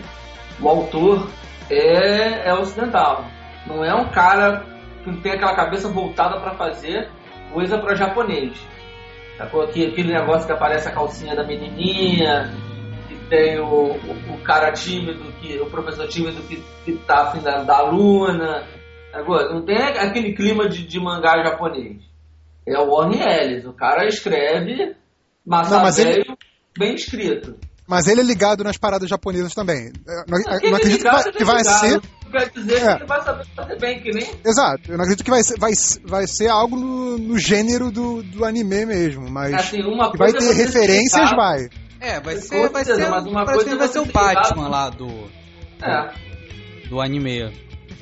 [0.60, 1.28] o autor
[1.70, 3.26] é, é ocidental.
[3.68, 4.64] Não é um cara
[5.04, 7.10] que tem aquela cabeça voltada pra fazer
[7.54, 8.58] coisa pra japonês.
[9.38, 9.64] Sacou?
[9.64, 12.52] Aqui, aquele negócio que aparece a calcinha da menininha,
[13.08, 17.40] que tem o, o, o cara tímido, que, o professor tímido que, que tá afim
[17.42, 18.64] da, da aluna.
[19.14, 22.02] Agora, não tem aquele clima de, de mangá japonês.
[22.68, 23.66] É o Warren Ellis.
[23.66, 24.96] O cara escreve
[25.46, 26.26] massa Não, mas ele-
[26.78, 27.56] bem escrito.
[27.88, 29.92] Mas ele é ligado nas paradas japonesas também.
[30.08, 31.80] Eu Não, eu Aquele não acredito que ligado, vai, que vai ligado.
[31.80, 32.02] ser.
[32.32, 32.80] Quer dizer É.
[32.96, 34.28] que ele vai saber fazer bem, que nem.
[34.46, 35.72] Exato, eu não acredito que vai ser, vai,
[36.04, 40.32] vai ser algo no, no gênero do, do anime mesmo, mas Assim, uma que vai
[40.32, 41.70] ter é você referências, explicar- vai.
[42.02, 44.68] É, vai ser, vai certeza, ser, mas uma coisa que vai é ser o Batman
[44.68, 45.08] lá do,
[45.82, 46.12] É.
[46.90, 47.52] do anime.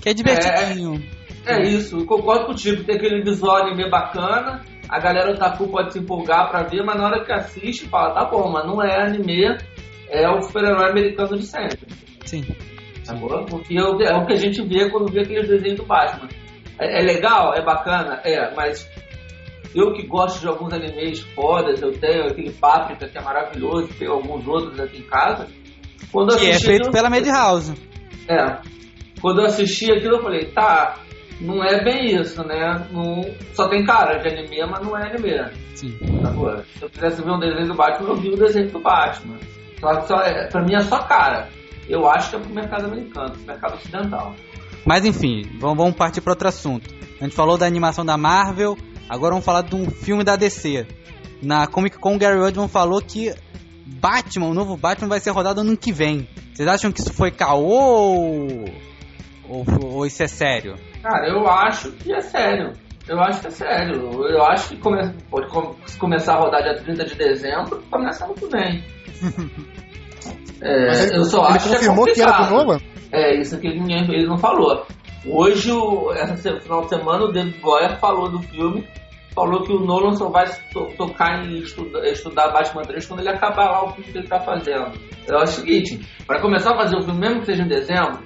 [0.01, 1.01] Que é divertidinho.
[1.45, 2.84] É isso, eu concordo contigo.
[2.84, 7.05] Tem aquele visual anime bacana, a galera otaku pode se empolgar pra ver, mas na
[7.05, 9.57] hora que assiste, fala, tá bom, mas não é anime,
[10.09, 11.80] é o super-herói americano de sempre.
[12.26, 12.43] Sim.
[13.49, 16.30] Porque é o é que a gente vê quando vê aqueles desenhos do Batman.
[16.80, 18.89] É, é legal, é bacana, é, mas
[19.76, 24.12] eu que gosto de alguns animes fodas, eu tenho aquele Páprica que é maravilhoso, tenho
[24.14, 25.47] alguns outros aqui em casa.
[26.12, 27.74] Quando eu Que é assisti feito aquilo- pela Madhouse.
[28.28, 28.58] é.
[29.22, 30.97] Quando eu assisti aquilo, eu falei, tá,
[31.39, 32.86] não é bem isso, né?
[32.91, 33.22] Não,
[33.54, 35.49] só tem cara de anime, mas não é anime.
[35.76, 35.97] Sim.
[36.26, 39.38] Agora, se eu quisesse ver um desenho do Batman, eu vi o desenho do Batman.
[39.80, 41.47] Só que só é, pra mim é só cara.
[41.88, 44.36] Eu acho que é pro mercado americano, pro mercado ocidental.
[44.86, 46.89] Mas enfim, vamos, vamos partir para outro assunto.
[47.19, 48.77] A gente falou da animação da Marvel,
[49.09, 50.86] agora vamos falar de um filme da DC.
[51.41, 53.34] Na Comic Con, Gary Oldman falou que
[53.86, 56.27] Batman, o novo Batman, vai ser rodado ano que vem.
[56.53, 58.67] Vocês acham que isso foi caô
[59.47, 60.75] ou, ou, isso é sério?
[61.01, 62.73] Cara, eu acho que é sério.
[63.07, 64.25] Eu acho que é sério.
[64.27, 65.47] Eu acho que come- pode
[65.97, 68.84] começar a rodar dia 30 de dezembro, começa ano que vem.
[70.62, 72.66] É, Mas ele, eu só ele acho que é confirmou que era do complicado.
[72.66, 72.80] Nolan?
[73.12, 74.86] É, isso que ele, não falou.
[75.26, 75.72] Hoje,
[76.16, 78.86] essa final de semana, o David Goyer falou do filme,
[79.34, 83.30] falou que o Nolan só vai to- tocar em estuda- estudar Batman 3 quando ele
[83.30, 84.91] acabar lá o filme que ele tá fazendo.
[85.28, 88.20] Eu acho o seguinte, para começar a fazer o filme, mesmo que seja em dezembro,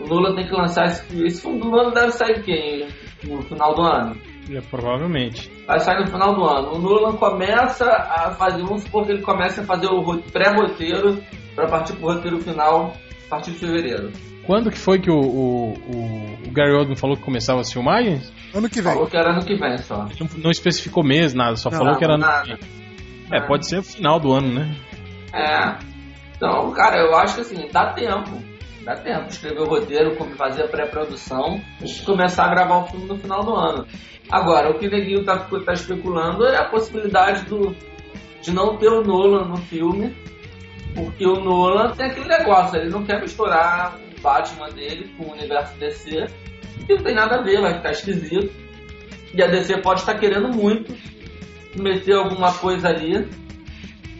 [0.00, 1.26] o Nolan tem que lançar esse filme.
[1.26, 2.88] Esse filme do Nolan deve sair quem?
[3.24, 4.16] No final do ano.
[4.50, 5.50] É, provavelmente.
[5.66, 6.74] Vai sair no final do ano.
[6.74, 11.22] O Nolan começa a fazer, vamos supor que ele comece a fazer o ro- pré-roteiro
[11.54, 12.94] para partir pro roteiro final
[13.26, 14.12] a partir de fevereiro.
[14.46, 18.30] Quando que foi que o, o, o- o Gary Oldman falou que começava as filmagens?
[18.54, 18.92] Ano que vem.
[18.92, 20.06] Falou que era ano que vem só.
[20.20, 22.42] Não, não especificou mês, nada, só Não, falou que era ano nada.
[22.42, 22.84] que vem.
[23.32, 24.76] É, pode ser final do ano, né?
[25.32, 25.78] É.
[26.36, 28.42] Então, cara, eu acho que assim, dá tempo.
[28.84, 32.86] Dá tempo de escrever o roteiro, como fazer a pré-produção e começar a gravar o
[32.88, 33.86] filme no final do ano.
[34.30, 37.74] Agora, o que o Neguinho tá, tá especulando é a possibilidade do,
[38.40, 40.16] de não ter o Nolan no filme,
[40.94, 45.32] porque o Nolan tem aquele negócio, ele não quer misturar o Batman dele com o
[45.32, 46.26] universo DC,
[46.86, 48.52] que não tem nada a ver, vai ficar esquisito.
[49.34, 50.94] E a DC pode estar querendo muito
[51.76, 53.28] meter alguma coisa ali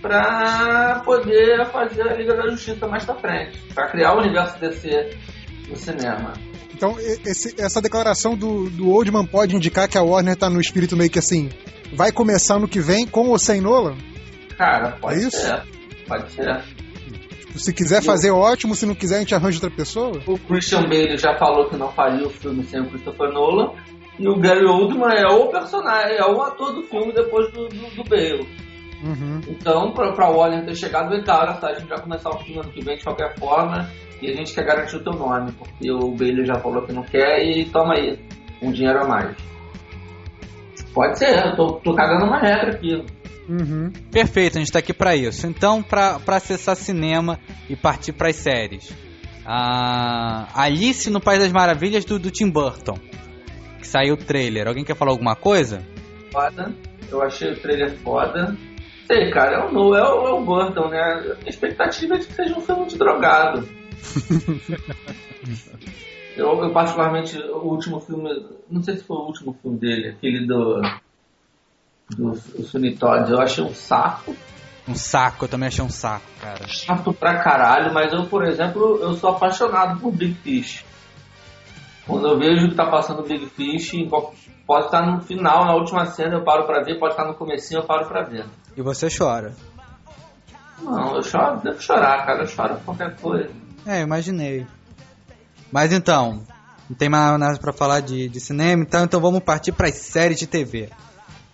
[0.02, 5.16] pra poder fazer a Liga da Justiça mais pra frente, pra criar o universo DC
[5.68, 6.32] no cinema.
[6.92, 10.96] Então, esse- essa declaração do, do Oldman pode indicar que a Warner tá no espírito
[10.96, 11.48] meio que assim,
[11.94, 13.96] vai começar no que vem com ou sem Nolan?
[14.58, 15.38] Cara, pode É isso?
[15.40, 15.62] ser.
[16.06, 16.62] Pode ser.
[17.40, 20.20] Tipo, Se quiser fazer, ótimo, se não quiser, a gente arranja outra pessoa?
[20.26, 23.72] O Christian Bale já falou que não faria o filme sem o Christopher Nolan.
[24.18, 27.96] E o Gary Oldman é o personagem, é o ator do filme depois do, do,
[27.96, 28.46] do Bale.
[29.04, 29.40] Uhum.
[29.46, 32.72] Então, pra, pra Warner ter chegado, olha só, a gente vai começar o filme ano
[32.72, 33.90] que vem de qualquer forma
[34.22, 37.02] e a gente quer garantir o teu nome, porque o Bailey já falou que não
[37.02, 38.18] quer e toma aí,
[38.62, 39.36] um dinheiro a mais.
[40.94, 43.04] Pode ser, eu tô, tô cagando uma regra aqui.
[43.46, 43.92] Uhum.
[44.10, 45.46] Perfeito, a gente tá aqui pra isso.
[45.46, 47.38] Então, pra, pra acessar cinema
[47.68, 48.90] e partir pras séries.
[49.44, 52.96] Ah, Alice no País das Maravilhas do, do Tim Burton.
[53.78, 54.66] Que saiu o trailer.
[54.66, 55.82] Alguém quer falar alguma coisa?
[56.32, 56.74] Foda,
[57.10, 58.56] eu achei o trailer foda.
[59.06, 61.00] Sei, cara, é o, no- é o, é o Burton, né?
[61.44, 63.68] A expectativa é de que seja um filme de drogado.
[66.36, 68.30] eu, eu, particularmente, o último filme,
[68.70, 70.80] não sei se foi o último filme dele, aquele do.
[72.16, 74.34] do, do Todd, eu achei um saco.
[74.86, 76.66] Um saco, eu também achei um saco, cara.
[76.68, 80.84] chato pra caralho, mas eu, por exemplo, eu sou apaixonado por Big Fish.
[82.06, 83.92] Quando eu vejo que tá passando Big Fish,
[84.66, 87.80] pode estar no final, na última cena eu paro pra ver, pode estar no comecinho
[87.80, 88.44] eu paro pra ver.
[88.76, 89.52] E você chora.
[90.82, 93.50] Não, eu choro, devo chorar, cara, eu choro por qualquer coisa.
[93.86, 94.66] É, eu imaginei.
[95.70, 96.42] Mas então,
[96.88, 100.38] não tem mais nada pra falar de, de cinema, então, então vamos partir pras séries
[100.38, 100.90] de TV.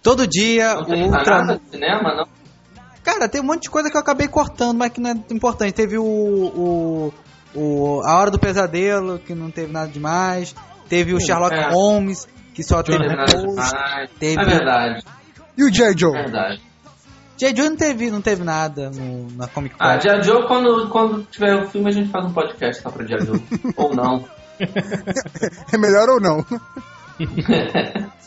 [0.02, 1.38] Todo dia, Não o tem Ultra...
[1.44, 2.26] nada de cinema, não?
[3.02, 5.72] Cara, tem um monte de coisa que eu acabei cortando, mas que não é importante.
[5.72, 7.12] Teve o, o,
[7.54, 10.54] o A Hora do Pesadelo, que não teve nada demais.
[10.88, 11.70] Teve o Sherlock é.
[11.70, 13.32] Holmes, que só Não teve demais.
[14.18, 15.04] teve- É verdade,
[15.56, 15.90] E o J.
[15.92, 16.12] é Joe?
[16.12, 16.60] verdade.
[17.40, 17.56] J.
[17.56, 19.82] Joe não teve, não teve nada no- na Comic Con.
[19.82, 23.04] Ah, Dia Joe, quando, quando tiver o filme, a gente faz um podcast só pra
[23.06, 23.40] Dia Joe.
[23.76, 24.24] Ou não.
[25.72, 26.44] É melhor ou não?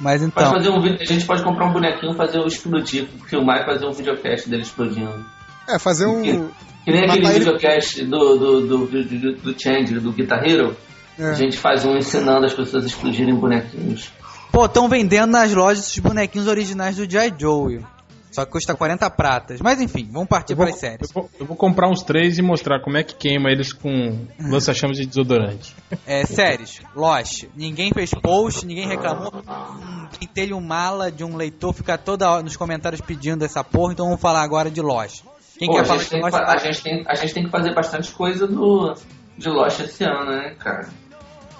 [0.00, 3.06] Mas Pode então, fazer um vídeo, a gente pode comprar um bonequinho, fazer o explodir,
[3.28, 5.22] filmar e fazer um videocast dele explodindo.
[5.68, 6.22] É, fazer um.
[6.22, 10.74] Que nem aquele ele- videocast do, do, do, do, do, do Change, do Guitar Hero.
[11.18, 11.28] É.
[11.28, 14.10] A gente faz um ensinando as pessoas a explodirem bonequinhos.
[14.52, 17.34] Pô, estão vendendo nas lojas os bonequinhos originais do J.
[17.38, 17.84] Joe.
[18.30, 19.60] Só que custa 40 pratas.
[19.60, 21.08] Mas enfim, vamos partir vou, pras séries.
[21.10, 24.24] eu vou- eu vou comprar uns três e mostrar como é que queima eles com
[24.38, 25.74] lança-chamas de desodorante.
[26.06, 27.46] É, séries, Lost.
[27.56, 29.32] Ninguém fez post, ninguém reclamou.
[29.34, 33.64] Hum, Quem teve um mala de um leitor fica toda hora nos comentários pedindo essa
[33.64, 35.24] porra, então vamos falar agora de Lost.
[35.58, 36.48] Quem Pô, quer a, falar gente de tem, que Lost?
[36.48, 38.94] a, gente tem, a gente tem que fazer bastante coisa do,
[39.36, 40.88] de Lost esse ano, né, cara?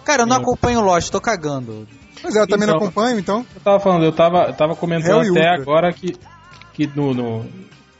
[0.04, 1.88] Cara, eu não acompanho Lost, tô cagando.
[2.22, 2.86] Pois é, eu também não Então.
[2.88, 3.46] acompanho, então.
[3.54, 6.16] Eu tava falando, eu tava, eu tava comentando Hell até agora que,
[6.74, 7.46] que no, no,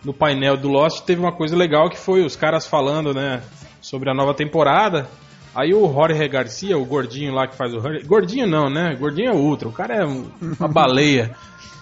[0.05, 3.43] no painel do Lost teve uma coisa legal que foi os caras falando, né,
[3.81, 5.09] sobre a nova temporada.
[5.55, 8.95] Aí o Jorge Garcia, o gordinho lá que faz o gordinho não, né?
[8.99, 11.35] Gordinho é Ultra, o cara é um- uma baleia.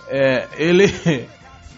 [0.08, 0.86] É, ele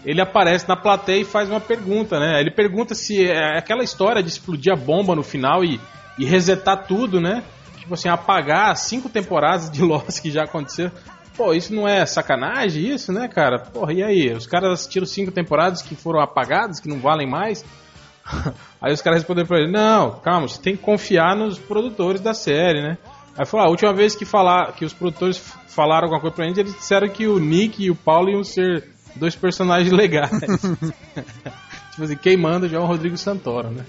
[0.05, 2.39] ele aparece na plateia e faz uma pergunta, né?
[2.39, 5.81] Ele pergunta se é aquela história de explodir a bomba no final e,
[6.17, 7.43] e resetar tudo, né?
[7.81, 10.91] Tipo assim, apagar cinco temporadas de Lost que já aconteceram.
[11.35, 13.57] Pô, isso não é sacanagem, isso, né, cara?
[13.57, 14.31] Porra, e aí?
[14.33, 17.65] Os caras assistiram cinco temporadas que foram apagadas, que não valem mais?
[18.79, 22.33] Aí os caras responderam pra ele: Não, calma, você tem que confiar nos produtores da
[22.33, 22.97] série, né?
[23.37, 26.45] Aí falou: ah, a última vez que, falar, que os produtores falaram alguma coisa pra
[26.45, 30.31] gente, eles disseram que o Nick e o Paulo iam ser dois personagens legais.
[31.91, 33.85] tipo assim, quem manda já é o Rodrigo Santoro, né?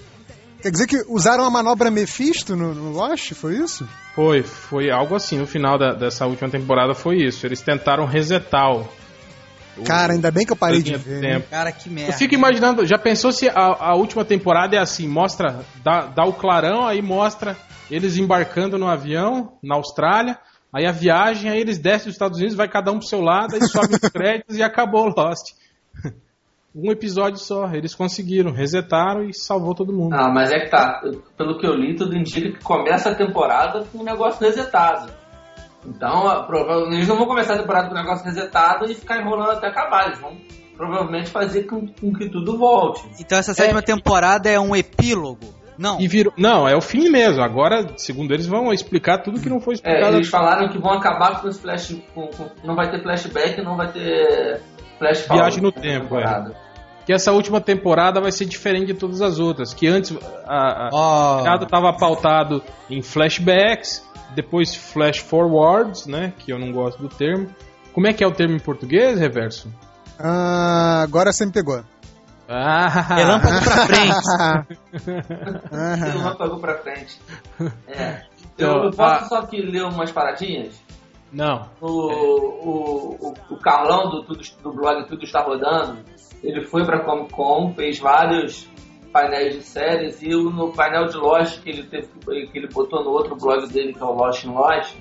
[0.63, 3.33] Quer dizer que usaram a manobra Mephisto no, no Lost?
[3.33, 3.85] Foi isso?
[4.15, 5.37] Foi, foi algo assim.
[5.37, 7.45] No final da- dessa última temporada foi isso.
[7.45, 8.87] Eles tentaram resetar o.
[9.85, 11.19] Cara, ainda bem que eu parei a de ver.
[11.19, 11.49] tempo.
[11.49, 12.11] Cara, que merda.
[12.13, 13.55] Eu fico imaginando, já pensou se a,
[13.89, 17.57] a última temporada é assim, mostra, dá, dá o clarão, aí mostra
[17.91, 20.37] eles embarcando no avião na Austrália,
[20.71, 23.55] aí a viagem, aí eles descem dos Estados Unidos, vai cada um pro seu lado,
[23.55, 25.53] aí sobe os créditos e acabou o Lost.
[26.75, 30.13] Um episódio só, eles conseguiram, resetaram e salvou todo mundo.
[30.15, 31.01] Ah, mas é que tá.
[31.37, 35.11] Pelo que eu li, tudo indica que começa a temporada com um negócio resetado.
[35.85, 39.19] Então, a- provavelmente eles não vão começar a temporada com o negócio resetado e ficar
[39.21, 40.07] enrolando até acabar.
[40.07, 40.35] Eles vão
[40.75, 43.03] provavelmente fazer com, com que tudo volte.
[43.19, 45.53] Então essa sétima temporada é um epílogo?
[45.77, 45.99] Não.
[45.99, 46.33] E virou.
[46.37, 47.41] Não, é o fim mesmo.
[47.43, 50.15] Agora, segundo eles, vão explicar tudo que não foi É, explicado.
[50.15, 51.95] eles falaram que vão acabar com os flash.
[52.15, 54.61] Com, com- não vai ter flashback, não vai ter
[54.97, 56.23] flash Viagem no tempo, é.
[57.05, 59.73] Que essa última temporada vai ser diferente de todas as outras.
[59.73, 66.33] Que antes a, a, Ó, O mercado estava pautado em flashbacks, depois flash forwards, né?
[66.39, 67.49] Que eu não gosto do termo.
[67.93, 69.67] Como é que é o termo em português, Reverso?
[70.19, 71.83] Ah, agora você me pegou.
[72.47, 75.17] Ah, relâmpago pra frente.
[76.37, 77.19] Pagou pra frente.
[77.87, 78.21] É.
[78.55, 80.79] Então, eu, eu posso a- só aqui ler umas paradinhas?
[81.31, 81.67] Não.
[81.81, 85.97] O, o, o, o Carlão do, Tudo, do blog Tudo Está Rodando,
[86.43, 88.69] ele foi pra Comic Con, fez vários
[89.11, 92.07] painéis de séries e no painel de Lost que ele, teve,
[92.47, 94.95] que ele botou no outro blog dele, que é o Lost in Lost,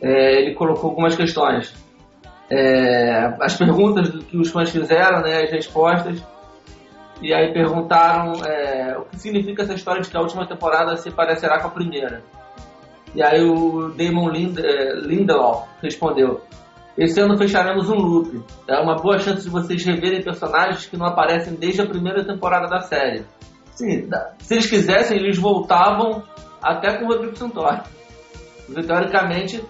[0.00, 1.74] é, ele colocou algumas questões.
[2.50, 6.22] É, as perguntas que os fãs fizeram, né, as respostas.
[7.22, 11.10] E aí perguntaram é, o que significa essa história de que a última temporada se
[11.10, 12.22] parecerá com a primeira.
[13.14, 16.42] E aí o Damon Lind é, Lindelof respondeu:
[16.96, 18.42] Esse ano fecharemos um loop.
[18.68, 22.68] É uma boa chance de vocês reverem personagens que não aparecem desde a primeira temporada
[22.68, 23.24] da série.
[23.72, 26.22] Sim, se eles quisessem, eles voltavam
[26.62, 27.82] até com o Rodrigo Santoro.
[28.86, 29.62] Teoricamente,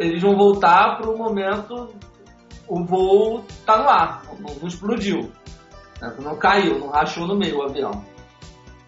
[0.00, 1.88] eles vão voltar para o momento
[2.68, 5.32] o voo tá no ar, não explodiu.
[6.00, 6.14] Né?
[6.18, 8.04] Não caiu, não rachou no meio o avião.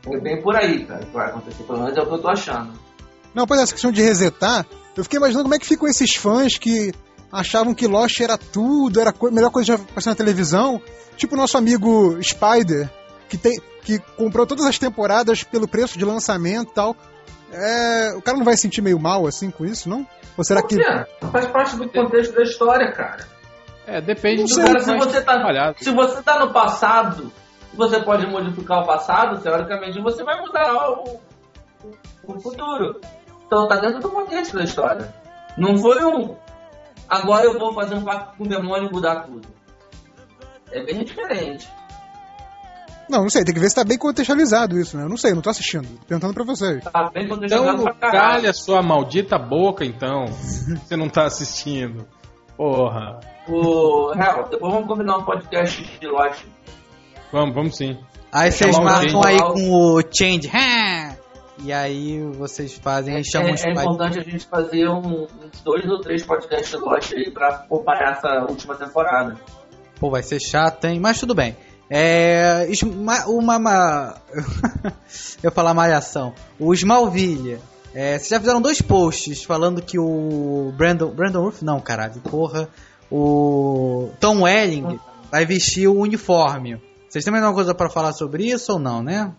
[0.07, 1.63] É bem por aí, cara, que vai acontecer.
[1.65, 2.73] Pelo menos é o que eu tô achando.
[3.35, 4.67] Não, pois essa questão de resetar,
[4.97, 6.93] eu fiquei imaginando como é que ficam esses fãs que
[7.33, 10.81] achavam que Lost era tudo, era a melhor coisa que já passou na televisão.
[11.17, 12.91] Tipo o nosso amigo Spider,
[13.29, 16.97] que, tem, que comprou todas as temporadas pelo preço de lançamento e tal.
[17.53, 20.07] É, o cara não vai se sentir meio mal assim com isso, não?
[20.37, 20.77] Ou será que.
[21.33, 23.27] Faz parte do contexto da história, cara.
[23.87, 25.77] É, depende Não do cara, se você tá, trabalhado.
[25.79, 27.33] se você tá no passado,
[27.75, 31.21] você pode modificar o passado, teoricamente você vai mudar o,
[31.83, 33.01] o, o futuro.
[33.47, 35.13] Então tá dentro do contexto da história.
[35.59, 36.37] Não foi um.
[37.11, 39.49] Agora eu vou fazer um pacto com o demônio e mudar tudo.
[40.71, 41.69] É bem diferente.
[43.09, 45.03] Não, não sei, tem que ver se tá bem contextualizado isso, né?
[45.03, 45.89] Eu não sei, eu não tô assistindo.
[45.89, 46.85] Tô perguntando pra vocês.
[46.85, 50.27] Tá bem contextualizado Então, pra calha sua maldita boca, então.
[50.31, 52.07] Você não tá assistindo.
[52.57, 53.19] Porra.
[53.49, 56.45] O, Real, depois vamos combinar um podcast de Lost.
[57.33, 57.99] Vamos, vamos sim.
[58.33, 60.49] Aí vocês marcam aí com o change.
[61.63, 63.81] E aí vocês fazem, aí chamam É, os é pais.
[63.81, 68.13] importante a gente fazer um- uns dois ou três podcasts de Lost aí pra comparar
[68.13, 69.37] essa última temporada.
[69.99, 70.99] Pô, vai ser chato, hein?
[70.99, 71.57] Mas tudo bem.
[71.91, 72.67] É.
[73.27, 73.59] Uma.
[73.59, 74.15] ma-
[75.43, 76.33] Eu falar malhação.
[76.59, 77.59] O Smallville.
[77.93, 81.11] É, vocês já fizeram dois posts falando que o Brandon.
[81.11, 81.65] Brandon Ruff?
[81.65, 82.69] Não, caralho, porra.
[83.11, 84.99] O Tom Welling
[85.31, 86.81] vai vestir o uniforme.
[87.09, 89.33] Vocês têm mais alguma coisa pra falar sobre isso ou não, né?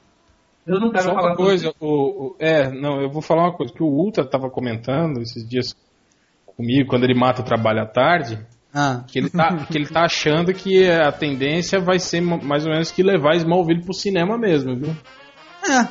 [0.68, 3.53] Eu não quero Só falar uma coisa, o, o- é, não, eu vou falar uma
[3.53, 5.76] coisa que o Ultra tava comentando esses dias
[6.55, 8.38] comigo, quando ele mata o trabalho à tarde,
[8.74, 12.66] Ah, que ele tá, que ele tá achando que a tendência vai ser ma- mais
[12.66, 14.95] ou menos que levar Smallville pro cinema mesmo, viu?
[15.68, 15.88] é.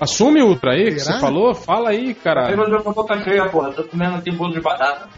[0.00, 1.14] Assume, Ultra, aí, que Será?
[1.16, 1.54] você falou?
[1.54, 2.56] Fala aí, Eu caralho.
[2.56, 3.70] vou jogar boca cheia, porra.
[3.72, 5.08] Tô comendo aqui bolo de batata.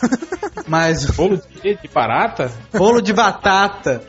[0.68, 2.50] Mas Bolo de, de barata?
[2.72, 4.02] bolo de batata.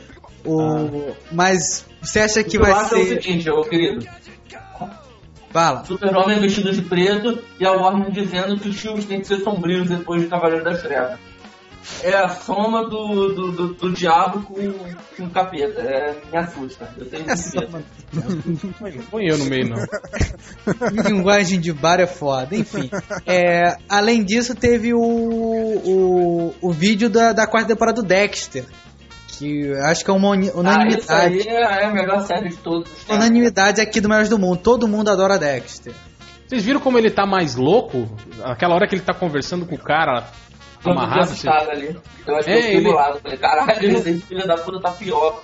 [0.44, 1.14] O...
[1.32, 3.22] Mas você acha que eu vai acho é o ser.
[3.22, 4.06] seguinte, ô querido.
[5.50, 5.84] Fala.
[5.84, 9.88] Super-Homem vestido de preto e a Warner dizendo que os filmes têm que ser sombrios
[9.88, 11.18] depois de Cavaleiro das Trevas.
[12.02, 14.54] É a soma do, do, do, do diabo com,
[15.16, 15.80] com o capeta.
[15.80, 16.92] É, me assusta.
[16.96, 17.84] Eu tenho muito medo.
[18.96, 19.76] Não põe eu no meio, não.
[21.04, 22.90] Linguagem de bar é foda, enfim.
[23.26, 28.64] É, além disso, teve o, o, o vídeo da, da quarta temporada do Dexter.
[29.38, 31.40] Que eu acho que é uma uni- Ah, isso unanimidade.
[31.40, 34.58] aí é a melhor série de todos unanimidade aqui do Melhores do Mundo.
[34.58, 35.92] Todo mundo adora Dexter.
[36.46, 38.08] Vocês viram como ele tá mais louco?
[38.44, 40.24] Aquela hora que ele tá conversando com o cara
[40.84, 41.20] Eu amarrado.
[41.22, 41.48] assim.
[41.48, 41.96] assustado ali.
[42.26, 43.18] Eu acho que É, eu fiquei ele- do lado.
[43.20, 45.40] Falei, caralho, esse filho da puta tá pior.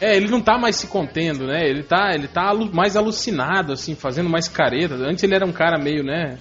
[0.00, 1.66] É, ele não tá mais se contendo, né?
[1.66, 4.94] Ele tá, ele tá alu- mais alucinado, assim, fazendo mais careta.
[4.94, 6.36] Antes ele era um cara meio, né?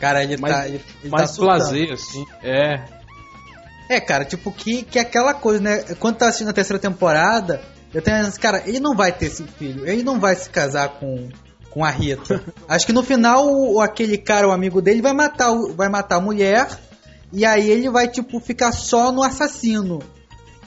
[0.00, 0.66] Cara, ele Mais, tá.
[0.68, 2.24] Ele, ele mais tá assim.
[2.42, 2.82] É.
[3.88, 5.84] É, cara, tipo, que, que é aquela coisa, né?
[5.98, 7.60] Quando tá assistindo a terceira temporada,
[7.92, 11.30] eu tenho cara, ele não vai ter esse filho, ele não vai se casar com,
[11.70, 12.44] com a Rita.
[12.68, 16.20] Acho que no final, o, aquele cara, o amigo dele, vai matar, vai matar a
[16.20, 16.68] mulher,
[17.32, 20.00] e aí ele vai, tipo, ficar só no assassino.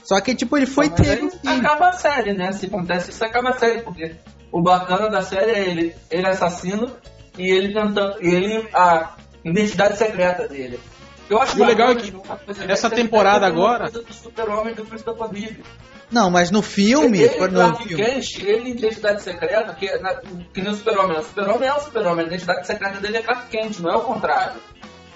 [0.03, 1.53] Só que, tipo, ele foi Mas ter um filho.
[1.59, 2.51] acaba a série, né?
[2.51, 4.15] Se acontece isso, acaba a série, porque
[4.51, 6.91] o bacana da série é ele, ele é assassino
[7.37, 8.17] e ele tentando.
[8.21, 8.67] E ele.
[8.73, 9.15] a
[9.45, 10.79] identidade secreta dele.
[11.31, 14.13] Eu acho E o legal é que uma coisa essa dessa, temporada é agora- do
[14.13, 14.75] super-homem.
[16.11, 17.19] Não, mas no filme.
[17.21, 18.03] Ele, no Clark filme.
[18.03, 21.17] Kent, ele identidade secreta, que, na, que nem o super-homem.
[21.17, 24.01] O super-homem é o super-homem, a identidade secreta dele é Clark Kent, não é o
[24.01, 24.59] contrário.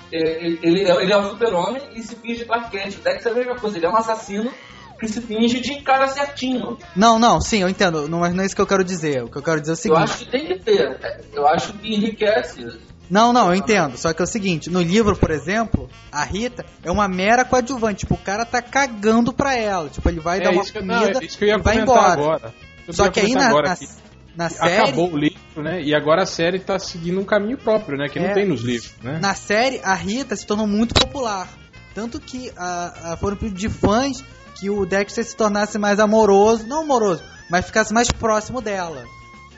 [0.10, 2.96] Ele, ele, ele é o super-homem e se finge Clark Kent.
[3.04, 4.54] Deve é a mesma coisa, ele é um assassino
[4.98, 6.78] que se finge de cara certinho.
[6.96, 9.22] Não, não, sim, eu entendo, não, mas não é isso que eu quero dizer.
[9.24, 10.02] O que eu quero dizer é o Eu seguinte.
[10.04, 10.98] acho que tem que ter.
[11.34, 12.80] Eu acho que enriquece.
[13.10, 13.98] Não, não, eu entendo.
[13.98, 18.00] Só que é o seguinte, no livro, por exemplo, a Rita é uma mera coadjuvante.
[18.00, 19.90] Tipo, o cara tá cagando pra ela.
[19.90, 21.56] Tipo, ele vai É dar uma isso que, comida não, é isso que eu ia
[21.56, 22.14] e vai embora.
[22.14, 22.54] agora.
[22.88, 23.88] Eu Só que aí na, na, que
[24.36, 25.82] na série, acabou o livro, né?
[25.82, 28.08] E agora a série tá seguindo um caminho próprio, né?
[28.10, 28.28] Que É.
[28.28, 29.20] não tem nos livros, né?
[29.20, 31.48] na série, a Rita se tornou muito popular.
[31.94, 34.24] Tanto que a, a, foram pedido de fãs
[34.60, 39.04] que o Dexter se tornasse mais amoroso, não amoroso, mas ficasse mais próximo dela.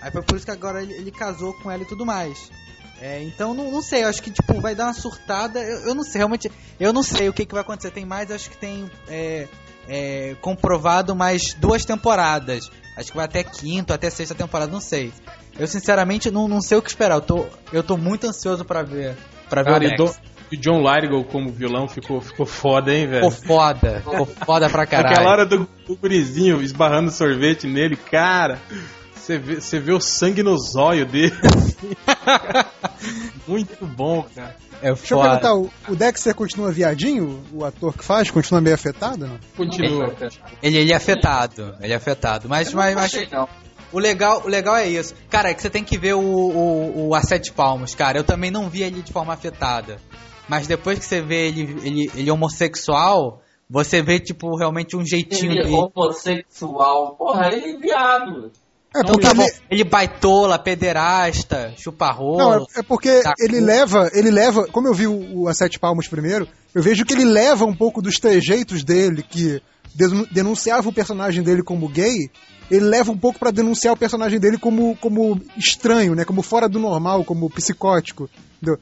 [0.01, 2.51] Aí foi por isso que agora ele, ele casou com ela e tudo mais.
[3.01, 5.59] É, então não, não sei, eu acho que tipo vai dar uma surtada.
[5.59, 7.91] Eu, eu não sei, realmente, eu não sei o que, que vai acontecer.
[7.91, 9.47] Tem mais, acho que tem é,
[9.87, 12.71] é, comprovado mais duas temporadas.
[12.95, 15.13] Acho que vai até quinta, até sexta temporada, não sei.
[15.59, 17.15] Eu sinceramente não, não sei o que esperar.
[17.15, 19.15] Eu tô, eu tô muito ansioso pra ver,
[19.47, 23.29] pra ver Cara, o e o John Lithgow como vilão ficou, ficou foda, hein, velho?
[23.29, 25.13] Ficou foda, ficou foda pra caralho.
[25.13, 28.59] Aquela hora do, do gurizinho esbarrando sorvete nele, cara.
[29.27, 31.35] Você vê, você vê o sangue no zóio dele.
[33.45, 34.55] Muito bom, cara.
[34.81, 37.43] É Deixa eu perguntar, o, o Dexter continua viadinho?
[37.51, 38.31] O ator que faz?
[38.31, 39.27] Continua meio afetado?
[39.27, 39.37] Não?
[39.57, 40.15] Continua.
[40.63, 42.47] Ele, ele é afetado, ele é afetado.
[42.47, 43.11] Mas, mas, mas
[43.91, 45.13] o, legal, o legal é isso.
[45.29, 48.19] Cara, é que você tem que ver o, o, o A Sete Palmos, cara.
[48.19, 49.97] Eu também não vi ele de forma afetada.
[50.47, 55.51] Mas depois que você vê ele, ele, ele homossexual, você vê, tipo, realmente um jeitinho
[55.51, 55.75] Ele é dele.
[55.75, 57.17] homossexual.
[57.17, 58.51] Porra, ele é viado.
[58.95, 59.43] É Então porque bom.
[59.43, 62.67] ele, Ele baitola, pederasta, chupa Não, rolo.
[62.75, 63.33] é, é porque Tá.
[63.39, 67.05] ele leva, ele leva, como eu vi o, o A Sete Palmos primeiro, eu vejo
[67.05, 69.61] que ele leva um pouco dos trejeitos dele, que
[69.93, 72.29] denu- denunciava o personagem dele como gay,
[72.71, 76.25] ele leva um pouco pra denunciar o personagem dele como, como estranho, né?
[76.25, 78.29] Como fora do normal, como psicótico.
[78.61, 78.79] entendeu?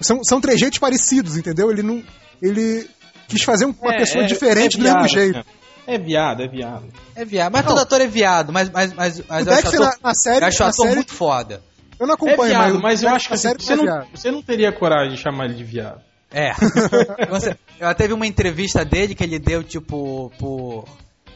[0.00, 1.70] São, são trejeitos parecidos, entendeu?
[1.70, 2.02] Ele não.
[2.42, 2.86] Ele
[3.26, 5.44] quis fazer um- uma É, pessoa é- diferente é do mesmo jeito.
[5.86, 6.84] É viado, é viado.
[7.14, 7.52] É viado.
[7.52, 7.68] Mas Não.
[7.70, 10.44] todo ator é viado, mas, mas, mas, mas O eu acho ator, na, na série.
[10.44, 11.62] eu acho na ator série muito foda.
[12.00, 13.84] eu não É acompanho, viado, mas, mas eu acho que assim, série você, é não,
[13.84, 14.06] viado.
[14.14, 16.00] você não teria coragem de chamar ele de viado.
[16.32, 16.52] É.
[17.30, 20.84] Você- eu até vi uma entrevista dele que ele deu, tipo, por.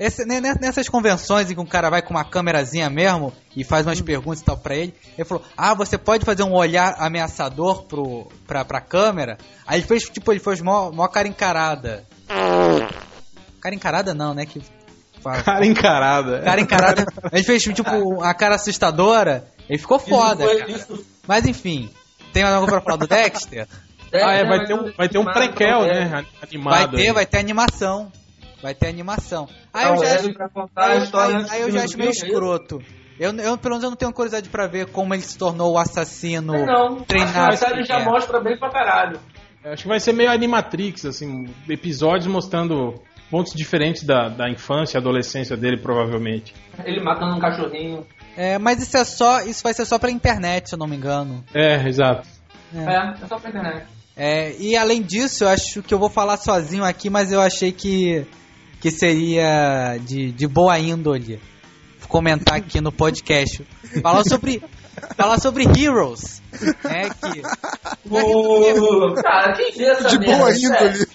[0.01, 4.01] esse- nessas convenções em que um cara vai com uma câmerazinha mesmo e faz umas
[4.01, 8.27] perguntas e tal pra ele, ele falou: Ah, você pode fazer um olhar ameaçador pro,
[8.45, 9.39] pra, pra câmera?
[9.65, 12.05] Aí ele fez, tipo, ele fez mó, mó cara encarada.
[13.61, 14.47] Cara encarada não, né?
[14.47, 14.61] Que.
[15.45, 16.41] Cara encarada.
[16.41, 17.07] Cara encarada.
[17.33, 19.45] Ele fez, tipo, a cara assustadora.
[19.69, 20.45] Ele ficou foda.
[20.45, 20.71] Isso foi- cara.
[20.73, 21.91] isso- Mas enfim,
[22.33, 23.67] tem mais alguma pra falar do Dexter?
[24.15, 26.05] Ah, é, né, vai mas ter um, vai ter um mas- prequel, é.
[26.07, 26.25] né?
[26.43, 26.75] Animado.
[26.75, 27.13] Vai ter, aí.
[27.13, 28.13] vai ter animação.
[28.63, 29.49] Vai ter animação.
[29.73, 32.83] Aí É eu o já a aí, aí eu já acho meio escroto.
[33.21, 35.79] Eu, eu, pelo menos eu não tenho curiosidade pra ver como ele se tornou o
[35.79, 37.53] assassino Não, treinado.
[37.53, 38.05] a série já É.
[38.05, 39.19] mostra bem pra caralho.
[39.65, 42.95] Eu Acho que vai ser meio Animatrix, assim, episódios mostrando
[43.31, 46.55] pontos diferentes da, da infância e adolescência dele, provavelmente.
[46.85, 48.07] Ele matando um cachorrinho.
[48.37, 50.97] É, mas isso é só, isso vai ser só pra internet, se eu não me
[50.97, 51.45] engano.
[51.55, 52.27] É, exato.
[52.75, 53.87] É, é só pra internet.
[54.17, 57.71] É, e além disso, eu acho que eu vou falar sozinho aqui, mas eu achei
[57.71, 58.27] que,
[58.81, 61.41] que seria de, de boa índole
[62.09, 63.65] comentar aqui no podcast.
[64.03, 64.63] Falar sobre,
[65.17, 66.39] falar sobre Heroes.
[66.85, 67.43] Né, que,
[68.11, 70.37] Ô, cara, quem vê essa De merda?
[70.37, 71.07] boa índole.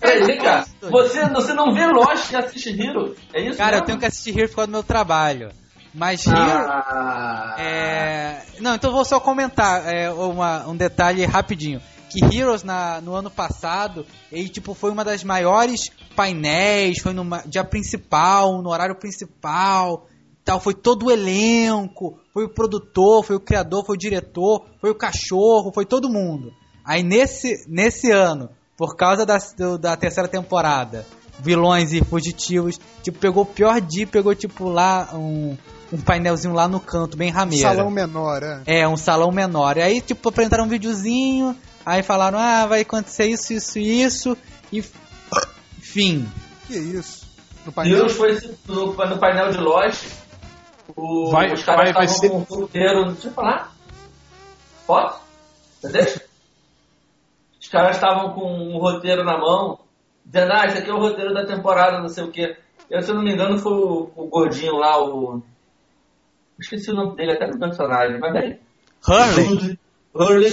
[0.00, 0.66] Peraí, vem cá.
[0.80, 3.14] Você, você não vê Lost e assiste Hero?
[3.34, 3.86] É isso cara, eu mesmo?
[3.86, 5.50] tenho que assistir Heroes por causa do meu trabalho.
[5.94, 6.42] Mas Heroes...
[6.42, 8.42] Ah, É...
[8.60, 11.80] Não, então eu vou só comentar é, uma- um detalhe rapidinho.
[12.10, 17.24] Que Heroes na- no ano passado, ele tipo, foi uma das maiores painéis, foi no
[17.46, 20.06] dia principal, no horário principal,
[20.48, 24.90] tal, foi todo o elenco, foi o produtor, foi o criador, foi o diretor, foi
[24.90, 26.54] o cachorro, foi todo mundo.
[26.82, 29.36] Aí nesse, nesse ano, por causa da,
[29.78, 31.04] da terceira temporada,
[31.38, 35.54] vilões e fugitivos, tipo, pegou o pior dia, pegou tipo lá um,
[35.92, 37.68] um painelzinho lá no canto, bem rameira.
[37.68, 38.62] Salão menor, é.
[38.64, 39.76] É, um salão menor.
[39.76, 44.36] E aí, tipo, apresentaram um videozinho, aí falaram, ah, vai acontecer isso, isso e isso,
[44.72, 44.82] e
[45.78, 46.26] fim.
[46.66, 47.28] Que isso?
[47.66, 47.98] No painel.
[47.98, 50.27] Heroes foi no, no painel de Lost.
[51.00, 53.12] O, Vai- os caras vai- vai estavam com o roteiro.
[53.12, 53.72] Deixa eu falar.
[55.80, 56.22] Você deixa?
[57.60, 59.78] Os caras estavam com um roteiro na mão,
[60.24, 62.56] dizendo, ah, esse aqui é o roteiro da temporada, não sei o quê.
[62.90, 65.40] Eu, se eu não me engano, foi o, o gordinho lá, o.
[66.58, 68.58] Esqueci o nome dele, até no personagem, mas bem.
[69.06, 69.78] Hurley.
[70.14, 70.52] Hurley,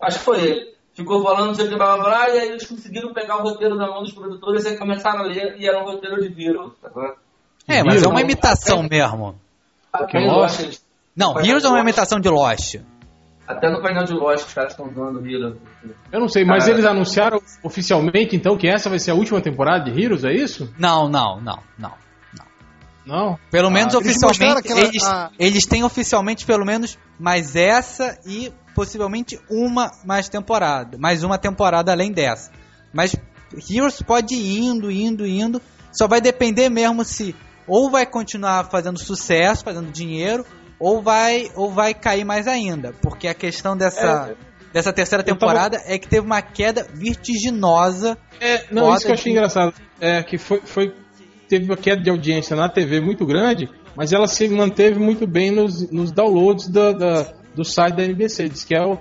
[0.00, 0.76] acho que foi ele.
[0.94, 3.42] Ficou falando, não sei o que, blá blá blá, e aí eles conseguiram pegar o
[3.42, 6.42] roteiro na mão dos produtores e aí começaram a ler, e era um roteiro de
[6.44, 7.14] Heroes, tá?
[7.68, 8.20] É, mas é uma Não.
[8.22, 9.38] imitação mesmo.
[10.04, 10.78] Até, Lost?
[11.14, 12.76] Não, Heroes é uma imitação de Lost.
[13.46, 15.56] até no painel de Lost os caras estão dando Heroes.
[16.12, 16.72] Eu não sei, mas Cara.
[16.74, 20.72] eles anunciaram oficialmente então que essa vai ser a última temporada de Heroes, é isso?
[20.78, 21.92] Não, não, não, não.
[23.06, 23.38] Não?
[23.52, 28.52] Pelo menos eles oficialmente, aquela- eles, a- eles têm oficialmente pelo menos mais essa e
[28.74, 30.98] possivelmente uma mais temporada.
[30.98, 32.50] Mais uma temporada além dessa.
[32.92, 33.14] Mas
[33.70, 35.62] Heroes pode ir indo, indo, indo.
[35.92, 37.32] Só vai depender mesmo se
[37.66, 40.44] ou vai continuar fazendo sucesso, fazendo dinheiro,
[40.78, 42.92] ou vai, ou vai cair mais ainda.
[43.02, 44.34] Porque a questão dessa,
[44.72, 48.16] dessa terceira Eu tava- temporada é que teve uma queda vertiginosa.
[48.40, 49.74] É, não, isso que eu achei de- engraçado.
[50.00, 50.94] É que foi, foi.
[51.48, 55.50] Teve uma queda de audiência na TV muito grande, mas ela se manteve muito bem
[55.50, 58.48] nos, nos downloads da, da- do site da NBC.
[58.48, 58.98] Diz que é o,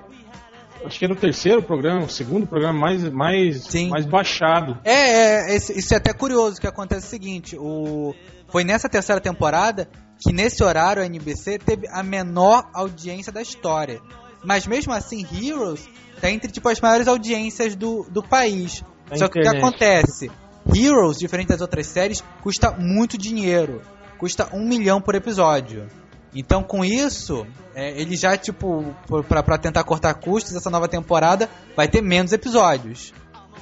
[0.86, 3.90] acho que era o terceiro programa, o segundo programa mais, mais, Sim.
[3.90, 4.78] mais baixado.
[4.84, 8.14] É, é, esse- isso é até curioso, que acontece o seguinte, o,
[8.50, 9.88] foi nessa terceira temporada
[10.20, 14.00] que nesse horário a NBC teve a menor audiência da história.
[14.44, 15.86] Mas mesmo assim, Heroes
[16.22, 18.84] tá entre tipo as maiores audiências do, do país.
[19.16, 20.32] Só que o que acontece?
[20.74, 23.82] Heroes, diferente das outras séries, custa muito dinheiro.
[24.18, 25.88] Custa um milhão por episódio.
[26.36, 28.84] Então, com isso, é, ele já, tipo,
[29.28, 33.14] pra tentar cortar custos, essa nova temporada vai ter menos episódios.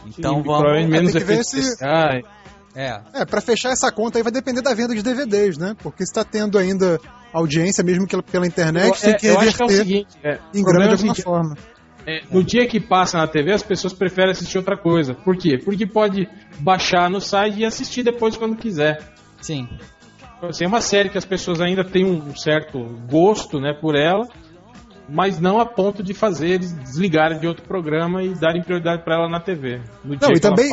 [0.08, 0.44] Então E vamos.
[0.44, 1.86] provavelmente menos tem que ver efeitos se-.
[2.76, 3.02] É.
[3.14, 5.76] É, pra fechar essa conta aí vai depender da venda de DVDs, né?
[5.84, 7.00] Porque se tá tendo ainda
[7.32, 9.86] audiência, mesmo que pela internet, Eu, tem é, que eu acho que é o reverter
[9.86, 11.56] seguinte, é, em grana é de alguma forma.
[12.08, 15.14] é, no dia que passa na TV, as pessoas preferem assistir outra coisa.
[15.14, 15.60] Por quê?
[15.64, 16.28] Porque pode
[16.60, 19.00] baixar no site e assistir depois quando quiser.
[19.40, 19.68] Sim.
[20.50, 22.80] Assim, é uma série que as pessoas ainda têm um certo
[23.10, 24.28] gosto né, por ela,
[25.08, 29.16] mas não a ponto de fazer eles desligarem de outro programa e darem prioridade para
[29.16, 29.82] ela na TV.
[30.04, 30.72] No Não, e também-.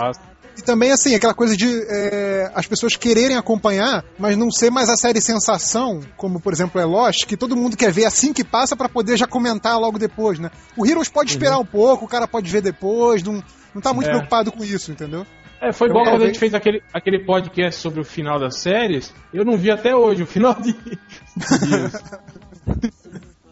[0.59, 4.91] E também, assim, aquela coisa de é, as pessoas quererem acompanhar, mas não ser mais
[4.91, 8.45] a série sensação, como por exemplo é Lost, que todo mundo quer ver assim que
[8.45, 10.51] passa pra poder já comentar logo depois, né?
[10.77, 13.43] O Heroes pode esperar um pouco, o cara pode ver depois, não,
[13.73, 14.11] não tá muito É.
[14.11, 15.25] preocupado com isso, entendeu?
[15.61, 18.59] É, foi Eu bom quando a gente fez aquele, aquele podcast sobre o final das
[18.61, 19.13] séries.
[19.33, 20.75] Eu não vi até hoje o final de.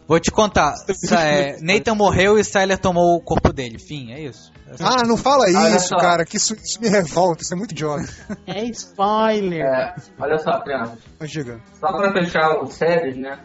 [0.06, 0.72] Vou te contar.
[1.12, 3.78] É, Nathan morreu e Syler tomou o corpo dele.
[3.78, 4.50] Fim, é isso.
[4.80, 5.96] Ah, não fala Olha isso, só.
[5.98, 8.04] cara, que isso, isso me revolta, isso é muito idiota.
[8.46, 9.60] É spoiler!
[9.66, 10.98] É, olha só, crianças.
[11.30, 11.60] Diga.
[11.78, 13.38] Só para fechar as séries, né?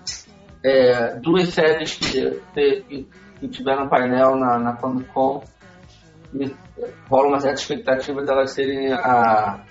[0.63, 3.07] É, duas séries que, que,
[3.39, 5.43] que tiveram painel na, na Comic Con.
[6.31, 6.55] me-
[7.09, 9.63] Rola uma certa expectativa delas serem a,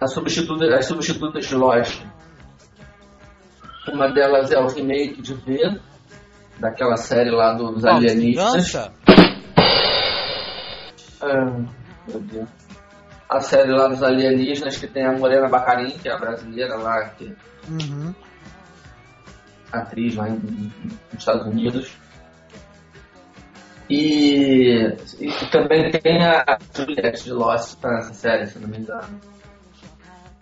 [0.00, 2.02] a substituta, as substitutas de Lost.
[3.92, 5.80] Uma delas é o remake de V,
[6.58, 8.74] daquela série lá dos Qual, alienistas.
[11.22, 11.44] Ah,
[12.06, 12.48] meu Deus.
[13.28, 17.08] A série lá dos alienígenas que tem a Morena Bacarin, que é a brasileira lá,
[17.10, 17.34] que
[17.68, 18.14] Uhum.
[19.72, 20.72] atriz lá em-
[21.12, 21.96] nos Estados Unidos.
[23.88, 29.20] E, e também tem a Juliette de Lost nessa série, se não me engano.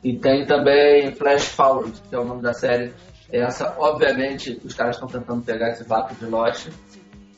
[0.02, 2.92] E tem também Flash Forward, que é o nome da série.
[3.30, 6.68] Essa, obviamente, os caras estão tentando pegar esse vácuo de Lost,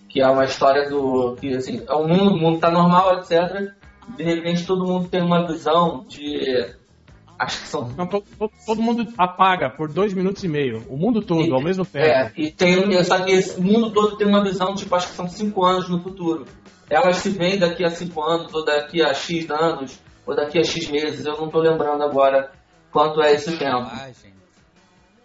[0.09, 1.37] que é uma história do.
[1.37, 3.73] que assim, é um mundo, o mundo tá normal, etc.
[4.17, 6.75] De repente todo mundo tem uma visão de.
[7.39, 10.85] Acho que são Então, to- to- todo mundo apaga por dois minutos e meio.
[10.89, 12.05] O mundo todo, ao mesmo tempo.
[12.05, 15.29] É, e tem, só que esse mundo todo tem uma visão, tipo, acho que são
[15.29, 16.47] 5 anos no futuro.
[16.91, 20.65] Elas se veem daqui a 5 anos, ou daqui a X anos, ou daqui a
[20.65, 22.51] X meses, eu não tô lembrando agora
[22.91, 23.89] quanto é esse tempo.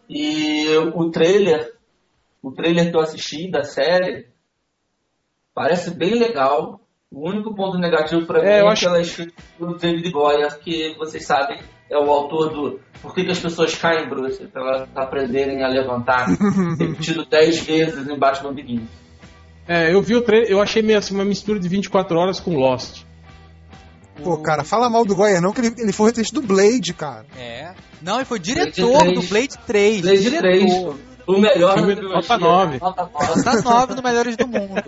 [0.10, 1.74] E o trailer,
[2.42, 4.28] o trailer que eu assisti da série,
[5.54, 6.80] parece bem legal.
[7.12, 9.78] O único ponto negativo pra É, mim é eu que acho- ela é escrita pelo
[9.78, 14.08] David Goyer, que vocês sabem é o autor do Por que, que as pessoas caem,
[14.10, 14.46] Bruce?
[14.48, 16.28] Pra elas aprenderem a levantar.
[16.80, 18.90] repetido 10 vezes em Batman Begins.
[19.68, 22.56] É, eu vi o trailer, eu achei meio assim uma mistura de 24 horas com
[22.56, 23.04] Lost.
[24.22, 27.26] Pô, cara, fala mal do Goyer não, que ele, ele foi roteirista do Blade, cara.
[27.38, 27.74] É.
[28.02, 29.20] Não, ele foi diretor três.
[29.20, 30.02] do Blade 3.
[30.02, 30.42] Blade diretor.
[30.42, 30.96] 3,
[31.28, 32.80] o melhor Filme da nota trilogia, nove.
[32.80, 33.36] Nota 9.
[33.44, 34.84] Nota 9 no Melhores do Mundo.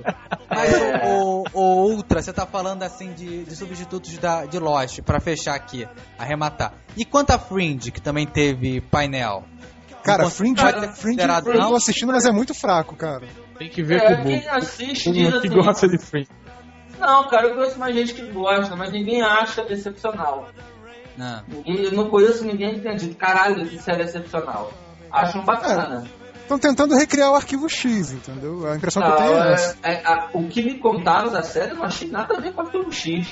[0.49, 1.01] Mas É.
[1.05, 5.19] o, o, o Ultra, você tá falando assim de, de substitutos da, de Lost, pra
[5.19, 5.87] fechar aqui,
[6.19, 6.73] arrematar.
[6.97, 9.43] E quanto a Fringe, que também teve painel?
[10.03, 11.69] Cara, Fringe, pode ser Fringe eu não?
[11.69, 13.23] tô assistindo, mas é muito fraco, cara.
[13.57, 14.49] Tem que ver É, com o quem Bull.
[14.51, 16.29] assiste Todo mundo que assim, gosta de Fringe.
[16.99, 20.47] Não, cara, eu conheço mais gente que gosta, mas ninguém acha excepcional.
[21.17, 21.43] Não.
[21.47, 24.71] Ninguém, eu não conheço ninguém que tenha dito, caralho, série é excepcional.
[25.11, 26.03] Acham bacana.
[26.45, 28.67] Estão tentando recriar o arquivo X, entendeu?
[28.71, 29.77] A impressão que eu tenho Não, é é- essa.
[29.81, 32.61] é- a- o que me contaram da série eu não achei nada a ver com
[32.61, 33.27] Arquivo X.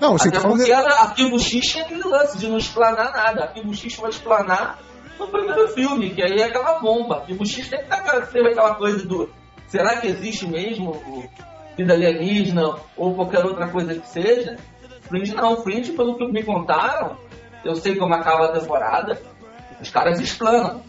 [0.00, 0.76] Não, assim, Até falando porque de...
[0.76, 3.44] era, Arquivo X tinha aquele lance de não explanar nada.
[3.44, 4.80] Arquivo X foi explanar
[5.20, 7.18] no primeiro filme, que aí é aquela bomba.
[7.18, 9.30] Arquivo X tem que estar teve aquela coisa do
[9.68, 11.24] será que existe mesmo o
[11.76, 14.56] vida alienígena ou qualquer outra coisa que seja?
[15.02, 17.16] Fringe não, Fringe, pelo que me contaram,
[17.64, 19.22] eu sei como acaba a temporada,
[19.80, 20.82] os caras explanam.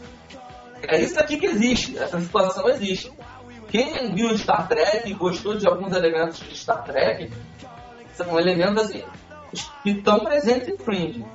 [0.87, 3.11] É isso aqui que existe, essa situação existe.
[3.69, 7.31] Quem viu Star Trek e gostou de alguns elementos de Star Trek,
[8.13, 9.03] são elementos assim,
[9.81, 11.25] que estão presentes em Fringe.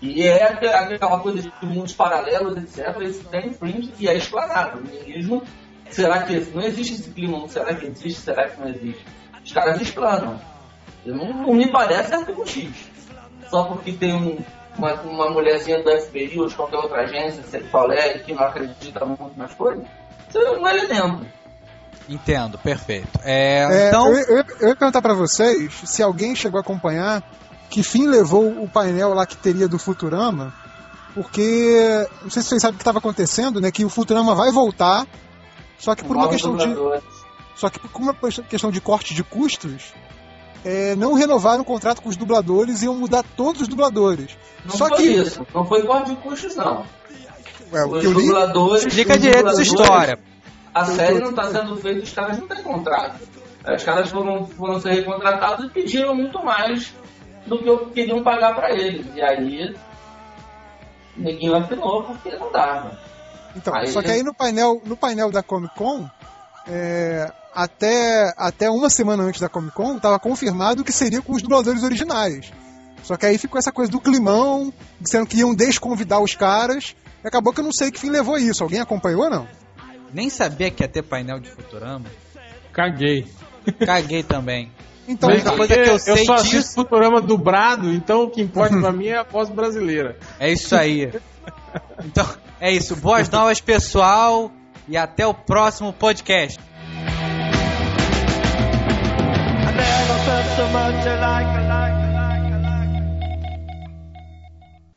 [0.00, 2.96] E é aquela coisa de mundos paralelos, etc.
[3.02, 4.78] Isso tem em Fringe e é explanado.
[4.78, 5.42] O niilismo,
[5.90, 7.46] será que não existe esse clima?
[7.48, 8.20] Será que existe?
[8.20, 9.04] Será que não existe?
[9.44, 10.40] Os caras explanam.
[11.04, 12.70] Não, não me parece arquivo X.
[13.50, 14.38] Só porque tem um,
[14.80, 18.42] uma, uma mulherzinha do FBI ou de qualquer outra agência, sei qual é, que não
[18.44, 19.84] acredita muito nas coisas.
[20.28, 21.26] Isso é um elemento.
[22.08, 23.08] Entendo, perfeito.
[23.22, 27.22] É, É, então, eu, eu- eu ia perguntar pra vocês se alguém chegou a acompanhar
[27.68, 30.52] que fim levou o painel lá que teria do Futurama,
[31.14, 33.70] porque não sei se vocês sabem o que estava acontecendo, né?
[33.70, 35.06] Que o Futurama vai voltar,
[35.78, 36.64] só que por uma questão de
[37.54, 38.14] só que por uma
[38.48, 39.92] questão de corte de custos,
[40.64, 44.36] é, não renovaram o contrato com os dubladores e iam mudar todos os dubladores.
[44.64, 45.46] Não só foi que isso.
[45.54, 46.84] Não foi corte de custos, não.
[47.72, 48.86] é, Os li, dubladores.
[48.86, 50.18] explica direito essa história.
[50.74, 53.16] A série não está sendo feita, os caras não têm contrato.
[53.74, 56.92] Os caras foram, foram ser recontratados e pediram muito mais
[57.46, 59.04] do que eu queriam pagar pra eles.
[59.14, 59.74] E aí,
[61.16, 62.98] o neguinho afinou porque não dava.
[63.56, 66.08] Então, Aí- só que aí no painel, no painel da Comic Con,
[66.68, 71.42] é, até, até uma semana antes da Comic Con, estava confirmado que seria com os
[71.42, 72.52] dubladores originais.
[73.02, 76.94] Só que aí ficou essa coisa do climão, dizendo que iam desconvidar os caras,
[77.24, 78.62] e acabou que eu não sei que fim levou isso.
[78.62, 79.48] Alguém acompanhou ou não?
[80.12, 82.06] nem sabia que ia ter painel de Futurama.
[82.72, 83.26] Caguei.
[83.86, 84.72] Caguei também.
[85.06, 85.56] Então, Mas tá.
[85.56, 89.06] coisa que eu sei só disso- assisto Futurama dublado, então o que importa pra mim
[89.06, 90.16] é a voz brasileira.
[90.38, 91.12] É isso aí.
[92.04, 92.26] Então,
[92.60, 92.96] é isso.
[92.96, 94.50] Boas novas, pessoal.
[94.88, 96.58] E até o próximo podcast.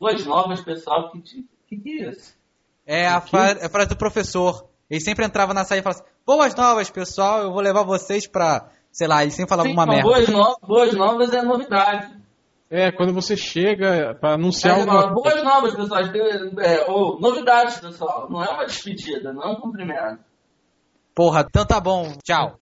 [0.00, 1.20] Duas novas, pessoal, que,
[1.68, 2.34] que, que é isso?
[2.86, 4.68] É a, fra- é a frase do professor.
[4.90, 7.40] Ele sempre entrava na sala e falava assim: Boas novas, pessoal.
[7.42, 8.68] Eu vou levar vocês pra.
[8.92, 10.10] Sei lá, ele sempre falava Sim, uma mas merda.
[10.10, 12.14] boas, no- boas novas é novidade.
[12.70, 16.00] É, quando você chega pra anunciar fala, alguma boas novas, pessoal.
[16.60, 18.28] É, ou novidades, pessoal.
[18.30, 20.18] Não é uma despedida, não é um cumprimento.
[21.14, 22.12] Porra, então tá bom.
[22.22, 22.52] Tchau.